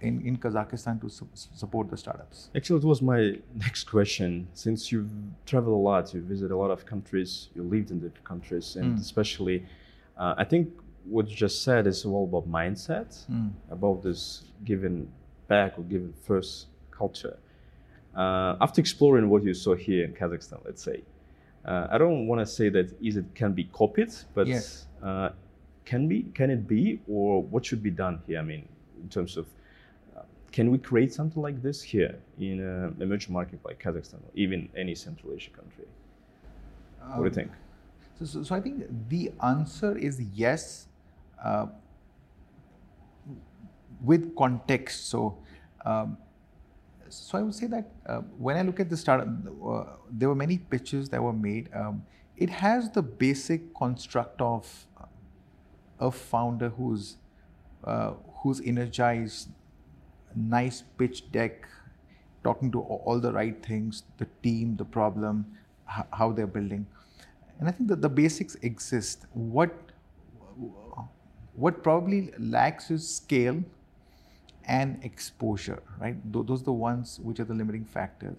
in, 0.00 0.20
in 0.26 0.36
Kazakhstan 0.36 1.00
to 1.00 1.08
su- 1.08 1.28
support 1.34 1.88
the 1.90 1.96
startups? 1.96 2.50
Actually, 2.54 2.80
it 2.80 2.84
was 2.84 3.00
my 3.02 3.38
next 3.54 3.84
question. 3.84 4.48
Since 4.52 4.92
you've 4.92 5.10
traveled 5.46 5.74
a 5.74 5.82
lot, 5.90 6.12
you 6.14 6.20
visit 6.22 6.50
a 6.50 6.56
lot 6.56 6.70
of 6.70 6.84
countries, 6.86 7.48
you 7.54 7.62
lived 7.62 7.90
in 7.90 8.00
different 8.00 8.24
countries, 8.24 8.76
and 8.76 8.96
Mm. 8.96 9.00
especially, 9.00 9.66
uh, 10.18 10.34
I 10.36 10.44
think 10.44 10.68
what 11.08 11.28
you 11.30 11.36
just 11.36 11.62
said 11.62 11.86
is 11.86 12.04
all 12.04 12.24
about 12.24 12.48
mindset, 12.48 13.26
Mm. 13.30 13.52
about 13.70 14.02
this 14.02 14.44
giving 14.64 15.08
back 15.48 15.78
or 15.78 15.82
giving 15.82 16.12
first 16.12 16.66
culture. 16.90 17.36
Uh, 18.14 18.56
after 18.60 18.80
exploring 18.80 19.28
what 19.28 19.42
you 19.44 19.54
saw 19.54 19.74
here 19.74 20.04
in 20.04 20.12
Kazakhstan, 20.12 20.58
let's 20.64 20.82
say, 20.82 21.02
uh, 21.64 21.86
I 21.90 21.98
don't 21.98 22.26
want 22.26 22.40
to 22.40 22.46
say 22.46 22.68
that 22.70 22.92
is 23.00 23.16
it 23.16 23.26
can 23.34 23.52
be 23.52 23.64
copied, 23.64 24.12
but 24.34 24.46
Yes. 24.46 24.86
Uh, 25.86 25.90
can 25.90 26.08
be 26.08 26.22
can 26.34 26.50
it 26.50 26.66
be, 26.66 27.00
or 27.08 27.42
what 27.42 27.64
should 27.64 27.82
be 27.82 27.90
done 27.90 28.20
here? 28.26 28.38
I 28.40 28.42
mean, 28.42 28.68
in 29.02 29.08
terms 29.08 29.36
of 29.36 29.46
uh, 30.16 30.22
can 30.52 30.70
we 30.70 30.78
create 30.78 31.12
something 31.12 31.42
like 31.42 31.62
this 31.62 31.82
here 31.82 32.18
in 32.38 32.60
an 32.60 32.96
emerging 33.00 33.32
market 33.32 33.60
like 33.64 33.82
Kazakhstan 33.82 34.14
or 34.14 34.30
even 34.34 34.68
any 34.76 34.94
Central 34.94 35.32
Asia 35.34 35.50
country? 35.50 35.84
what 36.98 37.16
do 37.16 37.22
you 37.22 37.26
Um, 37.28 37.32
think? 37.32 37.52
So, 38.18 38.24
so, 38.24 38.42
so 38.42 38.54
I 38.54 38.60
think 38.60 38.84
the 39.08 39.32
answer 39.42 39.96
is 39.96 40.20
yes, 40.32 40.88
uh, 41.44 41.66
with 44.02 44.34
context. 44.36 45.08
So, 45.08 45.38
um, 45.84 46.18
so 47.08 47.38
I 47.38 47.42
would 47.42 47.54
say 47.54 47.66
that 47.68 47.90
uh, 48.06 48.20
when 48.38 48.56
I 48.56 48.62
look 48.62 48.80
at 48.80 48.90
the 48.90 48.96
startup, 48.96 49.28
uh, 49.28 49.84
there 50.10 50.28
were 50.28 50.34
many 50.34 50.58
pitches 50.58 51.08
that 51.10 51.22
were 51.22 51.32
made. 51.32 51.70
Um, 51.74 52.04
it 52.36 52.50
has 52.50 52.90
the 52.90 53.02
basic 53.02 53.74
construct 53.74 54.40
of 54.40 54.86
a 56.00 56.10
founder 56.10 56.68
who's 56.70 57.16
uh, 57.84 58.12
who's 58.42 58.60
energized, 58.60 59.48
nice 60.34 60.82
pitch 60.98 61.30
deck, 61.32 61.68
talking 62.44 62.70
to 62.72 62.80
all 62.80 63.20
the 63.20 63.32
right 63.32 63.64
things, 63.64 64.02
the 64.18 64.26
team, 64.42 64.76
the 64.76 64.84
problem, 64.84 65.46
how 66.12 66.32
they're 66.32 66.46
building, 66.46 66.86
and 67.58 67.68
I 67.68 67.72
think 67.72 67.88
that 67.88 68.02
the 68.02 68.08
basics 68.08 68.56
exist. 68.62 69.26
What 69.32 69.72
what 71.54 71.82
probably 71.82 72.32
lacks 72.38 72.90
is 72.90 73.08
scale 73.08 73.62
and 74.66 75.02
exposure, 75.04 75.82
right? 76.00 76.16
Tho- 76.32 76.42
Those 76.42 76.62
are 76.62 76.64
the 76.64 76.72
ones 76.72 77.20
which 77.22 77.40
are 77.40 77.44
the 77.44 77.54
limiting 77.54 77.84
factors. 77.84 78.36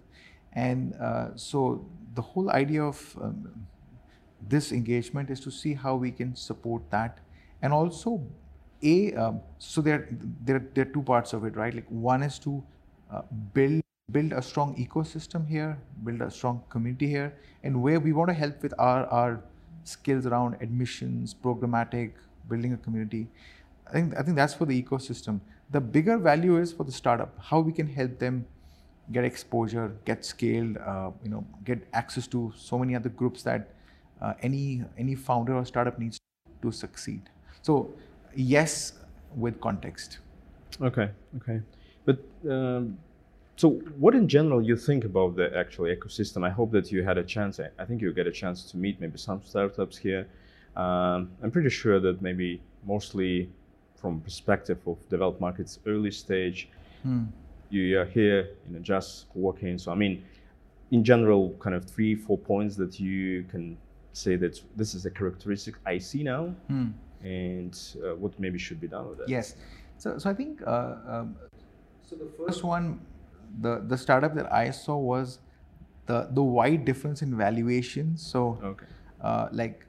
And 0.53 0.93
uh, 0.95 1.35
so 1.35 1.85
the 2.15 2.21
whole 2.21 2.49
idea 2.51 2.83
of 2.83 3.17
um, 3.21 3.67
this 4.47 4.71
engagement 4.71 5.29
is 5.29 5.39
to 5.41 5.51
see 5.51 5.73
how 5.73 5.95
we 5.95 6.11
can 6.11 6.35
support 6.35 6.83
that. 6.91 7.19
And 7.61 7.73
also, 7.73 8.21
A, 8.83 9.13
um, 9.13 9.41
so 9.57 9.81
there, 9.81 10.07
there, 10.43 10.65
there 10.73 10.83
are 10.83 10.93
two 10.93 11.01
parts 11.01 11.33
of 11.33 11.45
it, 11.45 11.55
right? 11.55 11.73
Like 11.73 11.87
one 11.89 12.23
is 12.23 12.39
to 12.39 12.63
uh, 13.11 13.21
build 13.53 13.81
build 14.09 14.31
a 14.31 14.41
strong 14.41 14.73
ecosystem 14.77 15.45
here, 15.45 15.77
build 16.05 16.21
a 16.21 16.31
strong 16.31 16.63
community 16.69 17.07
here, 17.07 17.33
and 17.63 17.81
where 17.81 17.99
we 17.99 18.13
want 18.13 18.29
to 18.29 18.33
help 18.33 18.63
with 18.63 18.73
our, 18.79 19.05
our 19.07 19.43
skills 19.83 20.25
around 20.25 20.55
admissions, 20.61 21.33
programmatic, 21.33 22.13
building 22.47 22.71
a 22.71 22.77
community. 22.77 23.27
I 23.87 23.91
think 23.91 24.17
I 24.17 24.23
think 24.23 24.37
that's 24.37 24.53
for 24.53 24.65
the 24.65 24.81
ecosystem. 24.81 25.41
The 25.71 25.81
bigger 25.81 26.17
value 26.17 26.57
is 26.57 26.71
for 26.71 26.85
the 26.85 26.91
startup, 26.91 27.33
how 27.39 27.59
we 27.59 27.73
can 27.73 27.87
help 27.87 28.17
them 28.19 28.45
get 29.11 29.25
exposure, 29.25 29.93
get 30.05 30.23
scaled, 30.23 30.77
uh, 30.77 31.11
you 31.23 31.29
know, 31.29 31.45
get 31.65 31.85
access 31.93 32.27
to 32.27 32.53
so 32.55 32.77
many 32.77 32.95
other 32.95 33.09
groups 33.09 33.43
that 33.43 33.73
uh, 34.21 34.33
any 34.41 34.83
any 34.97 35.15
founder 35.15 35.55
or 35.55 35.65
startup 35.65 35.99
needs 35.99 36.17
to 36.61 36.71
succeed. 36.71 37.29
So 37.67 37.93
yes, 38.33 38.93
with 39.35 39.59
context. 39.59 40.19
Okay, 40.81 41.09
okay. 41.37 41.59
But 42.05 42.19
um, 42.49 42.97
so, 43.57 43.71
what 44.03 44.15
in 44.15 44.25
general 44.29 44.61
you 44.61 44.77
think 44.77 45.03
about 45.03 45.35
the 45.35 45.47
actual 45.63 45.85
ecosystem? 45.95 46.45
I 46.49 46.49
hope 46.49 46.71
that 46.71 46.93
you 46.93 47.03
had 47.03 47.17
a 47.17 47.25
chance. 47.25 47.59
I 47.59 47.83
think 47.87 48.01
you 48.01 48.13
get 48.13 48.25
a 48.25 48.31
chance 48.31 48.71
to 48.71 48.77
meet 48.77 49.01
maybe 49.01 49.17
some 49.17 49.41
startups 49.43 49.97
here. 49.97 50.23
Um, 50.77 51.29
I'm 51.43 51.51
pretty 51.51 51.69
sure 51.81 51.99
that 51.99 52.21
maybe 52.21 52.61
mostly 52.85 53.49
from 53.99 54.21
perspective 54.21 54.79
of 54.87 54.97
developed 55.09 55.41
markets, 55.41 55.79
early 55.85 56.11
stage, 56.11 56.69
you 57.69 57.99
are 57.99 58.05
here, 58.05 58.39
you 58.65 58.71
know, 58.75 58.79
just 58.79 59.25
working. 59.35 59.77
So 59.77 59.91
I 59.91 59.95
mean, 59.95 60.23
in 60.91 61.03
general, 61.03 61.53
kind 61.59 61.75
of 61.75 61.83
three, 61.83 62.15
four 62.15 62.37
points 62.37 62.77
that 62.77 62.97
you 62.97 63.43
can 63.51 63.77
say 64.13 64.37
that 64.37 64.53
this 64.77 64.95
is 64.95 65.05
a 65.05 65.11
characteristic 65.11 65.75
I 65.85 65.97
see 65.97 66.23
now, 66.23 66.55
and 67.27 67.79
uh, 68.03 68.15
what 68.15 68.39
maybe 68.39 68.59
should 68.67 68.79
be 68.85 68.87
done 68.87 69.09
with 69.09 69.17
that. 69.19 69.29
Yes. 69.29 69.55
So, 69.97 70.17
so 70.17 70.29
I 70.29 70.33
think 70.33 70.61
uh, 70.65 70.95
um, 71.15 71.35
so. 72.03 72.15
The 72.15 72.29
first 72.37 72.63
one, 72.63 73.01
the 73.61 73.73
the 73.93 73.97
startup 73.97 74.35
that 74.35 74.51
I 74.53 74.69
saw 74.71 74.97
was 74.97 75.39
the 76.11 76.19
the 76.39 76.43
wide 76.59 76.85
difference 76.91 77.21
in 77.27 77.35
valuation. 77.45 78.15
So, 78.17 78.45
Okay. 78.71 78.85
uh, 79.21 79.47
like 79.51 79.85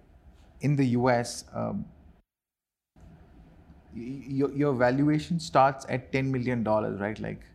in 0.61 0.77
the 0.77 0.87
US, 0.97 1.45
um, 1.55 1.85
y- 3.95 4.25
your 4.41 4.51
your 4.63 4.73
valuation 4.75 5.41
starts 5.41 5.87
at 5.89 6.11
ten 6.13 6.33
million 6.33 6.63
dollars, 6.71 7.01
right? 7.01 7.19
Like 7.29 7.47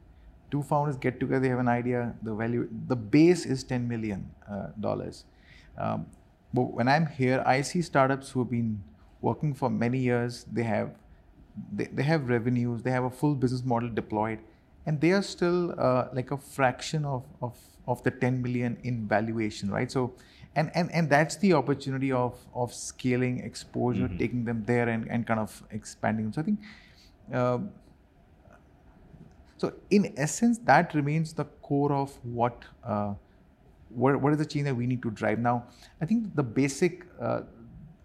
two 0.51 0.63
founders 0.63 0.97
get 0.97 1.19
together, 1.19 1.39
they 1.47 1.49
have 1.49 1.59
an 1.65 1.67
idea. 1.75 2.13
The 2.21 2.33
value, 2.43 2.67
the 2.87 2.95
base 2.95 3.45
is 3.45 3.63
ten 3.63 3.87
million 3.87 4.29
uh, 4.49 4.67
dollars. 4.79 5.25
Um, 5.77 6.05
but 6.53 6.73
when 6.79 6.87
I'm 6.87 7.07
here, 7.07 7.43
I 7.45 7.61
see 7.61 7.81
startups 7.81 8.29
who 8.31 8.39
have 8.41 8.49
been 8.51 8.83
working 9.23 9.53
for 9.53 9.69
many 9.69 9.99
years. 9.99 10.45
They 10.51 10.63
have 10.63 10.91
they, 11.71 11.85
they 11.85 12.03
have 12.03 12.29
revenues, 12.29 12.81
they 12.83 12.91
have 12.91 13.03
a 13.03 13.09
full 13.09 13.35
business 13.35 13.63
model 13.63 13.89
deployed, 13.89 14.39
and 14.85 14.99
they 14.99 15.11
are 15.11 15.21
still 15.21 15.75
uh, 15.79 16.07
like 16.13 16.31
a 16.31 16.37
fraction 16.37 17.05
of, 17.05 17.23
of, 17.41 17.57
of 17.87 18.03
the 18.03 18.11
10 18.11 18.41
million 18.41 18.77
in 18.83 19.07
valuation, 19.07 19.69
right? 19.69 19.91
So, 19.91 20.13
and, 20.55 20.71
and, 20.75 20.91
and 20.91 21.09
that's 21.09 21.35
the 21.37 21.53
opportunity 21.53 22.11
of, 22.11 22.37
of 22.53 22.73
scaling 22.73 23.39
exposure, 23.39 24.07
taking 24.17 24.45
them 24.45 24.63
there 24.65 24.89
and, 24.89 25.07
and 25.09 25.25
kind 25.25 25.39
of 25.39 25.63
expanding. 25.71 26.31
So 26.33 26.41
I 26.41 26.43
think, 26.43 26.59
um, 27.33 27.71
so 29.57 29.73
in 29.89 30.13
essence, 30.17 30.57
that 30.65 30.93
remains 30.93 31.33
the 31.33 31.45
core 31.45 31.93
of 31.93 32.17
what, 32.23 32.65
uh, 32.83 33.13
what, 33.89 34.19
what 34.19 34.33
is 34.33 34.39
the 34.39 34.45
change 34.45 34.65
that 34.65 34.75
we 34.75 34.85
need 34.85 35.01
to 35.03 35.11
drive. 35.11 35.39
Now, 35.39 35.65
I 36.01 36.05
think 36.05 36.35
the 36.35 36.43
basic, 36.43 37.05
uh, 37.21 37.41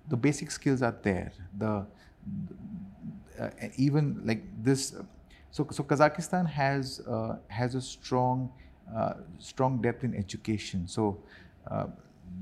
the 0.09 0.17
basic 0.17 0.51
skills 0.51 0.83
are 0.83 0.97
there. 1.03 1.33
The, 1.57 1.87
uh, 3.41 3.51
even 3.77 4.21
like 4.25 4.43
this 4.63 4.95
so 5.51 5.67
so 5.71 5.83
Kazakhstan 5.83 6.47
has 6.47 7.01
uh, 7.01 7.37
has 7.49 7.75
a 7.75 7.81
strong 7.81 8.51
uh, 8.95 9.15
strong 9.39 9.81
depth 9.81 10.05
in 10.05 10.15
education. 10.15 10.87
So 10.87 11.19
uh, 11.71 11.87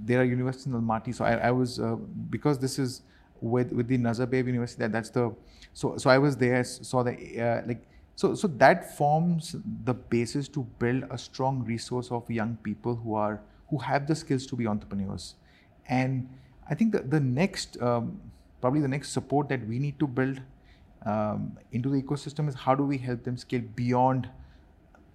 there 0.04 0.20
are 0.20 0.24
universities 0.24 0.66
in 0.66 0.72
Almaty. 0.72 1.14
So 1.14 1.24
I, 1.24 1.34
I 1.34 1.50
was 1.50 1.78
uh, 1.78 1.96
because 2.30 2.58
this 2.58 2.78
is 2.78 3.02
with 3.40 3.72
with 3.72 3.88
the 3.88 3.98
Nazarbayev 3.98 4.46
University 4.46 4.80
that 4.80 4.92
that's 4.92 5.10
the 5.10 5.34
so 5.72 5.96
so 5.96 6.10
I 6.10 6.18
was 6.18 6.36
there 6.36 6.62
saw 6.64 7.02
the 7.02 7.12
uh, 7.40 7.62
like 7.66 7.86
so 8.16 8.34
so 8.34 8.48
that 8.48 8.96
forms 8.96 9.56
the 9.84 9.94
basis 9.94 10.48
to 10.48 10.62
build 10.78 11.04
a 11.10 11.18
strong 11.18 11.64
resource 11.64 12.10
of 12.10 12.28
young 12.30 12.56
people 12.62 12.96
who 12.96 13.14
are 13.14 13.40
who 13.68 13.78
have 13.78 14.06
the 14.06 14.14
skills 14.14 14.46
to 14.46 14.56
be 14.56 14.66
entrepreneurs. 14.66 15.34
And 15.88 16.28
I 16.68 16.74
think 16.74 16.92
the, 16.92 17.00
the 17.00 17.20
next 17.20 17.80
um, 17.80 18.20
probably 18.60 18.80
the 18.80 18.88
next 18.88 19.10
support 19.10 19.48
that 19.48 19.66
we 19.66 19.78
need 19.78 19.98
to 20.00 20.06
build 20.06 20.40
um, 21.04 21.56
into 21.72 21.88
the 21.88 22.02
ecosystem 22.02 22.48
is 22.48 22.54
how 22.54 22.74
do 22.74 22.82
we 22.82 22.98
help 22.98 23.22
them 23.24 23.36
scale 23.36 23.62
beyond 23.74 24.28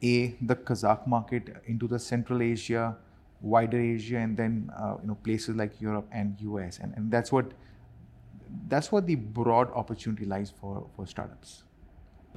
a 0.04 0.36
the 0.42 0.56
Kazakh 0.56 1.06
market 1.06 1.56
into 1.68 1.88
the 1.88 2.00
Central 2.00 2.42
Asia, 2.42 2.98
wider 3.42 3.80
Asia, 3.80 4.18
and 4.18 4.38
then 4.38 4.72
uh, 4.78 4.96
you 5.02 5.08
know 5.08 5.16
places 5.16 5.56
like 5.56 5.80
Europe 5.82 6.08
and 6.12 6.40
US, 6.42 6.80
and, 6.80 6.94
and 6.96 7.12
that's 7.12 7.32
what 7.32 7.52
that's 8.68 8.92
what 8.92 9.06
the 9.06 9.16
broad 9.16 9.72
opportunity 9.74 10.26
lies 10.26 10.52
for 10.60 10.88
for 10.96 11.06
startups. 11.06 11.64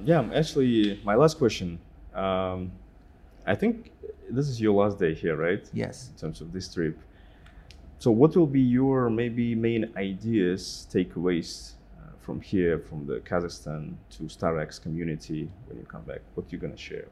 Yeah, 0.03 0.29
actually, 0.33 0.99
my 1.03 1.15
last 1.15 1.37
question. 1.37 1.79
Um, 2.13 2.71
I 3.47 3.55
think 3.55 3.91
this 4.29 4.49
is 4.49 4.59
your 4.59 4.73
last 4.73 4.99
day 4.99 5.13
here, 5.13 5.35
right? 5.35 5.69
Yes. 5.73 6.09
In 6.09 6.19
terms 6.19 6.41
of 6.41 6.51
this 6.51 6.73
trip. 6.73 6.97
So, 7.99 8.11
what 8.11 8.35
will 8.35 8.47
be 8.47 8.61
your 8.61 9.09
maybe 9.09 9.55
main 9.55 9.91
ideas, 9.95 10.87
takeaways 10.91 11.73
uh, 11.97 12.11
from 12.21 12.41
here, 12.41 12.79
from 12.79 13.07
the 13.07 13.19
Kazakhstan 13.19 13.95
to 14.11 14.23
StartX 14.23 14.81
community 14.81 15.49
when 15.67 15.79
you 15.79 15.85
come 15.85 16.03
back? 16.03 16.19
What 16.35 16.51
you're 16.51 16.61
gonna 16.61 16.77
share? 16.77 17.07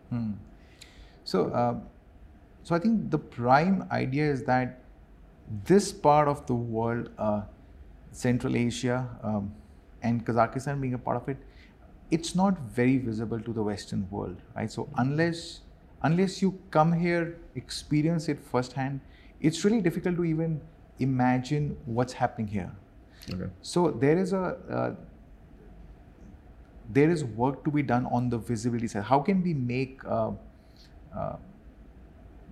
So, 1.24 1.54
um, 1.54 1.84
so 2.64 2.76
I 2.76 2.80
think 2.80 3.10
the 3.10 3.18
prime 3.18 3.88
idea 3.92 4.30
is 4.30 4.44
that 4.44 4.82
this 5.66 5.92
part 5.92 6.28
of 6.28 6.46
the 6.46 6.54
world, 6.54 7.10
uh, 7.18 7.42
Central 8.12 8.56
Asia, 8.56 9.08
um, 9.24 9.54
and 10.02 10.26
Kazakhstan 10.26 10.82
being 10.82 10.94
a 10.94 10.98
part 10.98 11.18
of 11.18 11.30
it, 11.30 11.38
it's 12.12 12.36
not 12.36 12.60
very 12.60 12.98
visible 12.98 13.40
to 13.40 13.54
the 13.54 13.64
Western 13.64 14.08
world, 14.12 14.42
right? 14.56 14.72
So 14.72 14.90
unless 14.98 15.62
unless 16.04 16.42
you 16.42 16.60
come 16.70 16.92
here, 16.92 17.38
experience 17.56 18.28
it 18.28 18.40
firsthand, 18.40 19.00
it's 19.40 19.64
really 19.64 19.82
difficult 19.82 20.18
to 20.18 20.26
even 20.26 20.62
imagine 21.04 21.78
what's 21.86 22.14
happening 22.14 22.48
here. 22.48 22.72
Okay. 23.34 23.50
So 23.62 23.92
there 23.92 24.18
is 24.18 24.34
a 24.34 24.58
uh, 24.70 24.96
there 26.90 27.10
is 27.10 27.24
work 27.24 27.64
to 27.66 27.72
be 27.72 27.82
done 27.82 28.06
on 28.08 28.30
the 28.30 28.38
visibility 28.38 28.88
side. 28.88 29.04
How 29.04 29.20
can 29.20 29.42
we 29.44 29.54
make 29.54 30.04
uh, 30.06 30.32
uh, 31.16 31.36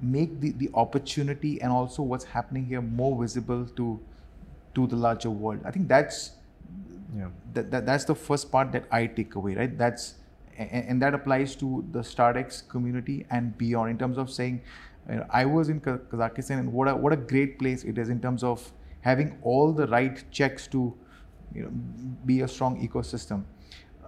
make 0.01 0.39
the, 0.39 0.51
the 0.51 0.69
opportunity 0.73 1.61
and 1.61 1.71
also 1.71 2.01
what's 2.03 2.25
happening 2.25 2.65
here 2.65 2.81
more 2.81 3.19
visible 3.21 3.65
to 3.75 3.99
to 4.75 4.87
the 4.87 4.95
larger 4.95 5.29
world? 5.29 5.59
I 5.65 5.71
think 5.71 5.87
that's 5.87 6.31
yeah. 7.17 7.27
that, 7.53 7.71
that 7.71 7.85
that's 7.85 8.05
the 8.05 8.15
first 8.15 8.51
part 8.51 8.71
that 8.71 8.85
I 8.91 9.05
take 9.07 9.35
away, 9.35 9.55
right? 9.55 9.77
That's 9.77 10.15
and, 10.57 10.85
and 10.89 11.01
that 11.01 11.13
applies 11.13 11.55
to 11.57 11.85
the 11.91 11.99
StartX 11.99 12.67
community 12.67 13.25
and 13.29 13.57
beyond 13.57 13.91
in 13.91 13.97
terms 13.97 14.17
of 14.17 14.29
saying, 14.29 14.61
you 15.09 15.15
know, 15.15 15.25
I 15.29 15.45
was 15.45 15.69
in 15.69 15.81
Kazakhstan 15.81 16.59
and 16.59 16.73
what 16.73 16.87
a 16.87 16.95
what 16.95 17.13
a 17.13 17.17
great 17.17 17.57
place 17.59 17.83
it 17.83 17.97
is 17.97 18.09
in 18.09 18.19
terms 18.21 18.43
of 18.43 18.71
having 19.01 19.37
all 19.41 19.71
the 19.73 19.87
right 19.87 20.23
checks 20.31 20.67
to 20.67 20.93
you 21.53 21.63
know 21.63 21.69
be 22.25 22.41
a 22.41 22.47
strong 22.47 22.87
ecosystem. 22.87 23.43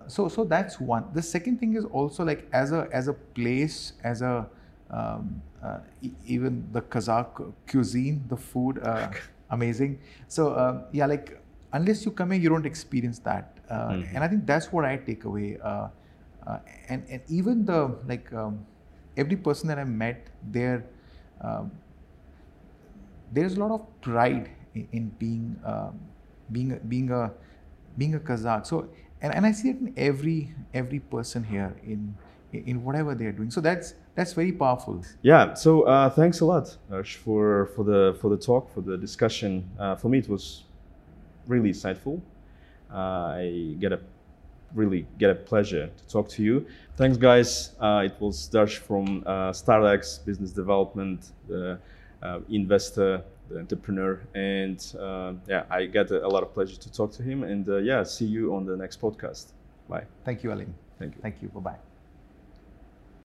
So 0.08 0.28
so 0.28 0.44
that's 0.44 0.80
one. 0.80 1.06
The 1.14 1.22
second 1.22 1.60
thing 1.60 1.76
is 1.76 1.86
also 1.86 2.24
like 2.24 2.48
as 2.54 2.72
a 2.72 2.88
as 2.92 3.08
a 3.08 3.14
place 3.14 3.94
as 4.04 4.22
a 4.22 4.48
um, 4.92 5.42
uh, 5.64 5.80
e- 6.02 6.12
even 6.26 6.68
the 6.72 6.82
kazakh 6.82 7.54
cuisine 7.68 8.24
the 8.28 8.38
food 8.38 8.80
uh, 8.84 9.10
amazing. 9.50 10.00
So 10.28 10.50
uh, 10.54 10.84
yeah 10.92 11.06
like 11.06 11.40
unless 11.72 12.06
you 12.06 12.12
come 12.12 12.32
here 12.32 12.42
you 12.42 12.50
don't 12.50 12.66
experience 12.66 13.20
that. 13.20 13.50
Mm-hmm. 13.74 14.16
and 14.16 14.24
i 14.24 14.28
think 14.28 14.46
that's 14.46 14.72
what 14.72 14.86
i 14.86 14.98
take 14.98 15.24
away 15.24 15.58
uh, 15.64 15.88
uh, 16.46 16.60
and 16.90 17.04
and 17.10 17.22
even 17.30 17.66
the 17.66 17.96
like 18.08 18.32
um, 18.34 18.66
every 19.18 19.36
person 19.36 19.68
that 19.68 19.80
i 19.80 19.84
met 19.84 20.28
there 20.52 20.86
um, 21.42 21.72
there's 23.32 23.58
a 23.58 23.60
lot 23.60 23.72
of 23.72 23.82
pride 24.02 24.50
in, 24.76 24.88
in 24.92 25.10
being 25.20 25.60
um, 25.66 26.00
being 26.52 26.80
being 26.88 27.12
a 27.12 27.32
being 27.98 28.16
a 28.16 28.20
Kazakh. 28.20 28.66
So 28.66 28.90
and, 29.22 29.34
and 29.34 29.46
I 29.46 29.52
see 29.52 29.70
it 29.70 29.80
in 29.80 29.94
every 29.98 30.54
every 30.74 31.00
person 31.00 31.44
here 31.44 31.76
in 31.84 32.16
in 32.52 32.84
whatever 32.84 33.16
they're 33.16 33.32
doing. 33.32 33.52
So 33.52 33.62
that's 33.62 33.96
that's 34.16 34.34
very 34.34 34.52
powerful. 34.52 35.04
Yeah. 35.22 35.54
So 35.56 35.84
uh, 35.84 36.10
thanks 36.10 36.42
a 36.42 36.46
lot, 36.46 36.78
Darsh, 36.90 37.16
for 37.16 37.68
for 37.76 37.84
the 37.84 38.16
for 38.22 38.30
the 38.30 38.38
talk, 38.38 38.74
for 38.74 38.82
the 38.82 38.98
discussion. 38.98 39.70
Uh, 39.80 39.96
for 39.96 40.10
me, 40.10 40.20
it 40.20 40.30
was 40.30 40.64
really 41.48 41.72
insightful. 41.72 42.22
Uh, 42.94 43.42
I 43.42 43.76
get 43.80 43.92
a 43.92 44.00
really 44.74 45.06
get 45.20 45.30
a 45.30 45.36
pleasure 45.36 45.88
to 45.88 46.08
talk 46.08 46.30
to 46.30 46.44
you. 46.44 46.66
Thanks, 46.98 47.18
guys. 47.18 47.72
Uh, 47.80 48.04
it 48.06 48.16
was 48.20 48.50
Darsh 48.50 48.78
from 48.78 49.24
uh, 49.26 49.52
Business 50.26 50.52
Development, 50.52 51.32
uh, 51.54 52.40
investor 52.50 53.24
the 53.50 53.60
entrepreneur. 53.60 54.20
And 54.34 54.80
uh, 55.00 55.34
yeah, 55.48 55.64
I 55.70 55.86
get 55.86 56.12
a, 56.12 56.26
a, 56.26 56.30
lot 56.30 56.44
of 56.44 56.54
pleasure 56.54 56.78
to 56.78 56.92
talk 56.92 57.12
to 57.14 57.24
him. 57.24 57.44
And 57.44 57.68
uh, 57.68 57.78
yeah, 57.78 58.04
see 58.04 58.26
you 58.26 58.56
on 58.56 58.66
the 58.66 58.76
next 58.76 59.02
podcast. 59.02 59.52
Bye. 59.90 60.06
Thank 60.24 60.44
you, 60.44 60.52
Alim. 60.52 60.74
Thank 61.00 61.16
you. 61.16 61.22
Thank 61.22 61.42
you. 61.42 61.50
Bye 61.50 61.60
bye. 61.60 61.93